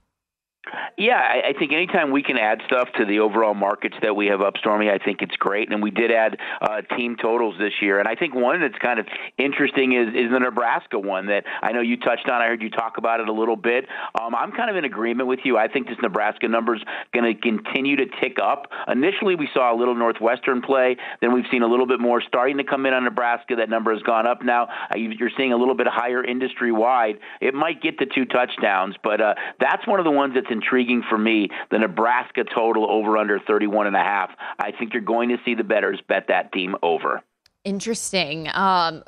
Yeah, 0.96 1.18
I, 1.18 1.48
I 1.48 1.52
think 1.58 1.72
anytime 1.72 2.12
we 2.12 2.22
can 2.22 2.38
add 2.38 2.62
stuff 2.66 2.88
to 2.96 3.04
the 3.04 3.18
overall 3.18 3.54
markets 3.54 3.96
that 4.02 4.14
we 4.14 4.26
have 4.26 4.40
up, 4.40 4.56
Stormy, 4.58 4.90
I 4.90 4.98
think 4.98 5.20
it's 5.20 5.34
great. 5.34 5.72
And 5.72 5.82
we 5.82 5.90
did 5.90 6.12
add 6.12 6.38
uh, 6.60 6.82
team 6.96 7.16
totals 7.20 7.56
this 7.58 7.72
year. 7.80 7.98
And 7.98 8.06
I 8.06 8.14
think 8.14 8.34
one 8.34 8.60
that's 8.60 8.78
kind 8.78 9.00
of 9.00 9.06
interesting 9.38 9.92
is, 9.92 10.08
is 10.14 10.30
the 10.30 10.38
Nebraska 10.38 11.00
one 11.00 11.26
that 11.26 11.44
I 11.62 11.72
know 11.72 11.80
you 11.80 11.96
touched 11.96 12.28
on. 12.28 12.40
I 12.40 12.46
heard 12.46 12.62
you 12.62 12.70
talk 12.70 12.96
about 12.96 13.18
it 13.18 13.28
a 13.28 13.32
little 13.32 13.56
bit. 13.56 13.86
Um, 14.20 14.36
I'm 14.36 14.52
kind 14.52 14.70
of 14.70 14.76
in 14.76 14.84
agreement 14.84 15.28
with 15.28 15.40
you. 15.44 15.58
I 15.58 15.66
think 15.66 15.88
this 15.88 15.96
Nebraska 16.00 16.46
number 16.46 16.76
is 16.76 16.82
going 17.12 17.34
to 17.34 17.40
continue 17.40 17.96
to 17.96 18.06
tick 18.20 18.38
up. 18.40 18.70
Initially, 18.86 19.34
we 19.34 19.48
saw 19.52 19.74
a 19.74 19.76
little 19.76 19.96
Northwestern 19.96 20.62
play. 20.62 20.96
Then 21.20 21.34
we've 21.34 21.46
seen 21.50 21.62
a 21.62 21.68
little 21.68 21.86
bit 21.86 21.98
more 21.98 22.20
starting 22.20 22.58
to 22.58 22.64
come 22.64 22.86
in 22.86 22.94
on 22.94 23.02
Nebraska. 23.02 23.56
That 23.56 23.68
number 23.68 23.92
has 23.92 24.02
gone 24.02 24.28
up 24.28 24.44
now. 24.44 24.68
Uh, 24.94 24.96
you're 24.96 25.30
seeing 25.36 25.52
a 25.52 25.56
little 25.56 25.74
bit 25.74 25.88
higher 25.88 26.22
industry 26.24 26.70
wide. 26.70 27.18
It 27.40 27.52
might 27.52 27.82
get 27.82 27.98
to 27.98 28.06
two 28.06 28.26
touchdowns, 28.26 28.94
but 29.02 29.20
uh, 29.20 29.34
that's 29.58 29.84
one 29.88 29.98
of 29.98 30.04
the 30.04 30.12
ones 30.12 30.34
that's 30.34 30.51
intriguing 30.52 31.02
for 31.08 31.18
me. 31.18 31.48
The 31.70 31.78
Nebraska 31.78 32.44
total 32.44 32.88
over 32.88 33.16
under 33.16 33.40
31 33.40 33.88
and 33.88 33.96
a 33.96 34.00
half. 34.00 34.30
I 34.58 34.70
think 34.70 34.92
you're 34.92 35.02
going 35.02 35.30
to 35.30 35.38
see 35.44 35.54
the 35.54 35.64
betters 35.64 36.00
bet 36.06 36.26
that 36.28 36.52
team 36.52 36.76
over. 36.82 37.22
Interesting. 37.64 38.48
Um, 38.54 39.02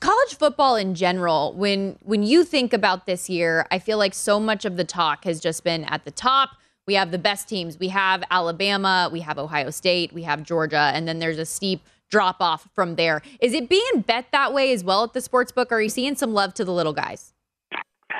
college 0.00 0.34
football 0.36 0.76
in 0.76 0.94
general 0.94 1.52
when 1.54 1.98
when 2.02 2.22
you 2.22 2.44
think 2.44 2.72
about 2.72 3.06
this 3.06 3.28
year 3.28 3.66
i 3.70 3.78
feel 3.78 3.98
like 3.98 4.14
so 4.14 4.40
much 4.40 4.64
of 4.64 4.76
the 4.76 4.84
talk 4.84 5.24
has 5.24 5.38
just 5.38 5.62
been 5.64 5.84
at 5.84 6.04
the 6.04 6.10
top 6.10 6.50
we 6.86 6.94
have 6.94 7.10
the 7.10 7.18
best 7.18 7.48
teams 7.48 7.78
we 7.78 7.88
have 7.88 8.24
alabama 8.30 9.08
we 9.12 9.20
have 9.20 9.38
ohio 9.38 9.70
state 9.70 10.12
we 10.12 10.22
have 10.22 10.42
georgia 10.42 10.90
and 10.94 11.06
then 11.06 11.18
there's 11.18 11.38
a 11.38 11.44
steep 11.44 11.86
drop 12.10 12.36
off 12.40 12.68
from 12.74 12.96
there 12.96 13.22
is 13.40 13.52
it 13.52 13.68
being 13.68 14.00
bet 14.06 14.26
that 14.32 14.52
way 14.52 14.72
as 14.72 14.82
well 14.82 15.04
at 15.04 15.12
the 15.12 15.20
sports 15.20 15.52
book 15.52 15.70
or 15.70 15.76
are 15.76 15.82
you 15.82 15.88
seeing 15.88 16.16
some 16.16 16.32
love 16.32 16.54
to 16.54 16.64
the 16.64 16.72
little 16.72 16.92
guys 16.94 17.32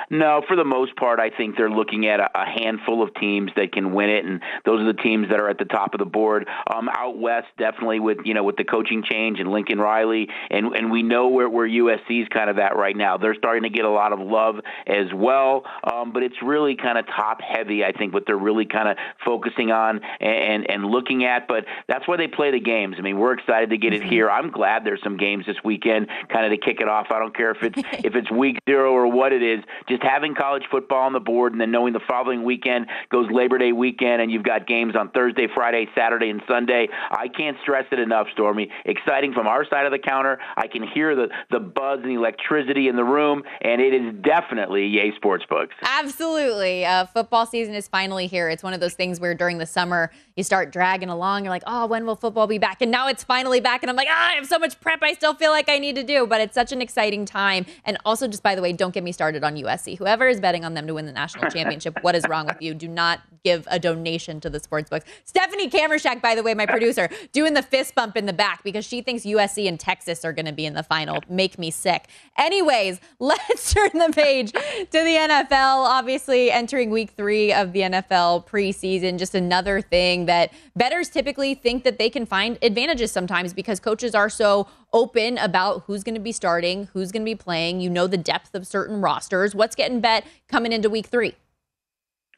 no, 0.09 0.41
for 0.47 0.55
the 0.55 0.63
most 0.63 0.95
part, 0.95 1.19
I 1.19 1.29
think 1.29 1.57
they're 1.57 1.69
looking 1.69 2.07
at 2.07 2.19
a, 2.19 2.29
a 2.35 2.45
handful 2.45 3.03
of 3.03 3.13
teams 3.15 3.51
that 3.55 3.71
can 3.71 3.93
win 3.93 4.09
it, 4.09 4.25
and 4.25 4.41
those 4.65 4.81
are 4.81 4.85
the 4.85 5.01
teams 5.01 5.29
that 5.29 5.39
are 5.39 5.49
at 5.49 5.57
the 5.57 5.65
top 5.65 5.93
of 5.93 5.99
the 5.99 6.05
board. 6.05 6.47
Um, 6.73 6.89
out 6.89 7.17
west, 7.17 7.47
definitely 7.57 7.99
with 7.99 8.19
you 8.25 8.33
know 8.33 8.43
with 8.43 8.57
the 8.57 8.63
coaching 8.63 9.03
change 9.03 9.39
and 9.39 9.51
Lincoln 9.51 9.79
Riley, 9.79 10.27
and 10.49 10.75
and 10.75 10.91
we 10.91 11.03
know 11.03 11.29
where 11.29 11.49
where 11.49 11.67
USC's 11.67 12.27
kind 12.29 12.49
of 12.49 12.57
at 12.59 12.75
right 12.75 12.95
now. 12.95 13.17
They're 13.17 13.35
starting 13.35 13.63
to 13.63 13.69
get 13.69 13.85
a 13.85 13.89
lot 13.89 14.13
of 14.13 14.19
love 14.19 14.55
as 14.87 15.07
well, 15.13 15.63
um, 15.83 16.13
but 16.13 16.23
it's 16.23 16.41
really 16.41 16.75
kind 16.75 16.97
of 16.97 17.05
top 17.07 17.41
heavy. 17.41 17.83
I 17.83 17.91
think 17.91 18.13
what 18.13 18.23
they're 18.25 18.37
really 18.37 18.65
kind 18.65 18.89
of 18.89 18.97
focusing 19.25 19.71
on 19.71 20.01
and 20.19 20.69
and 20.69 20.85
looking 20.85 21.25
at. 21.25 21.47
But 21.47 21.65
that's 21.87 22.07
why 22.07 22.17
they 22.17 22.27
play 22.27 22.51
the 22.51 22.59
games. 22.59 22.95
I 22.99 23.01
mean, 23.01 23.17
we're 23.17 23.33
excited 23.33 23.69
to 23.69 23.77
get 23.77 23.93
it 23.93 24.03
here. 24.03 24.29
I'm 24.29 24.51
glad 24.51 24.83
there's 24.85 25.01
some 25.03 25.17
games 25.17 25.45
this 25.45 25.57
weekend, 25.63 26.07
kind 26.29 26.45
of 26.45 26.51
to 26.51 26.57
kick 26.57 26.81
it 26.81 26.87
off. 26.87 27.07
I 27.11 27.19
don't 27.19 27.35
care 27.35 27.51
if 27.51 27.63
it's 27.63 27.81
if 28.03 28.15
it's 28.15 28.31
week 28.31 28.59
zero 28.67 28.91
or 28.93 29.07
what 29.07 29.31
it 29.31 29.43
is 29.43 29.63
just 29.87 30.03
having 30.03 30.35
college 30.35 30.63
football 30.69 31.05
on 31.05 31.13
the 31.13 31.19
board 31.19 31.51
and 31.51 31.61
then 31.61 31.71
knowing 31.71 31.93
the 31.93 32.01
following 32.07 32.43
weekend 32.43 32.87
goes 33.09 33.27
Labor 33.31 33.57
Day 33.57 33.71
weekend 33.71 34.21
and 34.21 34.31
you've 34.31 34.43
got 34.43 34.67
games 34.67 34.95
on 34.95 35.09
Thursday, 35.09 35.47
Friday, 35.53 35.87
Saturday, 35.95 36.29
and 36.29 36.41
Sunday. 36.47 36.87
I 37.11 37.27
can't 37.27 37.57
stress 37.61 37.85
it 37.91 37.99
enough, 37.99 38.27
Stormy. 38.33 38.69
Exciting 38.85 39.33
from 39.33 39.47
our 39.47 39.65
side 39.65 39.85
of 39.85 39.91
the 39.91 39.99
counter. 39.99 40.39
I 40.55 40.67
can 40.67 40.83
hear 40.83 41.15
the, 41.15 41.29
the 41.51 41.59
buzz 41.59 41.99
and 42.01 42.09
the 42.09 42.15
electricity 42.15 42.87
in 42.87 42.95
the 42.95 43.03
room, 43.03 43.43
and 43.61 43.81
it 43.81 43.93
is 43.93 44.13
definitely 44.21 44.87
Yay 44.87 45.11
Sportsbooks. 45.11 45.71
Absolutely. 45.83 46.85
Uh, 46.85 47.05
football 47.05 47.45
season 47.45 47.73
is 47.73 47.87
finally 47.87 48.27
here. 48.27 48.49
It's 48.49 48.63
one 48.63 48.73
of 48.73 48.79
those 48.79 48.93
things 48.93 49.19
where 49.19 49.35
during 49.35 49.57
the 49.57 49.65
summer, 49.65 50.11
you 50.35 50.43
start 50.43 50.71
dragging 50.71 51.09
along. 51.09 51.43
You're 51.43 51.51
like, 51.51 51.63
oh, 51.67 51.85
when 51.85 52.05
will 52.05 52.15
football 52.15 52.47
be 52.47 52.57
back? 52.57 52.81
And 52.81 52.91
now 52.91 53.07
it's 53.07 53.23
finally 53.23 53.59
back. 53.59 53.83
And 53.83 53.89
I'm 53.89 53.95
like, 53.95 54.07
ah, 54.09 54.31
I 54.31 54.33
have 54.33 54.47
so 54.47 54.57
much 54.59 54.79
prep 54.79 55.03
I 55.03 55.13
still 55.13 55.33
feel 55.33 55.51
like 55.51 55.69
I 55.69 55.79
need 55.79 55.95
to 55.95 56.03
do. 56.03 56.25
But 56.25 56.41
it's 56.41 56.55
such 56.55 56.71
an 56.71 56.81
exciting 56.81 57.25
time. 57.25 57.65
And 57.85 57.97
also, 58.05 58.27
just 58.27 58.43
by 58.43 58.55
the 58.55 58.61
way, 58.61 58.73
don't 58.73 58.93
get 58.93 59.03
me 59.03 59.11
started 59.11 59.43
on 59.43 59.55
USC. 59.73 59.97
Whoever 59.97 60.27
is 60.27 60.39
betting 60.39 60.65
on 60.65 60.73
them 60.73 60.87
to 60.87 60.93
win 60.93 61.05
the 61.05 61.11
national 61.11 61.49
championship, 61.49 61.97
what 62.01 62.15
is 62.15 62.25
wrong 62.27 62.45
with 62.45 62.61
you? 62.61 62.73
Do 62.73 62.87
not 62.87 63.21
give 63.43 63.67
a 63.69 63.79
donation 63.79 64.39
to 64.41 64.49
the 64.49 64.59
sports 64.59 64.89
books. 64.89 65.05
Stephanie 65.25 65.69
Kamershak, 65.69 66.21
by 66.21 66.35
the 66.35 66.43
way, 66.43 66.53
my 66.53 66.65
producer, 66.65 67.09
doing 67.31 67.53
the 67.53 67.61
fist 67.61 67.95
bump 67.95 68.15
in 68.15 68.25
the 68.25 68.33
back 68.33 68.63
because 68.63 68.85
she 68.85 69.01
thinks 69.01 69.23
USC 69.23 69.67
and 69.67 69.79
Texas 69.79 70.23
are 70.23 70.31
going 70.31 70.45
to 70.45 70.53
be 70.53 70.65
in 70.65 70.73
the 70.73 70.83
final. 70.83 71.21
Make 71.29 71.59
me 71.59 71.71
sick. 71.71 72.07
Anyways, 72.37 72.99
let's 73.19 73.73
turn 73.73 73.91
the 73.93 74.11
page 74.13 74.51
to 74.51 74.87
the 74.91 75.17
NFL. 75.19 75.85
Obviously, 75.85 76.51
entering 76.51 76.89
week 76.89 77.11
three 77.11 77.51
of 77.53 77.73
the 77.73 77.81
NFL 77.81 78.47
preseason, 78.47 79.17
just 79.17 79.35
another 79.35 79.81
thing 79.81 80.25
that 80.25 80.53
bettors 80.75 81.09
typically 81.09 81.53
think 81.55 81.83
that 81.83 81.97
they 81.97 82.09
can 82.09 82.25
find 82.25 82.57
advantages 82.61 83.11
sometimes 83.11 83.53
because 83.53 83.79
coaches 83.79 84.15
are 84.15 84.29
so 84.29 84.67
open 84.93 85.37
about 85.39 85.83
who's 85.87 86.03
going 86.03 86.15
to 86.15 86.21
be 86.21 86.31
starting, 86.31 86.87
who's 86.93 87.11
going 87.11 87.23
to 87.23 87.25
be 87.25 87.35
playing. 87.35 87.81
You 87.81 87.89
know 87.89 88.07
the 88.07 88.17
depth 88.17 88.55
of 88.55 88.65
certain 88.67 89.01
rosters. 89.01 89.55
What's 89.55 89.75
getting 89.75 89.99
bet 89.99 90.25
coming 90.47 90.71
into 90.71 90.89
week 90.89 91.07
three? 91.07 91.35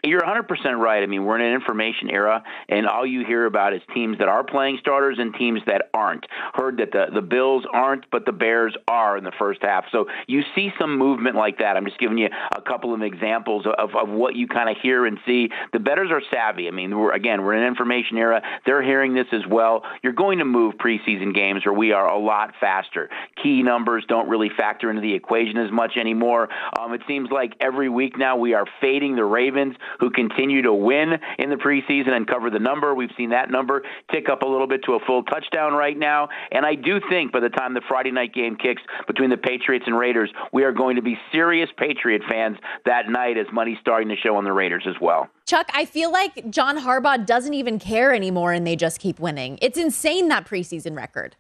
You're 0.06 0.22
100% 0.22 0.48
right. 0.78 1.02
I 1.02 1.08
mean, 1.08 1.26
we're 1.26 1.40
in 1.40 1.46
an 1.46 1.54
information 1.54 2.12
era, 2.12 2.44
and 2.70 2.88
all 2.88 3.06
you 3.06 3.26
hear 3.26 3.46
about 3.46 3.74
is 3.74 3.82
teams 3.94 4.20
that 4.20 4.28
are 4.28 4.44
playing 4.44 4.78
starters 4.80 5.18
and 5.20 5.34
teams 5.34 5.62
that 5.66 5.90
aren't. 5.96 6.28
Heard 6.54 6.78
that 6.78 6.92
the, 6.92 7.08
the 7.12 7.22
Bills 7.22 7.64
aren't, 7.74 8.10
but 8.12 8.26
the 8.26 8.32
Bears 8.32 8.76
are 8.88 9.18
in 9.18 9.24
the 9.24 9.32
first 9.40 9.64
half. 9.64 9.86
So 9.92 10.06
you 10.28 10.44
see 10.54 10.70
some 10.80 10.98
movement 10.98 11.36
like 11.36 11.58
that. 11.58 11.76
I'm 11.76 11.86
just 11.86 12.00
giving 12.00 12.20
you 12.20 12.30
a 12.56 12.62
couple 12.62 12.94
of 12.94 13.02
examples 13.02 13.66
of, 13.66 13.96
of 13.96 14.10
what 14.10 14.36
you 14.36 14.48
kind 14.48 14.70
of 14.70 14.78
hear 14.82 15.08
and 15.08 15.18
see. 15.26 15.50
The 15.74 15.80
bettors 15.80 16.12
are 16.12 16.22
savvy. 16.32 16.68
I 16.68 16.72
mean, 16.72 16.96
we're, 16.96 17.12
again, 17.12 17.44
we're 17.44 17.54
in 17.54 17.64
an 17.64 17.68
information 17.68 18.18
era. 18.18 18.44
They're 18.66 18.84
hearing 18.84 19.16
this 19.16 19.28
as 19.32 19.48
well. 19.50 19.84
You're 20.04 20.14
going 20.14 20.38
to 20.38 20.46
move 20.46 20.76
preseason 20.76 21.34
games 21.34 21.66
where 21.66 21.74
we 21.74 21.94
are 21.94 22.08
a 22.08 22.20
lot 22.20 22.54
faster. 22.60 23.10
Key 23.42 23.64
numbers 23.64 24.06
don't 24.08 24.30
really 24.30 24.52
factor 24.56 24.92
into 24.92 25.02
the 25.02 25.16
equation 25.16 25.58
as 25.58 25.72
much 25.72 25.98
anymore. 25.98 26.50
Um, 26.80 26.94
it 26.94 27.02
seems 27.08 27.32
like 27.32 27.54
every 27.60 27.90
week 27.90 28.20
now 28.20 28.38
we 28.38 28.54
are 28.54 28.66
fading 28.80 29.16
the 29.16 29.26
Ravens 29.26 29.76
who 30.00 30.10
continue 30.10 30.62
to 30.62 30.74
win 30.74 31.14
in 31.38 31.50
the 31.50 31.56
preseason 31.56 32.10
and 32.10 32.28
cover 32.28 32.50
the 32.50 32.60
number. 32.60 32.94
We've 32.94 33.12
seen 33.18 33.30
that 33.30 33.50
number 33.50 33.84
tick 34.12 34.30
up 34.30 34.42
a 34.42 34.46
little 34.46 34.68
bit 34.68 34.84
to 34.86 34.94
a 34.94 35.00
full 35.00 35.24
touchdown 35.24 35.74
right 35.74 35.98
now. 35.98 36.30
And 36.52 36.66
I 36.66 36.76
do 36.76 37.00
think 37.10 37.32
by 37.32 37.40
the 37.40 37.50
time 37.50 37.74
the 37.74 37.82
Friday 37.88 38.12
night 38.12 38.34
game 38.34 38.56
kicks 38.56 38.82
between 39.08 39.30
the 39.30 39.38
Patriots 39.38 39.86
and 39.88 39.98
Raiders, 39.98 40.32
we 40.52 40.64
are 40.64 40.72
going 40.72 40.96
to 40.96 41.02
be 41.02 41.18
serious 41.32 41.70
Patriot 41.78 42.22
fans 42.30 42.58
that 42.86 43.10
night 43.10 43.38
as 43.38 43.48
money's 43.52 43.78
starting 43.80 44.10
to 44.10 44.16
show 44.16 44.36
on 44.38 44.44
the 44.44 44.54
Raiders 44.54 44.86
as 44.88 44.96
well. 45.02 45.30
Chuck, 45.46 45.70
I 45.74 45.86
feel 45.86 46.12
like 46.12 46.50
John 46.50 46.78
Harbaugh 46.80 47.26
doesn't 47.26 47.54
even 47.54 47.80
care 47.80 48.14
anymore 48.14 48.52
and 48.52 48.66
they 48.66 48.76
just 48.76 49.00
keep 49.00 49.20
winning. 49.20 49.60
It's 49.62 49.78
insane 49.78 50.28
that 50.30 50.46
preseason 50.46 50.96
record. 50.96 51.36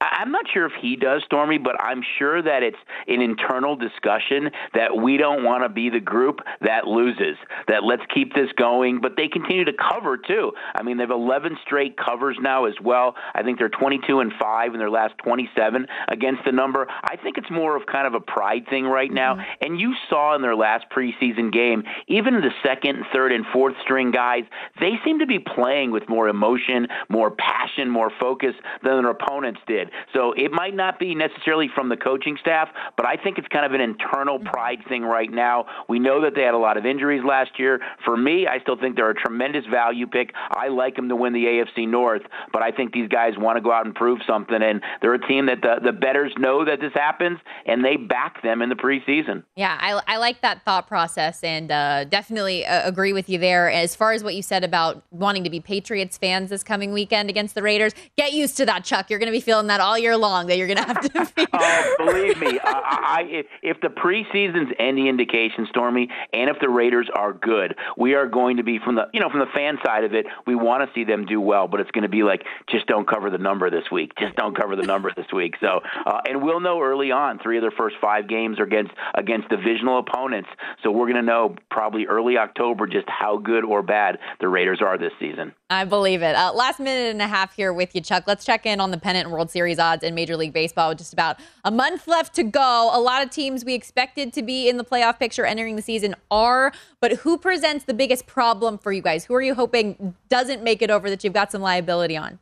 I'm 0.00 0.30
not 0.30 0.44
sure 0.52 0.66
if 0.66 0.72
he 0.80 0.94
does, 0.94 1.22
Stormy, 1.24 1.58
but 1.58 1.80
I'm 1.82 2.02
sure 2.18 2.40
that 2.40 2.62
it's 2.62 2.76
an 3.08 3.20
internal 3.20 3.74
discussion 3.74 4.50
that 4.74 4.96
we 4.96 5.16
don't 5.16 5.44
want 5.44 5.64
to 5.64 5.68
be 5.68 5.90
the 5.90 6.00
group 6.00 6.40
that 6.60 6.86
loses. 6.86 7.36
That 7.66 7.82
let's 7.82 8.02
keep 8.14 8.32
this 8.34 8.50
going, 8.56 9.00
but 9.00 9.16
they 9.16 9.26
continue 9.26 9.64
to 9.64 9.72
cover 9.72 10.16
too. 10.16 10.52
I 10.74 10.82
mean, 10.82 10.98
they 10.98 11.02
have 11.02 11.10
11 11.10 11.58
straight 11.64 11.96
covers 11.96 12.36
now 12.40 12.66
as 12.66 12.74
well. 12.80 13.16
I 13.34 13.42
think 13.42 13.58
they're 13.58 13.68
22 13.68 14.20
and 14.20 14.32
five 14.40 14.72
in 14.72 14.78
their 14.78 14.90
last 14.90 15.14
27 15.18 15.86
against 16.08 16.44
the 16.44 16.52
number. 16.52 16.86
I 16.88 17.16
think 17.16 17.38
it's 17.38 17.50
more 17.50 17.76
of 17.76 17.86
kind 17.86 18.06
of 18.06 18.14
a 18.14 18.20
pride 18.20 18.68
thing 18.70 18.84
right 18.84 19.12
now. 19.12 19.34
Mm-hmm. 19.34 19.64
And 19.64 19.80
you 19.80 19.94
saw 20.08 20.36
in 20.36 20.42
their 20.42 20.56
last 20.56 20.86
preseason 20.94 21.52
game, 21.52 21.82
even 22.06 22.34
the 22.34 22.50
second, 22.62 23.04
third, 23.12 23.32
and 23.32 23.44
fourth 23.52 23.74
string 23.82 24.12
guys, 24.12 24.44
they 24.78 24.92
seem 25.04 25.18
to 25.18 25.26
be 25.26 25.40
playing 25.40 25.90
with 25.90 26.08
more 26.08 26.28
emotion, 26.28 26.86
more 27.08 27.32
passion, 27.32 27.90
more 27.90 28.10
focus 28.20 28.54
than 28.82 29.02
their 29.02 29.10
opponents 29.10 29.60
did 29.66 29.71
did. 29.72 29.90
So 30.12 30.32
it 30.32 30.52
might 30.52 30.74
not 30.74 30.98
be 30.98 31.14
necessarily 31.14 31.68
from 31.74 31.88
the 31.88 31.96
coaching 31.96 32.36
staff, 32.40 32.68
but 32.96 33.06
I 33.06 33.16
think 33.16 33.38
it's 33.38 33.48
kind 33.48 33.64
of 33.64 33.72
an 33.72 33.80
internal 33.80 34.38
pride 34.38 34.80
thing 34.88 35.02
right 35.02 35.30
now. 35.30 35.66
We 35.88 35.98
know 35.98 36.20
that 36.22 36.34
they 36.34 36.42
had 36.42 36.54
a 36.54 36.58
lot 36.58 36.76
of 36.76 36.84
injuries 36.84 37.22
last 37.24 37.58
year. 37.58 37.80
For 38.04 38.16
me, 38.16 38.46
I 38.46 38.60
still 38.60 38.76
think 38.76 38.96
they're 38.96 39.10
a 39.10 39.14
tremendous 39.14 39.64
value 39.66 40.06
pick. 40.06 40.32
I 40.50 40.68
like 40.68 40.96
them 40.96 41.08
to 41.08 41.16
win 41.16 41.32
the 41.32 41.44
AFC 41.44 41.88
North, 41.88 42.22
but 42.52 42.62
I 42.62 42.70
think 42.70 42.92
these 42.92 43.08
guys 43.08 43.34
want 43.38 43.56
to 43.56 43.62
go 43.62 43.72
out 43.72 43.86
and 43.86 43.94
prove 43.94 44.20
something, 44.26 44.62
and 44.62 44.82
they're 45.00 45.14
a 45.14 45.26
team 45.26 45.46
that 45.46 45.62
the, 45.62 45.76
the 45.82 45.92
betters 45.92 46.32
know 46.38 46.64
that 46.64 46.80
this 46.80 46.92
happens, 46.94 47.38
and 47.66 47.84
they 47.84 47.96
back 47.96 48.42
them 48.42 48.60
in 48.60 48.68
the 48.68 48.74
preseason. 48.74 49.42
Yeah, 49.56 49.78
I, 49.80 50.00
I 50.06 50.16
like 50.18 50.42
that 50.42 50.64
thought 50.64 50.86
process, 50.86 51.42
and 51.42 51.70
uh, 51.70 52.04
definitely 52.04 52.66
uh, 52.66 52.86
agree 52.86 53.12
with 53.12 53.28
you 53.28 53.38
there. 53.38 53.70
As 53.70 53.96
far 53.96 54.12
as 54.12 54.22
what 54.22 54.34
you 54.34 54.42
said 54.42 54.64
about 54.64 55.02
wanting 55.10 55.44
to 55.44 55.50
be 55.50 55.60
Patriots 55.60 56.18
fans 56.18 56.50
this 56.50 56.62
coming 56.62 56.92
weekend 56.92 57.30
against 57.30 57.54
the 57.54 57.62
Raiders, 57.62 57.94
get 58.16 58.32
used 58.32 58.56
to 58.58 58.66
that, 58.66 58.84
Chuck. 58.84 59.08
You're 59.08 59.18
going 59.18 59.32
to 59.32 59.36
be 59.36 59.40
feeling 59.40 59.61
that 59.68 59.80
all 59.80 59.98
year 59.98 60.16
long. 60.16 60.46
That 60.46 60.58
you're 60.58 60.66
going 60.66 60.78
to 60.78 60.84
have 60.84 61.00
to. 61.00 61.32
Be- 61.36 61.46
oh, 61.52 61.94
believe 61.98 62.40
me, 62.40 62.58
I, 62.62 63.18
I, 63.18 63.22
if, 63.28 63.46
if 63.62 63.80
the 63.80 63.88
preseason's 63.88 64.72
any 64.78 65.08
indication, 65.08 65.66
Stormy, 65.70 66.08
and 66.32 66.50
if 66.50 66.56
the 66.60 66.68
Raiders 66.68 67.08
are 67.14 67.32
good, 67.32 67.76
we 67.96 68.14
are 68.14 68.26
going 68.26 68.56
to 68.58 68.62
be 68.62 68.78
from 68.78 68.96
the 68.96 69.08
you 69.12 69.20
know 69.20 69.30
from 69.30 69.40
the 69.40 69.52
fan 69.54 69.78
side 69.84 70.04
of 70.04 70.14
it. 70.14 70.26
We 70.46 70.54
want 70.54 70.88
to 70.88 70.94
see 70.94 71.04
them 71.04 71.26
do 71.26 71.40
well, 71.40 71.68
but 71.68 71.80
it's 71.80 71.90
going 71.90 72.02
to 72.02 72.08
be 72.08 72.22
like 72.22 72.44
just 72.68 72.86
don't 72.86 73.08
cover 73.08 73.30
the 73.30 73.38
number 73.38 73.70
this 73.70 73.84
week. 73.90 74.12
Just 74.18 74.36
don't 74.36 74.56
cover 74.56 74.76
the 74.76 74.82
number 74.82 75.10
this 75.16 75.26
week. 75.32 75.54
So, 75.60 75.80
uh, 76.06 76.20
and 76.26 76.42
we'll 76.42 76.60
know 76.60 76.80
early 76.80 77.10
on. 77.10 77.38
Three 77.38 77.58
of 77.58 77.62
their 77.62 77.70
first 77.70 77.96
five 78.00 78.28
games 78.28 78.58
are 78.58 78.64
against 78.64 78.92
against 79.14 79.48
divisional 79.48 79.98
opponents. 79.98 80.48
So 80.82 80.90
we're 80.90 81.06
going 81.06 81.16
to 81.16 81.22
know 81.22 81.56
probably 81.70 82.06
early 82.06 82.36
October 82.38 82.86
just 82.86 83.08
how 83.08 83.38
good 83.38 83.64
or 83.64 83.82
bad 83.82 84.18
the 84.40 84.48
Raiders 84.48 84.80
are 84.82 84.98
this 84.98 85.12
season. 85.20 85.52
I 85.70 85.84
believe 85.84 86.22
it. 86.22 86.34
Uh, 86.36 86.52
last 86.52 86.80
minute 86.80 87.10
and 87.10 87.22
a 87.22 87.26
half 87.26 87.56
here 87.56 87.72
with 87.72 87.94
you, 87.94 88.00
Chuck. 88.00 88.24
Let's 88.26 88.44
check 88.44 88.66
in 88.66 88.80
on 88.80 88.90
the 88.90 88.98
pennant 88.98 89.26
and 89.26 89.32
World 89.32 89.50
Series 89.52 89.78
odds 89.78 90.02
in 90.02 90.14
Major 90.14 90.36
League 90.36 90.52
Baseball 90.52 90.88
with 90.88 90.98
just 90.98 91.12
about 91.12 91.38
a 91.64 91.70
month 91.70 92.08
left 92.08 92.34
to 92.34 92.42
go. 92.42 92.90
A 92.92 93.00
lot 93.00 93.22
of 93.22 93.30
teams 93.30 93.64
we 93.64 93.74
expected 93.74 94.32
to 94.32 94.42
be 94.42 94.68
in 94.68 94.78
the 94.78 94.84
playoff 94.84 95.18
picture 95.18 95.44
entering 95.44 95.76
the 95.76 95.82
season 95.82 96.14
are, 96.30 96.72
but 97.00 97.12
who 97.18 97.38
presents 97.38 97.84
the 97.84 97.94
biggest 97.94 98.26
problem 98.26 98.78
for 98.78 98.92
you 98.92 99.02
guys? 99.02 99.24
Who 99.26 99.34
are 99.34 99.42
you 99.42 99.54
hoping 99.54 100.14
doesn't 100.28 100.62
make 100.62 100.82
it 100.82 100.90
over 100.90 101.08
that 101.10 101.22
you've 101.22 101.32
got 101.32 101.52
some 101.52 101.62
liability 101.62 102.16
on? 102.16 102.38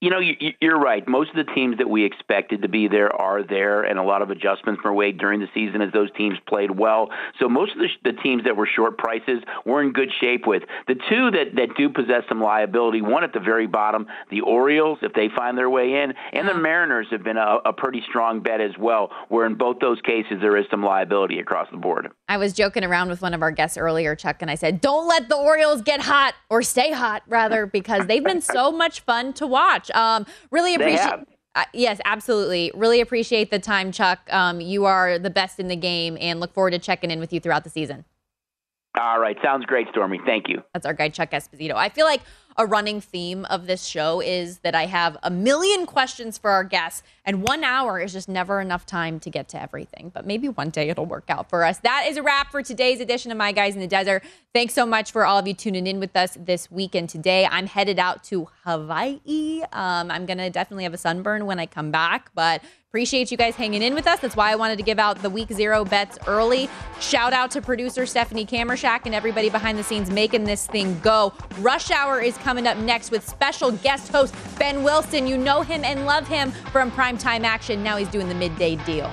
You 0.00 0.10
know, 0.10 0.20
you're 0.60 0.78
right. 0.78 1.06
Most 1.08 1.30
of 1.30 1.44
the 1.44 1.52
teams 1.52 1.78
that 1.78 1.90
we 1.90 2.04
expected 2.04 2.62
to 2.62 2.68
be 2.68 2.86
there 2.86 3.12
are 3.12 3.42
there, 3.42 3.82
and 3.82 3.98
a 3.98 4.02
lot 4.04 4.22
of 4.22 4.30
adjustments 4.30 4.80
were 4.84 4.94
made 4.94 5.18
during 5.18 5.40
the 5.40 5.48
season 5.52 5.82
as 5.82 5.92
those 5.92 6.08
teams 6.16 6.38
played 6.46 6.70
well. 6.70 7.08
So 7.40 7.48
most 7.48 7.72
of 7.72 7.78
the, 7.78 7.88
the 8.12 8.16
teams 8.22 8.44
that 8.44 8.56
were 8.56 8.66
short 8.66 8.96
prices 8.96 9.42
we're 9.66 9.82
in 9.82 9.92
good 9.92 10.10
shape 10.20 10.46
with. 10.46 10.62
The 10.86 10.94
two 10.94 11.32
that, 11.32 11.56
that 11.56 11.76
do 11.76 11.88
possess 11.88 12.22
some 12.28 12.40
liability, 12.40 13.02
one 13.02 13.24
at 13.24 13.32
the 13.32 13.40
very 13.40 13.66
bottom, 13.66 14.06
the 14.30 14.40
Orioles, 14.42 14.98
if 15.02 15.14
they 15.14 15.28
find 15.34 15.58
their 15.58 15.68
way 15.68 16.02
in, 16.02 16.14
and 16.32 16.48
the 16.48 16.54
Mariners 16.54 17.08
have 17.10 17.24
been 17.24 17.36
a, 17.36 17.58
a 17.64 17.72
pretty 17.72 18.02
strong 18.08 18.40
bet 18.40 18.60
as 18.60 18.78
well, 18.78 19.10
where 19.28 19.46
in 19.46 19.56
both 19.56 19.80
those 19.80 20.00
cases 20.02 20.38
there 20.40 20.56
is 20.56 20.66
some 20.70 20.84
liability 20.84 21.40
across 21.40 21.68
the 21.72 21.76
board. 21.76 22.08
I 22.28 22.36
was 22.36 22.52
joking 22.52 22.84
around 22.84 23.08
with 23.08 23.20
one 23.20 23.34
of 23.34 23.42
our 23.42 23.50
guests 23.50 23.76
earlier, 23.76 24.14
Chuck, 24.14 24.36
and 24.42 24.50
I 24.50 24.54
said, 24.54 24.80
don't 24.80 25.08
let 25.08 25.28
the 25.28 25.36
Orioles 25.36 25.82
get 25.82 26.02
hot, 26.02 26.34
or 26.48 26.62
stay 26.62 26.92
hot, 26.92 27.24
rather, 27.26 27.66
because 27.66 28.06
they've 28.06 28.22
been 28.22 28.40
so 28.40 28.70
much 28.70 29.00
fun 29.00 29.32
to 29.32 29.46
watch. 29.46 29.87
Um, 29.94 30.26
really 30.50 30.74
appreciate. 30.74 31.26
Uh, 31.54 31.64
yes, 31.72 32.00
absolutely. 32.04 32.70
Really 32.74 33.00
appreciate 33.00 33.50
the 33.50 33.58
time, 33.58 33.90
Chuck. 33.90 34.20
Um, 34.30 34.60
you 34.60 34.84
are 34.84 35.18
the 35.18 35.30
best 35.30 35.58
in 35.58 35.68
the 35.68 35.76
game, 35.76 36.16
and 36.20 36.38
look 36.38 36.54
forward 36.54 36.70
to 36.70 36.78
checking 36.78 37.10
in 37.10 37.18
with 37.18 37.32
you 37.32 37.40
throughout 37.40 37.64
the 37.64 37.70
season. 37.70 38.04
All 38.98 39.18
right, 39.18 39.36
sounds 39.42 39.64
great, 39.64 39.86
Stormy. 39.90 40.20
Thank 40.24 40.48
you. 40.48 40.62
That's 40.72 40.86
our 40.86 40.94
guy, 40.94 41.08
Chuck 41.08 41.30
Esposito. 41.30 41.74
I 41.74 41.88
feel 41.88 42.06
like 42.06 42.22
a 42.58 42.66
running 42.66 43.00
theme 43.00 43.44
of 43.44 43.68
this 43.68 43.84
show 43.84 44.20
is 44.20 44.58
that 44.58 44.74
I 44.74 44.86
have 44.86 45.16
a 45.22 45.30
million 45.30 45.86
questions 45.86 46.36
for 46.36 46.50
our 46.50 46.64
guests, 46.64 47.04
and 47.24 47.42
one 47.44 47.62
hour 47.62 48.00
is 48.00 48.12
just 48.12 48.28
never 48.28 48.60
enough 48.60 48.84
time 48.84 49.20
to 49.20 49.30
get 49.30 49.48
to 49.50 49.62
everything. 49.62 50.10
But 50.12 50.26
maybe 50.26 50.48
one 50.48 50.70
day 50.70 50.88
it'll 50.88 51.06
work 51.06 51.26
out 51.28 51.48
for 51.48 51.64
us. 51.64 51.78
That 51.78 52.06
is 52.08 52.16
a 52.16 52.22
wrap 52.22 52.50
for 52.50 52.60
today's 52.60 53.00
edition 53.00 53.30
of 53.30 53.38
My 53.38 53.52
Guys 53.52 53.74
in 53.74 53.80
the 53.80 53.86
Desert. 53.86 54.24
Thanks 54.52 54.74
so 54.74 54.84
much 54.84 55.12
for 55.12 55.24
all 55.24 55.38
of 55.38 55.46
you 55.46 55.54
tuning 55.54 55.86
in 55.86 56.00
with 56.00 56.16
us 56.16 56.36
this 56.40 56.68
weekend 56.68 57.10
today. 57.10 57.46
I'm 57.46 57.68
headed 57.68 58.00
out 58.00 58.24
to 58.24 58.48
Hawaii. 58.64 59.62
Um, 59.72 60.10
I'm 60.10 60.26
going 60.26 60.38
to 60.38 60.50
definitely 60.50 60.82
have 60.82 60.94
a 60.94 60.98
sunburn 60.98 61.46
when 61.46 61.60
I 61.60 61.66
come 61.66 61.92
back, 61.92 62.32
but 62.34 62.60
Appreciate 62.90 63.30
you 63.30 63.36
guys 63.36 63.54
hanging 63.54 63.82
in 63.82 63.94
with 63.94 64.06
us. 64.06 64.18
That's 64.20 64.34
why 64.34 64.50
I 64.50 64.54
wanted 64.54 64.78
to 64.78 64.82
give 64.82 64.98
out 64.98 65.20
the 65.20 65.28
week 65.28 65.52
zero 65.52 65.84
bets 65.84 66.18
early. 66.26 66.70
Shout 67.00 67.34
out 67.34 67.50
to 67.50 67.60
producer 67.60 68.06
Stephanie 68.06 68.46
Kamershack 68.46 69.00
and 69.04 69.14
everybody 69.14 69.50
behind 69.50 69.78
the 69.78 69.82
scenes 69.82 70.10
making 70.10 70.44
this 70.44 70.66
thing 70.66 70.98
go. 71.00 71.34
Rush 71.58 71.90
Hour 71.90 72.22
is 72.22 72.38
coming 72.38 72.66
up 72.66 72.78
next 72.78 73.10
with 73.10 73.28
special 73.28 73.72
guest 73.72 74.10
host 74.10 74.34
Ben 74.58 74.82
Wilson. 74.82 75.26
You 75.26 75.36
know 75.36 75.60
him 75.60 75.84
and 75.84 76.06
love 76.06 76.26
him 76.26 76.50
from 76.72 76.90
Primetime 76.90 77.44
Action. 77.44 77.82
Now 77.82 77.98
he's 77.98 78.08
doing 78.08 78.26
the 78.26 78.34
midday 78.34 78.76
deal. 78.86 79.12